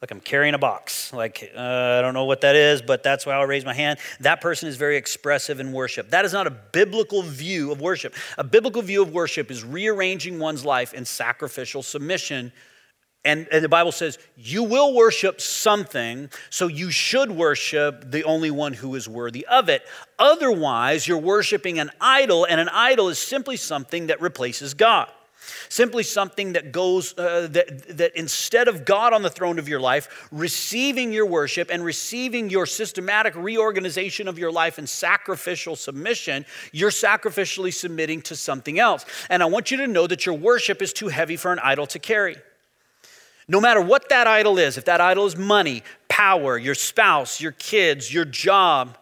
Like 0.00 0.12
I'm 0.12 0.20
carrying 0.20 0.54
a 0.54 0.58
box. 0.58 1.12
Like, 1.12 1.50
uh, 1.56 1.60
I 1.60 2.02
don't 2.02 2.14
know 2.14 2.24
what 2.24 2.42
that 2.42 2.54
is, 2.54 2.82
but 2.82 3.02
that's 3.02 3.26
why 3.26 3.32
I'll 3.32 3.46
raise 3.46 3.64
my 3.64 3.74
hand. 3.74 3.98
That 4.20 4.40
person 4.40 4.68
is 4.68 4.76
very 4.76 4.96
expressive 4.96 5.58
in 5.58 5.72
worship. 5.72 6.10
That 6.10 6.24
is 6.24 6.32
not 6.32 6.46
a 6.46 6.50
biblical 6.50 7.22
view 7.22 7.72
of 7.72 7.80
worship. 7.80 8.14
A 8.36 8.44
biblical 8.44 8.80
view 8.80 9.02
of 9.02 9.12
worship 9.12 9.50
is 9.50 9.64
rearranging 9.64 10.38
one's 10.38 10.64
life 10.64 10.94
in 10.94 11.04
sacrificial 11.04 11.82
submission 11.82 12.52
and, 13.24 13.48
and, 13.50 13.64
the 13.64 13.68
Bible 13.68 13.92
says, 13.92 14.16
you 14.36 14.62
will 14.62 14.94
worship 14.94 15.40
something, 15.40 16.30
so 16.50 16.68
you 16.68 16.90
should 16.90 17.30
worship 17.30 18.10
the 18.10 18.22
only 18.22 18.50
one 18.50 18.72
who 18.72 18.94
is 18.94 19.08
worthy 19.08 19.44
of 19.46 19.68
it. 19.68 19.82
Otherwise, 20.18 21.06
you're 21.08 21.18
worshiping 21.18 21.80
an 21.80 21.90
idol, 22.00 22.44
and 22.44 22.60
an 22.60 22.68
idol 22.68 23.08
is 23.08 23.18
simply 23.18 23.56
something 23.56 24.06
that 24.06 24.20
replaces 24.20 24.72
God. 24.72 25.10
Simply 25.68 26.02
something 26.02 26.52
that 26.52 26.72
goes, 26.72 27.16
uh, 27.18 27.48
that, 27.50 27.96
that 27.96 28.16
instead 28.16 28.68
of 28.68 28.84
God 28.84 29.12
on 29.12 29.22
the 29.22 29.30
throne 29.30 29.58
of 29.58 29.68
your 29.68 29.80
life, 29.80 30.28
receiving 30.30 31.12
your 31.12 31.26
worship 31.26 31.70
and 31.70 31.84
receiving 31.84 32.50
your 32.50 32.66
systematic 32.66 33.34
reorganization 33.34 34.28
of 34.28 34.38
your 34.38 34.52
life 34.52 34.78
and 34.78 34.88
sacrificial 34.88 35.74
submission, 35.74 36.46
you're 36.72 36.90
sacrificially 36.90 37.72
submitting 37.72 38.22
to 38.22 38.36
something 38.36 38.78
else. 38.78 39.04
And 39.28 39.42
I 39.42 39.46
want 39.46 39.70
you 39.70 39.78
to 39.78 39.86
know 39.86 40.06
that 40.06 40.24
your 40.24 40.36
worship 40.36 40.82
is 40.82 40.92
too 40.92 41.08
heavy 41.08 41.36
for 41.36 41.52
an 41.52 41.58
idol 41.60 41.86
to 41.88 41.98
carry. 41.98 42.36
No 43.48 43.60
matter 43.60 43.80
what 43.80 44.10
that 44.10 44.26
idol 44.26 44.58
is, 44.58 44.76
if 44.76 44.84
that 44.84 45.00
idol 45.00 45.26
is 45.26 45.36
money, 45.36 45.82
power, 46.08 46.58
your 46.58 46.74
spouse, 46.74 47.40
your 47.40 47.52
kids, 47.52 48.12
your 48.12 48.26
job, 48.26 48.98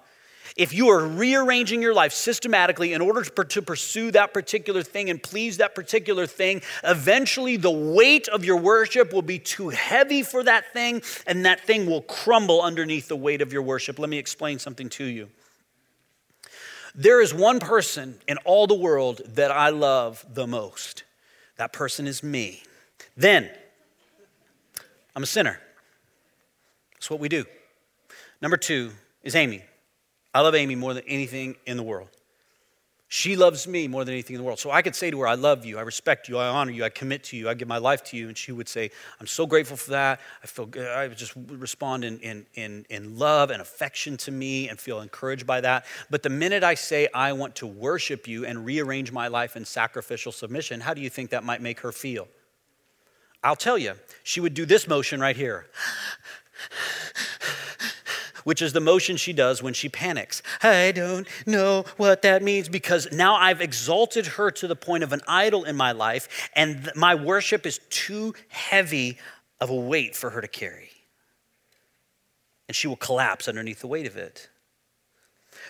if 0.57 0.73
you 0.73 0.89
are 0.89 1.07
rearranging 1.07 1.83
your 1.83 1.93
life 1.93 2.13
systematically 2.13 2.95
in 2.95 3.03
order 3.03 3.23
to 3.23 3.63
pursue 3.63 4.11
that 4.13 4.33
particular 4.33 4.83
thing 4.83 5.11
and 5.11 5.23
please 5.23 5.59
that 5.59 5.75
particular 5.75 6.27
thing, 6.27 6.63
eventually 6.83 7.57
the 7.57 7.71
weight 7.71 8.29
of 8.29 8.45
your 8.45 8.57
worship 8.57 9.13
will 9.13 9.21
be 9.21 9.39
too 9.39 9.69
heavy 9.69 10.23
for 10.23 10.43
that 10.45 10.73
thing, 10.73 11.03
and 11.27 11.45
that 11.45 11.61
thing 11.61 11.85
will 11.85 12.03
crumble 12.03 12.63
underneath 12.63 13.09
the 13.09 13.17
weight 13.17 13.43
of 13.43 13.53
your 13.53 13.63
worship. 13.63 13.99
Let 13.99 14.09
me 14.09 14.17
explain 14.17 14.59
something 14.59 14.89
to 14.91 15.05
you. 15.05 15.29
There 16.95 17.21
is 17.21 17.35
one 17.35 17.61
person 17.61 18.19
in 18.27 18.39
all 18.39 18.67
the 18.67 18.75
world 18.75 19.21
that 19.27 19.51
I 19.51 19.69
love 19.69 20.25
the 20.33 20.47
most. 20.47 21.05
That 21.59 21.73
person 21.75 22.07
is 22.07 22.23
me. 22.23 22.63
Then, 23.15 23.51
I'm 25.17 25.23
a 25.23 25.27
sinner. 25.27 25.59
That's 26.93 27.11
what 27.11 27.19
we 27.19 27.29
do. 27.29 27.47
Number 28.43 28.59
two 28.59 28.93
is 29.23 29.35
Amy. 29.35 29.65
I 30.35 30.43
love 30.43 30.55
Amy 30.55 30.75
more 30.75 30.93
than 30.93 31.05
anything 31.09 31.57
in 31.65 31.79
the 31.79 31.83
world. 31.83 32.11
She 33.09 33.37
loves 33.37 33.67
me 33.67 33.89
more 33.89 34.05
than 34.05 34.13
anything 34.13 34.35
in 34.35 34.41
the 34.43 34.45
world. 34.45 34.59
So 34.59 34.71
I 34.71 34.83
could 34.83 34.95
say 34.95 35.11
to 35.11 35.21
her, 35.21 35.29
I 35.29 35.37
love 35.37 35.65
you, 35.65 35.79
I 35.79 35.83
respect 35.83 36.29
you, 36.29 36.37
I 36.37 36.49
honor 36.49 36.73
you, 36.73 36.85
I 36.85 36.89
commit 36.91 37.23
to 37.25 37.37
you, 37.37 37.49
I 37.49 37.55
give 37.55 37.69
my 37.69 37.79
life 37.79 38.03
to 38.05 38.17
you. 38.17 38.29
And 38.29 38.37
she 38.37 38.53
would 38.53 38.69
say, 38.69 38.91
I'm 39.19 39.29
so 39.29 39.47
grateful 39.47 39.77
for 39.77 39.93
that. 39.93 40.21
I 40.43 40.47
feel 40.49 40.67
good. 40.67 40.87
I 40.89 41.07
would 41.09 41.17
just 41.17 41.33
respond 41.49 42.05
in, 42.05 42.19
in, 42.19 42.47
in, 42.55 42.85
in 42.91 43.17
love 43.17 43.51
and 43.51 43.63
affection 43.63 44.17
to 44.19 44.33
me 44.33 44.69
and 44.69 44.79
feel 44.79 45.01
encouraged 45.01 45.47
by 45.47 45.63
that. 45.63 45.87
But 46.11 46.25
the 46.25 46.31
minute 46.31 46.65
I 46.65 46.75
say, 46.75 47.09
I 47.15 47.33
want 47.33 47.55
to 47.57 47.67
worship 47.67 48.29
you 48.29 48.45
and 48.45 48.67
rearrange 48.67 49.13
my 49.13 49.29
life 49.29 49.57
in 49.57 49.65
sacrificial 49.65 50.33
submission, 50.33 50.81
how 50.81 50.93
do 50.93 51.01
you 51.01 51.09
think 51.09 51.31
that 51.31 51.45
might 51.45 51.63
make 51.63 51.81
her 51.81 51.93
feel? 51.93 52.29
I'll 53.47 53.55
tell 53.55 53.79
you, 53.79 53.95
she 54.25 54.41
would 54.41 54.55
do 54.55 54.67
this 54.67 54.89
motion 54.89 55.21
right 55.21 55.37
here, 55.37 55.67
which 58.43 58.61
is 58.61 58.73
the 58.73 58.81
motion 58.81 59.17
she 59.17 59.33
does 59.33 59.63
when 59.63 59.73
she 59.73 59.89
panics. 59.89 60.43
I 60.65 60.91
don't 60.91 61.29
know 61.47 61.85
what 61.97 62.23
that 62.23 62.43
means 62.43 62.69
because 62.69 63.07
now 63.13 63.37
I've 63.37 63.61
exalted 63.61 64.27
her 64.27 64.51
to 64.51 64.67
the 64.67 64.75
point 64.75 65.05
of 65.05 65.13
an 65.13 65.21
idol 65.29 65.63
in 65.63 65.77
my 65.77 65.93
life, 65.93 66.51
and 66.57 66.91
my 66.97 67.15
worship 67.15 67.67
is 67.67 67.79
too 67.89 68.35
heavy 68.49 69.17
of 69.61 69.71
a 69.71 69.77
weight 69.77 70.17
for 70.17 70.31
her 70.31 70.41
to 70.41 70.49
carry. 70.49 70.91
And 72.67 72.75
she 72.75 72.89
will 72.89 72.97
collapse 72.97 73.47
underneath 73.47 73.79
the 73.79 73.87
weight 73.87 74.09
of 74.09 74.17
it. 74.17 74.49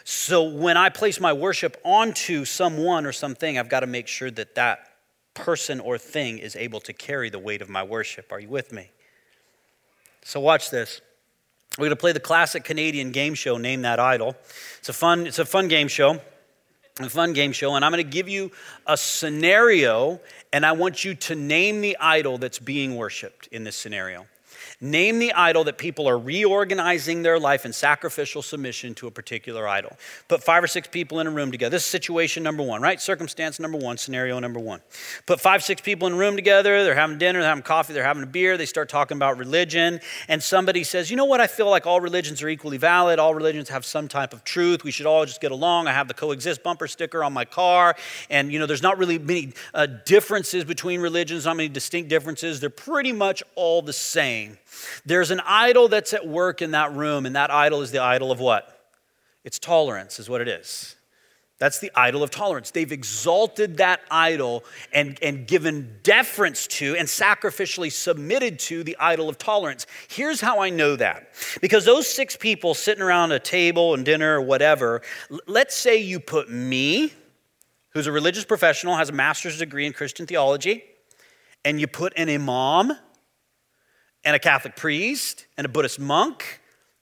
So 0.03 0.45
when 0.45 0.79
I 0.79 0.89
place 0.89 1.21
my 1.21 1.35
worship 1.35 1.77
onto 1.85 2.47
someone 2.47 3.05
or 3.05 3.13
something, 3.13 3.59
I've 3.59 3.69
got 3.69 3.81
to 3.81 3.87
make 3.87 4.09
sure 4.09 4.31
that 4.31 4.55
that 4.55 4.96
person 5.37 5.79
or 5.79 5.99
thing 5.99 6.39
is 6.39 6.57
able 6.57 6.81
to 6.81 6.93
carry 6.93 7.31
the 7.31 7.39
weight 7.39 7.63
of 7.63 7.69
my 7.69 7.85
worship. 7.85 8.33
Are 8.33 8.41
you 8.41 8.49
with 8.49 8.73
me? 8.73 8.91
So, 10.25 10.41
watch 10.41 10.71
this. 10.71 11.01
We're 11.79 11.85
going 11.85 11.91
to 11.91 11.97
play 11.97 12.13
the 12.13 12.21
classic 12.21 12.65
Canadian 12.65 13.13
game 13.13 13.35
show, 13.35 13.59
Name 13.59 13.83
That 13.83 14.01
Idol. 14.01 14.35
It's 14.79 14.89
a 14.89 14.93
fun, 14.93 15.27
it's 15.27 15.39
a 15.39 15.45
fun 15.45 15.69
game 15.69 15.89
show. 15.89 16.21
A 16.99 17.11
fun 17.11 17.35
game 17.35 17.53
show, 17.53 17.75
and 17.75 17.85
I'm 17.85 17.93
going 17.93 18.03
to 18.03 18.11
give 18.11 18.27
you 18.27 18.51
a 18.87 18.97
scenario, 18.97 20.19
and 20.51 20.65
I 20.65 20.73
want 20.73 21.05
you 21.05 21.15
to 21.15 21.35
name 21.35 21.83
the 21.83 21.95
idol 22.01 22.39
that's 22.39 22.59
being 22.59 22.97
worshiped 22.97 23.49
in 23.49 23.65
this 23.65 23.77
scenario. 23.77 24.27
Name 24.81 25.19
the 25.19 25.33
idol 25.33 25.65
that 25.65 25.79
people 25.79 26.07
are 26.07 26.19
reorganizing 26.19 27.23
their 27.23 27.39
life 27.39 27.65
in 27.65 27.73
sacrificial 27.73 28.43
submission 28.43 28.95
to 28.97 29.07
a 29.07 29.11
particular 29.11 29.67
idol. 29.67 29.97
Put 30.29 30.43
five 30.43 30.63
or 30.63 30.67
six 30.67 30.87
people 30.87 31.19
in 31.19 31.27
a 31.27 31.31
room 31.31 31.51
together. 31.51 31.71
This 31.71 31.85
is 31.85 31.89
situation 31.89 32.43
number 32.43 32.63
one, 32.63 32.83
right? 32.83 33.01
Circumstance 33.01 33.59
number 33.59 33.79
one, 33.79 33.97
scenario 33.97 34.39
number 34.39 34.61
one. 34.61 34.83
Put 35.25 35.41
five, 35.41 35.65
six 35.65 35.81
people 35.81 36.07
in 36.09 36.13
a 36.13 36.17
room 36.17 36.37
together. 36.37 36.85
They're 36.85 36.95
having 36.95 37.17
dinner, 37.17 37.41
they're 37.41 37.49
having 37.49 37.63
coffee, 37.63 37.95
they're 37.95 38.05
having 38.05 38.23
a 38.23 38.27
beer. 38.27 38.59
They 38.59 38.67
start 38.67 38.91
talking 38.91 39.17
about 39.17 39.39
religion. 39.39 39.99
And 40.29 40.43
somebody 40.43 40.85
says, 40.85 41.11
You 41.11 41.17
know 41.17 41.25
what? 41.25 41.41
I 41.41 41.47
feel 41.47 41.71
like 41.71 41.87
all 41.87 42.03
religions 42.03 42.43
are 42.43 42.49
equally 42.49 42.77
valid. 42.77 43.19
All 43.19 43.35
religions 43.35 43.71
have 43.71 43.87
some 43.87 44.09
type 44.09 44.35
of 44.35 44.45
truth. 44.45 44.85
We 44.85 44.91
should 44.91 45.07
all 45.07 45.25
just 45.25 45.41
get 45.41 45.53
along. 45.53 45.87
I 45.87 45.93
have 45.93 46.07
the 46.07 46.15
coexist 46.15 46.63
bumper 46.63 46.87
sticker 46.87 47.25
on 47.25 47.33
my 47.33 47.47
car. 47.47 47.97
And, 48.29 48.53
you 48.53 48.59
know, 48.59 48.67
there's 48.67 48.83
not 48.83 48.99
really 48.99 49.19
many 49.19 49.55
uh, 49.73 49.87
differences 49.87 50.65
between 50.65 51.01
religions, 51.01 51.47
not 51.47 51.57
many 51.57 51.71
distinct 51.71 52.11
differences. 52.11 52.61
They're 52.61 52.69
pretty 52.69 53.13
much 53.13 53.43
all 53.55 53.81
the 53.81 53.95
same. 53.95 54.59
There's 55.05 55.31
an 55.31 55.41
idol 55.45 55.89
that's 55.89 56.13
at 56.13 56.27
work 56.27 56.63
in 56.63 56.73
that 56.73 56.93
room, 56.95 57.27
and 57.27 57.37
that 57.37 57.51
idol 57.51 57.83
is 57.83 57.91
the 57.91 58.01
idol 58.03 58.33
of 58.33 58.41
what? 58.41 58.73
It's 59.45 59.59
tolerance, 59.59 60.19
is 60.19 60.29
what 60.29 60.41
it 60.41 60.49
is. 60.49 60.97
That's 61.59 61.79
the 61.79 61.91
idol 61.95 62.23
of 62.23 62.31
tolerance. 62.31 62.71
They've 62.71 62.93
exalted 62.93 63.79
that 63.79 64.01
idol 64.11 64.63
and, 64.93 65.19
and 65.23 65.47
given 65.47 66.01
deference 66.03 66.67
to 66.67 66.97
and 66.97 67.09
sacrificially 67.09 67.91
submitted 67.91 68.59
to 68.61 68.85
the 68.85 68.95
idol 69.01 69.31
of 69.31 69.39
tolerance. 69.39 69.87
Here's 70.09 70.43
how 70.43 70.61
I 70.61 70.69
know 70.69 70.97
that. 70.97 71.31
Because 71.63 71.87
those 71.87 72.07
six 72.07 72.37
people 72.37 72.75
sitting 72.75 73.03
around 73.03 73.33
a 73.33 73.39
table 73.39 73.95
and 73.95 74.05
dinner 74.05 74.39
or 74.39 74.43
whatever, 74.43 75.01
let's 75.47 75.75
say 75.75 75.97
you 75.97 76.21
put 76.21 76.51
me, 76.51 77.15
who's 77.91 78.07
a 78.07 78.13
religious 78.13 78.45
professional, 78.45 78.97
has 78.97 79.09
a 79.09 79.15
master's 79.15 79.59
degree 79.59 79.87
in 79.87 79.95
Christian 79.95 80.27
theology, 80.27 80.85
and 81.65 81.81
you 81.81 81.87
put 81.87 82.13
an 82.19 82.29
imam 82.29 82.93
and 84.27 84.35
a 84.35 84.41
Catholic 84.41 84.75
priest 84.75 85.47
and 85.57 85.65
a 85.65 85.69
Buddhist 85.69 86.01
monk 86.01 86.61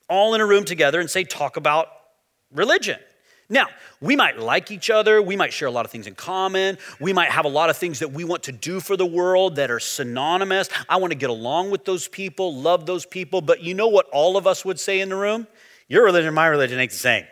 all 0.09 0.35
in 0.35 0.43
a 0.43 0.47
room 0.47 0.65
together 0.65 1.01
and 1.01 1.11
say, 1.11 1.25
talk 1.25 1.57
about 1.57 1.89
religion. 2.53 3.01
Now, 3.49 3.67
we 4.01 4.15
might 4.15 4.39
like 4.39 4.71
each 4.71 4.91
other. 4.91 5.23
We 5.23 5.35
might 5.35 5.53
share 5.53 5.67
a 5.67 5.71
lot 5.71 5.87
of 5.87 5.91
things 5.91 6.07
in 6.07 6.15
common. 6.15 6.77
We 7.01 7.15
might 7.15 7.31
have 7.31 7.47
a 7.47 7.49
lot 7.49 7.71
of 7.71 7.79
things 7.79 8.01
that 8.01 8.13
we 8.13 8.25
want 8.25 8.43
to 8.45 8.53
do 8.53 8.79
for 8.79 8.97
the 8.97 9.07
world 9.07 9.57
that 9.57 9.71
are 9.71 9.81
synonymous. 9.81 10.69
I 10.87 10.99
want 10.99 11.13
to 11.13 11.19
get 11.19 11.31
along 11.31 11.71
with 11.71 11.87
those 11.87 12.09
people, 12.09 12.55
love 12.55 12.85
those 12.85 13.07
people. 13.07 13.41
But 13.41 13.63
you 13.63 13.73
know 13.73 13.89
what 13.89 14.07
all 14.13 14.37
of 14.37 14.47
us 14.47 14.65
would 14.65 14.79
say 14.79 15.01
in 15.01 15.09
the 15.09 15.17
room? 15.17 15.47
Your 15.89 16.05
religion 16.05 16.35
my 16.35 16.47
religion 16.47 16.79
ain't 16.79 16.91
the 16.91 16.97
same. 16.99 17.25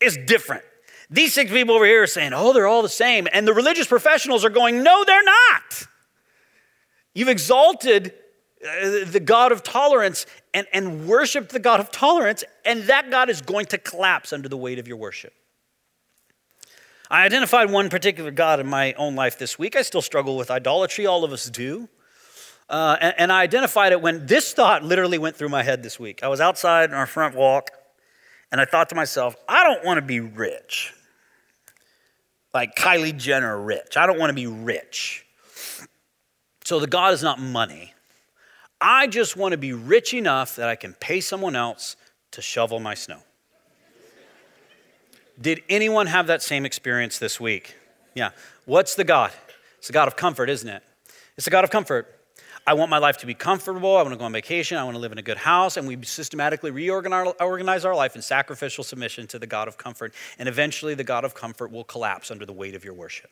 It's 0.00 0.16
different. 0.16 0.62
These 1.10 1.34
six 1.34 1.50
people 1.50 1.74
over 1.74 1.84
here 1.84 2.04
are 2.04 2.08
saying, 2.08 2.32
oh, 2.32 2.52
they're 2.52 2.68
all 2.68 2.82
the 2.82 2.88
same. 2.88 3.26
And 3.32 3.46
the 3.46 3.52
religious 3.52 3.88
professionals 3.88 4.44
are 4.44 4.50
going, 4.50 4.84
no, 4.84 5.04
they're 5.04 5.24
not. 5.24 5.86
You've 7.14 7.28
exalted 7.28 8.14
the 8.62 9.20
God 9.22 9.52
of 9.52 9.62
tolerance 9.62 10.24
and, 10.54 10.66
and 10.72 11.06
worship 11.06 11.48
the 11.48 11.58
God 11.58 11.80
of 11.80 11.90
tolerance, 11.90 12.44
and 12.64 12.84
that 12.84 13.10
God 13.10 13.28
is 13.28 13.42
going 13.42 13.66
to 13.66 13.78
collapse 13.78 14.32
under 14.32 14.48
the 14.48 14.56
weight 14.56 14.78
of 14.78 14.86
your 14.86 14.96
worship. 14.96 15.34
I 17.10 17.24
identified 17.24 17.70
one 17.70 17.90
particular 17.90 18.30
God 18.30 18.60
in 18.60 18.66
my 18.66 18.94
own 18.94 19.14
life 19.16 19.38
this 19.38 19.58
week. 19.58 19.76
I 19.76 19.82
still 19.82 20.00
struggle 20.00 20.36
with 20.36 20.50
idolatry, 20.50 21.06
all 21.06 21.24
of 21.24 21.32
us 21.32 21.50
do. 21.50 21.88
Uh, 22.70 22.96
and, 23.00 23.14
and 23.18 23.32
I 23.32 23.42
identified 23.42 23.92
it 23.92 24.00
when 24.00 24.26
this 24.26 24.54
thought 24.54 24.82
literally 24.82 25.18
went 25.18 25.36
through 25.36 25.50
my 25.50 25.62
head 25.62 25.82
this 25.82 26.00
week. 26.00 26.22
I 26.22 26.28
was 26.28 26.40
outside 26.40 26.88
in 26.88 26.94
our 26.94 27.06
front 27.06 27.34
walk, 27.34 27.70
and 28.50 28.60
I 28.60 28.64
thought 28.64 28.88
to 28.90 28.94
myself, 28.94 29.36
I 29.48 29.64
don't 29.64 29.84
want 29.84 29.98
to 29.98 30.02
be 30.02 30.20
rich. 30.20 30.94
Like 32.54 32.76
Kylie 32.76 33.16
Jenner 33.16 33.60
rich. 33.60 33.96
I 33.96 34.06
don't 34.06 34.18
want 34.18 34.30
to 34.30 34.34
be 34.34 34.46
rich. 34.46 35.26
So 36.64 36.78
the 36.78 36.86
God 36.86 37.12
is 37.12 37.22
not 37.22 37.40
money. 37.40 37.91
I 38.82 39.06
just 39.06 39.36
want 39.36 39.52
to 39.52 39.58
be 39.58 39.72
rich 39.72 40.12
enough 40.12 40.56
that 40.56 40.68
I 40.68 40.74
can 40.74 40.94
pay 40.94 41.20
someone 41.20 41.54
else 41.54 41.94
to 42.32 42.42
shovel 42.42 42.80
my 42.80 42.94
snow. 42.94 43.20
Did 45.40 45.62
anyone 45.68 46.08
have 46.08 46.26
that 46.26 46.42
same 46.42 46.66
experience 46.66 47.18
this 47.18 47.40
week? 47.40 47.76
Yeah. 48.14 48.30
What's 48.64 48.96
the 48.96 49.04
God? 49.04 49.30
It's 49.78 49.86
the 49.86 49.92
God 49.92 50.08
of 50.08 50.16
comfort, 50.16 50.50
isn't 50.50 50.68
it? 50.68 50.82
It's 51.36 51.44
the 51.44 51.50
God 51.50 51.64
of 51.64 51.70
comfort. 51.70 52.18
I 52.64 52.74
want 52.74 52.90
my 52.90 52.98
life 52.98 53.18
to 53.18 53.26
be 53.26 53.34
comfortable. 53.34 53.96
I 53.96 54.02
want 54.02 54.12
to 54.12 54.18
go 54.18 54.24
on 54.24 54.32
vacation. 54.32 54.78
I 54.78 54.84
want 54.84 54.94
to 54.94 55.00
live 55.00 55.10
in 55.10 55.18
a 55.18 55.22
good 55.22 55.38
house. 55.38 55.76
And 55.76 55.88
we 55.88 56.00
systematically 56.04 56.70
reorganize 56.70 57.84
our 57.84 57.94
life 57.94 58.14
in 58.14 58.22
sacrificial 58.22 58.84
submission 58.84 59.26
to 59.28 59.38
the 59.38 59.46
God 59.46 59.66
of 59.66 59.78
comfort. 59.78 60.14
And 60.38 60.48
eventually, 60.48 60.94
the 60.94 61.02
God 61.02 61.24
of 61.24 61.34
comfort 61.34 61.72
will 61.72 61.84
collapse 61.84 62.30
under 62.30 62.46
the 62.46 62.52
weight 62.52 62.74
of 62.74 62.84
your 62.84 62.94
worship. 62.94 63.30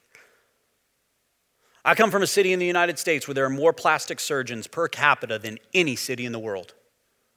I 1.85 1.95
come 1.95 2.11
from 2.11 2.22
a 2.22 2.26
city 2.26 2.53
in 2.53 2.59
the 2.59 2.66
United 2.66 2.99
States 2.99 3.26
where 3.26 3.35
there 3.35 3.45
are 3.45 3.51
more 3.51 3.72
plastic 3.72 4.20
surgeons 4.20 4.66
per 4.66 4.89
capita 4.89 5.39
than 5.39 5.59
any 5.72 5.97
city 5.97 6.26
in 6.26 6.33
the 6.33 6.39
world. 6.39 6.74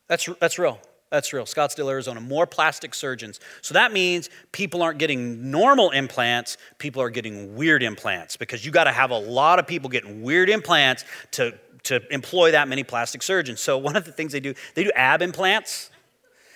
That's, 0.08 0.28
that's 0.40 0.60
real. 0.60 0.80
That's 1.10 1.32
real. 1.32 1.46
Scottsdale, 1.46 1.90
Arizona, 1.92 2.20
more 2.20 2.48
plastic 2.48 2.96
surgeons. 2.96 3.40
So 3.62 3.76
that 3.76 3.94
means 3.94 4.30
people 4.52 4.82
aren't 4.82 4.98
getting 4.98 5.52
normal 5.52 5.92
implants, 5.92 6.58
people 6.80 7.04
are 7.04 7.12
getting 7.12 7.56
weird 7.56 7.84
implants 7.84 8.36
because 8.36 8.66
you 8.66 8.72
got 8.72 8.86
to 8.86 8.92
have 8.92 9.12
a 9.12 9.18
lot 9.18 9.60
of 9.60 9.68
people 9.68 9.90
getting 9.90 10.24
weird 10.24 10.50
implants 10.50 11.06
to, 11.32 11.58
to 11.84 12.02
employ 12.12 12.52
that 12.52 12.68
many 12.68 12.84
plastic 12.84 13.22
surgeons. 13.22 13.62
So 13.62 13.78
one 13.78 13.96
of 13.96 14.06
the 14.06 14.12
things 14.12 14.32
they 14.32 14.40
do, 14.40 14.56
they 14.74 14.84
do 14.84 14.92
ab 14.96 15.22
implants. 15.22 15.92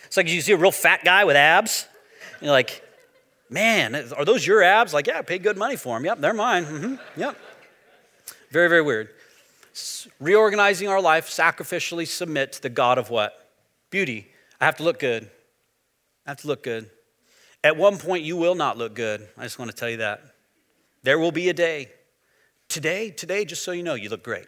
It's 0.07 0.17
like 0.17 0.27
you 0.27 0.41
see 0.41 0.53
a 0.53 0.57
real 0.57 0.71
fat 0.71 1.03
guy 1.05 1.23
with 1.23 1.35
abs. 1.35 1.85
You're 2.41 2.51
like, 2.51 2.83
man, 3.49 3.95
are 3.95 4.25
those 4.25 4.45
your 4.45 4.63
abs? 4.63 4.91
Like, 4.93 5.05
yeah, 5.05 5.19
I 5.19 5.21
paid 5.21 5.43
good 5.43 5.57
money 5.57 5.75
for 5.75 5.95
them. 5.95 6.05
Yep, 6.05 6.19
they're 6.19 6.33
mine. 6.33 6.65
Mm-hmm. 6.65 6.95
Yep. 7.21 7.37
Very, 8.49 8.69
very 8.69 8.81
weird. 8.81 9.09
Reorganizing 10.19 10.87
our 10.87 11.01
life, 11.01 11.29
sacrificially 11.29 12.07
submit 12.07 12.53
to 12.53 12.61
the 12.61 12.69
God 12.69 12.97
of 12.97 13.09
what? 13.09 13.49
Beauty. 13.89 14.27
I 14.59 14.65
have 14.65 14.77
to 14.77 14.83
look 14.83 14.99
good. 14.99 15.29
I 16.25 16.31
have 16.31 16.37
to 16.39 16.47
look 16.47 16.63
good. 16.63 16.89
At 17.63 17.77
one 17.77 17.97
point, 17.97 18.23
you 18.23 18.37
will 18.37 18.55
not 18.55 18.77
look 18.77 18.93
good. 18.95 19.27
I 19.37 19.43
just 19.43 19.59
want 19.59 19.69
to 19.71 19.77
tell 19.77 19.89
you 19.89 19.97
that. 19.97 20.21
There 21.03 21.19
will 21.19 21.31
be 21.31 21.49
a 21.49 21.53
day. 21.53 21.89
Today, 22.69 23.11
today, 23.11 23.45
just 23.45 23.63
so 23.63 23.71
you 23.71 23.83
know, 23.83 23.93
you 23.93 24.09
look 24.09 24.23
great. 24.23 24.47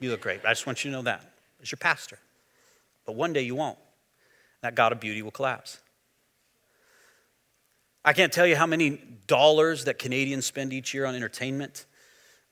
You 0.00 0.10
look 0.10 0.20
great. 0.20 0.44
I 0.44 0.50
just 0.50 0.66
want 0.66 0.84
you 0.84 0.90
to 0.90 0.96
know 0.96 1.02
that 1.02 1.24
as 1.62 1.70
your 1.70 1.78
pastor. 1.78 2.18
But 3.06 3.14
one 3.14 3.32
day 3.32 3.42
you 3.42 3.54
won't. 3.54 3.78
That 4.62 4.74
God 4.74 4.92
of 4.92 5.00
beauty 5.00 5.22
will 5.22 5.30
collapse. 5.30 5.78
I 8.04 8.12
can't 8.12 8.32
tell 8.32 8.46
you 8.46 8.56
how 8.56 8.66
many 8.66 8.98
dollars 9.26 9.84
that 9.84 9.98
Canadians 9.98 10.46
spend 10.46 10.72
each 10.72 10.92
year 10.92 11.06
on 11.06 11.14
entertainment. 11.14 11.86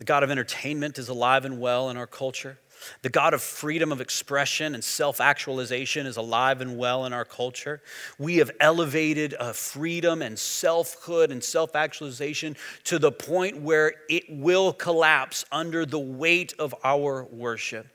The 0.02 0.06
God 0.06 0.24
of 0.24 0.32
entertainment 0.32 0.98
is 0.98 1.08
alive 1.08 1.44
and 1.44 1.60
well 1.60 1.88
in 1.88 1.96
our 1.96 2.08
culture. 2.08 2.58
The 3.02 3.08
God 3.08 3.34
of 3.34 3.40
freedom 3.40 3.92
of 3.92 4.00
expression 4.00 4.74
and 4.74 4.82
self 4.82 5.20
actualization 5.20 6.08
is 6.08 6.16
alive 6.16 6.60
and 6.60 6.76
well 6.76 7.06
in 7.06 7.12
our 7.12 7.24
culture. 7.24 7.80
We 8.18 8.38
have 8.38 8.50
elevated 8.58 9.36
uh, 9.38 9.52
freedom 9.52 10.20
and 10.20 10.36
selfhood 10.36 11.30
and 11.30 11.44
self 11.44 11.76
actualization 11.76 12.56
to 12.82 12.98
the 12.98 13.12
point 13.12 13.60
where 13.60 13.94
it 14.10 14.24
will 14.28 14.72
collapse 14.72 15.44
under 15.52 15.86
the 15.86 16.00
weight 16.00 16.52
of 16.58 16.74
our 16.82 17.22
worship. 17.30 17.86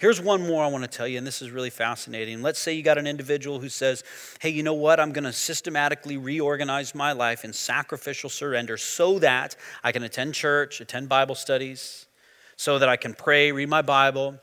Here's 0.00 0.18
one 0.18 0.46
more 0.46 0.64
I 0.64 0.66
want 0.68 0.82
to 0.82 0.88
tell 0.88 1.06
you, 1.06 1.18
and 1.18 1.26
this 1.26 1.42
is 1.42 1.50
really 1.50 1.68
fascinating. 1.68 2.40
Let's 2.40 2.58
say 2.58 2.72
you 2.72 2.82
got 2.82 2.96
an 2.96 3.06
individual 3.06 3.60
who 3.60 3.68
says, 3.68 4.02
Hey, 4.40 4.48
you 4.48 4.62
know 4.62 4.72
what? 4.72 4.98
I'm 4.98 5.12
going 5.12 5.24
to 5.24 5.32
systematically 5.32 6.16
reorganize 6.16 6.94
my 6.94 7.12
life 7.12 7.44
in 7.44 7.52
sacrificial 7.52 8.30
surrender 8.30 8.78
so 8.78 9.18
that 9.18 9.56
I 9.84 9.92
can 9.92 10.02
attend 10.02 10.32
church, 10.32 10.80
attend 10.80 11.10
Bible 11.10 11.34
studies, 11.34 12.06
so 12.56 12.78
that 12.78 12.88
I 12.88 12.96
can 12.96 13.12
pray, 13.12 13.52
read 13.52 13.68
my 13.68 13.82
Bible, 13.82 14.40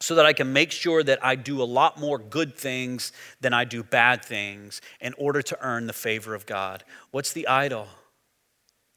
so 0.00 0.14
that 0.14 0.24
I 0.24 0.32
can 0.32 0.54
make 0.54 0.70
sure 0.70 1.02
that 1.02 1.22
I 1.22 1.34
do 1.34 1.60
a 1.60 1.64
lot 1.64 2.00
more 2.00 2.18
good 2.18 2.56
things 2.56 3.12
than 3.42 3.52
I 3.52 3.64
do 3.66 3.82
bad 3.82 4.24
things 4.24 4.80
in 5.02 5.12
order 5.18 5.42
to 5.42 5.58
earn 5.60 5.88
the 5.88 5.92
favor 5.92 6.34
of 6.34 6.46
God. 6.46 6.84
What's 7.10 7.34
the 7.34 7.46
idol? 7.48 7.88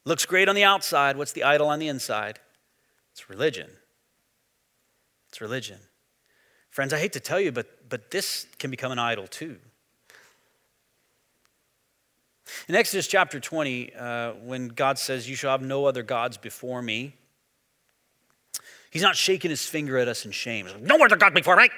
Looks 0.06 0.24
great 0.24 0.48
on 0.48 0.54
the 0.54 0.64
outside. 0.64 1.18
What's 1.18 1.32
the 1.32 1.44
idol 1.44 1.68
on 1.68 1.78
the 1.78 1.88
inside? 1.88 2.38
It's 3.12 3.28
religion. 3.28 3.68
It's 5.28 5.42
religion. 5.42 5.78
Friends, 6.70 6.92
I 6.92 6.98
hate 6.98 7.12
to 7.12 7.20
tell 7.20 7.40
you, 7.40 7.52
but, 7.52 7.88
but 7.88 8.10
this 8.10 8.46
can 8.58 8.70
become 8.70 8.92
an 8.92 8.98
idol 8.98 9.26
too. 9.26 9.58
In 12.68 12.74
Exodus 12.74 13.06
chapter 13.06 13.38
20, 13.38 13.94
uh, 13.94 14.32
when 14.44 14.68
God 14.68 14.98
says, 14.98 15.28
You 15.28 15.36
shall 15.36 15.52
have 15.52 15.62
no 15.62 15.84
other 15.84 16.02
gods 16.02 16.36
before 16.36 16.82
me, 16.82 17.14
He's 18.90 19.02
not 19.02 19.16
shaking 19.16 19.50
his 19.50 19.66
finger 19.66 19.98
at 19.98 20.08
us 20.08 20.26
in 20.26 20.32
shame. 20.32 20.66
Like, 20.66 20.82
no 20.82 21.02
other 21.02 21.16
God 21.16 21.32
before 21.32 21.56
me. 21.56 21.70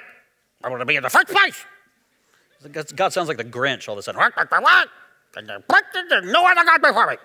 I 0.63 0.69
want 0.69 0.81
to 0.81 0.85
be 0.85 0.95
in 0.95 1.03
the 1.03 1.09
first 1.09 1.27
place. 1.27 1.63
God 2.95 3.13
sounds 3.13 3.27
like 3.27 3.37
the 3.37 3.43
Grinch 3.43 3.87
all 3.87 3.93
of 3.93 3.99
a 3.99 4.03
sudden. 4.03 4.19
No 4.19 4.29
other 6.47 6.65
God 6.65 6.81
before 6.81 7.07
me. 7.07 7.17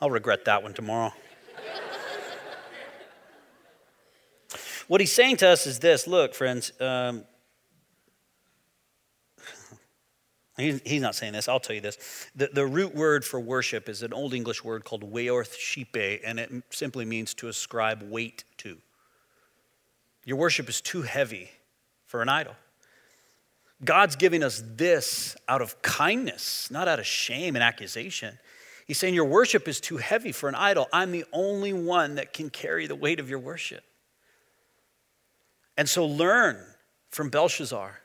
I'll 0.00 0.10
regret 0.10 0.46
that 0.46 0.62
one 0.62 0.72
tomorrow. 0.72 1.12
What 4.88 5.00
he's 5.00 5.12
saying 5.12 5.38
to 5.38 5.48
us 5.48 5.66
is 5.66 5.78
this 5.78 6.06
look, 6.06 6.34
friends, 6.34 6.72
um, 6.80 7.24
He's 10.56 11.02
not 11.02 11.16
saying 11.16 11.32
this, 11.32 11.48
I'll 11.48 11.58
tell 11.58 11.74
you 11.74 11.82
this. 11.82 12.28
The, 12.36 12.48
the 12.52 12.64
root 12.64 12.94
word 12.94 13.24
for 13.24 13.40
worship 13.40 13.88
is 13.88 14.04
an 14.04 14.12
Old 14.12 14.34
English 14.34 14.62
word 14.62 14.84
called 14.84 15.02
weorth 15.02 15.58
shipe, 15.58 16.20
and 16.24 16.38
it 16.38 16.50
simply 16.70 17.04
means 17.04 17.34
to 17.34 17.48
ascribe 17.48 18.04
weight 18.04 18.44
to. 18.58 18.78
Your 20.24 20.36
worship 20.36 20.68
is 20.68 20.80
too 20.80 21.02
heavy 21.02 21.50
for 22.06 22.22
an 22.22 22.28
idol. 22.28 22.54
God's 23.84 24.14
giving 24.14 24.44
us 24.44 24.62
this 24.64 25.36
out 25.48 25.60
of 25.60 25.82
kindness, 25.82 26.70
not 26.70 26.86
out 26.86 27.00
of 27.00 27.06
shame 27.06 27.56
and 27.56 27.62
accusation. 27.64 28.38
He's 28.86 28.98
saying 28.98 29.14
your 29.14 29.24
worship 29.24 29.66
is 29.66 29.80
too 29.80 29.96
heavy 29.96 30.30
for 30.30 30.48
an 30.48 30.54
idol. 30.54 30.86
I'm 30.92 31.10
the 31.10 31.24
only 31.32 31.72
one 31.72 32.14
that 32.14 32.32
can 32.32 32.48
carry 32.48 32.86
the 32.86 32.94
weight 32.94 33.18
of 33.18 33.28
your 33.28 33.40
worship. 33.40 33.82
And 35.76 35.88
so 35.88 36.06
learn 36.06 36.58
from 37.10 37.30
Belshazzar 37.30 38.00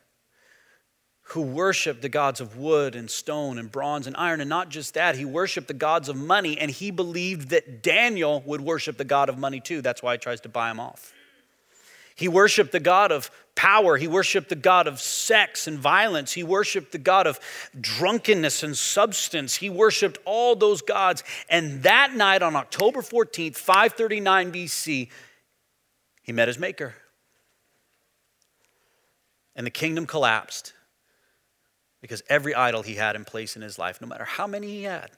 who 1.30 1.42
worshiped 1.42 2.02
the 2.02 2.10
gods 2.10 2.42
of 2.42 2.58
wood 2.58 2.96
and 2.96 3.10
stone 3.10 3.60
and 3.60 3.72
bronze 3.72 4.08
and 4.08 4.18
iron. 4.18 4.42
And 4.42 4.50
not 4.50 4.70
just 4.70 4.96
that, 4.96 5.16
he 5.16 5.26
worshiped 5.26 5.68
the 5.68 5.76
gods 5.76 6.10
of 6.10 6.16
money, 6.16 6.58
and 6.58 6.72
he 6.72 6.90
believed 6.90 7.50
that 7.50 7.84
Daniel 7.84 8.42
would 8.48 8.62
worship 8.62 8.98
the 8.98 9.04
God 9.04 9.30
of 9.30 9.38
money 9.38 9.60
too. 9.60 9.82
That's 9.82 10.02
why 10.02 10.14
he 10.14 10.18
tries 10.18 10.42
to 10.42 10.50
buy 10.50 10.72
him 10.72 10.80
off. 10.80 11.14
He 12.16 12.28
worshiped 12.28 12.72
the 12.72 12.80
God 12.80 13.12
of 13.12 13.30
power. 13.56 13.96
He 13.96 14.08
worshiped 14.08 14.50
the 14.50 14.56
God 14.56 14.88
of 14.88 15.00
sex 15.00 15.68
and 15.68 15.78
violence. 15.78 16.32
He 16.32 16.44
worshiped 16.44 16.92
the 16.92 16.98
God 16.98 17.28
of 17.28 17.40
drunkenness 17.80 18.64
and 18.64 18.76
substance. 18.76 19.56
He 19.56 19.70
worshiped 19.70 20.18
all 20.26 20.56
those 20.56 20.82
gods. 20.82 21.24
And 21.48 21.84
that 21.84 22.16
night 22.16 22.42
on 22.42 22.56
October 22.56 23.02
14th, 23.02 23.56
539 23.56 24.52
BC, 24.52 25.10
he 26.24 26.32
met 26.32 26.48
his 26.48 26.58
maker. 26.58 26.96
And 29.60 29.66
the 29.66 29.72
kingdom 29.72 30.06
collapsed 30.06 30.72
because 32.00 32.24
every 32.30 32.56
idol 32.56 32.82
he 32.82 32.96
had 32.96 33.18
in 33.18 33.26
place 33.26 33.58
in 33.58 33.62
his 33.62 33.78
life, 33.78 34.00
no 34.00 34.08
matter 34.08 34.24
how 34.24 34.48
many 34.48 34.68
he 34.68 34.84
had, 34.84 35.12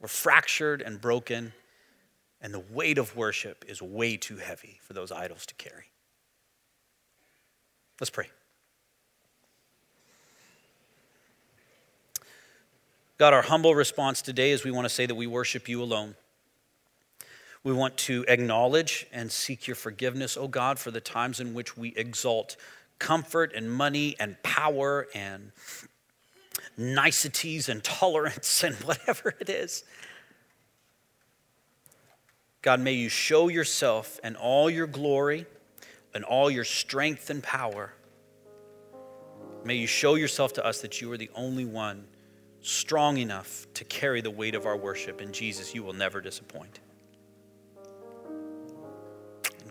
were 0.00 0.08
fractured 0.08 0.80
and 0.80 0.98
broken, 0.98 1.52
and 2.40 2.54
the 2.54 2.64
weight 2.70 2.96
of 2.96 3.14
worship 3.14 3.62
is 3.68 3.82
way 3.82 4.16
too 4.16 4.38
heavy 4.38 4.80
for 4.80 4.94
those 4.94 5.12
idols 5.12 5.44
to 5.44 5.54
carry. 5.56 5.90
Let's 8.00 8.08
pray. 8.08 8.30
God, 13.18 13.34
our 13.34 13.42
humble 13.42 13.74
response 13.74 14.22
today 14.22 14.52
is 14.52 14.64
we 14.64 14.70
want 14.70 14.86
to 14.86 14.94
say 14.94 15.04
that 15.04 15.14
we 15.14 15.26
worship 15.26 15.68
you 15.68 15.82
alone. 15.82 16.14
We 17.64 17.72
want 17.72 17.96
to 17.96 18.26
acknowledge 18.28 19.06
and 19.10 19.32
seek 19.32 19.66
your 19.66 19.74
forgiveness, 19.74 20.36
O 20.36 20.42
oh 20.42 20.48
God, 20.48 20.78
for 20.78 20.90
the 20.90 21.00
times 21.00 21.40
in 21.40 21.54
which 21.54 21.76
we 21.78 21.94
exalt 21.96 22.56
comfort 22.98 23.52
and 23.56 23.70
money 23.70 24.14
and 24.20 24.40
power 24.42 25.08
and 25.14 25.50
niceties 26.76 27.70
and 27.70 27.82
tolerance 27.82 28.62
and 28.62 28.74
whatever 28.84 29.34
it 29.40 29.48
is. 29.48 29.84
God, 32.60 32.80
may 32.80 32.92
you 32.92 33.08
show 33.08 33.48
yourself 33.48 34.20
and 34.22 34.36
all 34.36 34.68
your 34.68 34.86
glory 34.86 35.46
and 36.14 36.22
all 36.22 36.50
your 36.50 36.64
strength 36.64 37.30
and 37.30 37.42
power. 37.42 37.92
May 39.64 39.76
you 39.76 39.86
show 39.86 40.14
yourself 40.14 40.52
to 40.54 40.64
us 40.64 40.82
that 40.82 41.00
you 41.00 41.10
are 41.12 41.16
the 41.16 41.30
only 41.34 41.64
one 41.64 42.06
strong 42.60 43.16
enough 43.18 43.66
to 43.74 43.84
carry 43.84 44.20
the 44.20 44.30
weight 44.30 44.54
of 44.54 44.66
our 44.66 44.76
worship. 44.76 45.20
And 45.20 45.32
Jesus, 45.32 45.74
you 45.74 45.82
will 45.82 45.92
never 45.92 46.20
disappoint. 46.20 46.80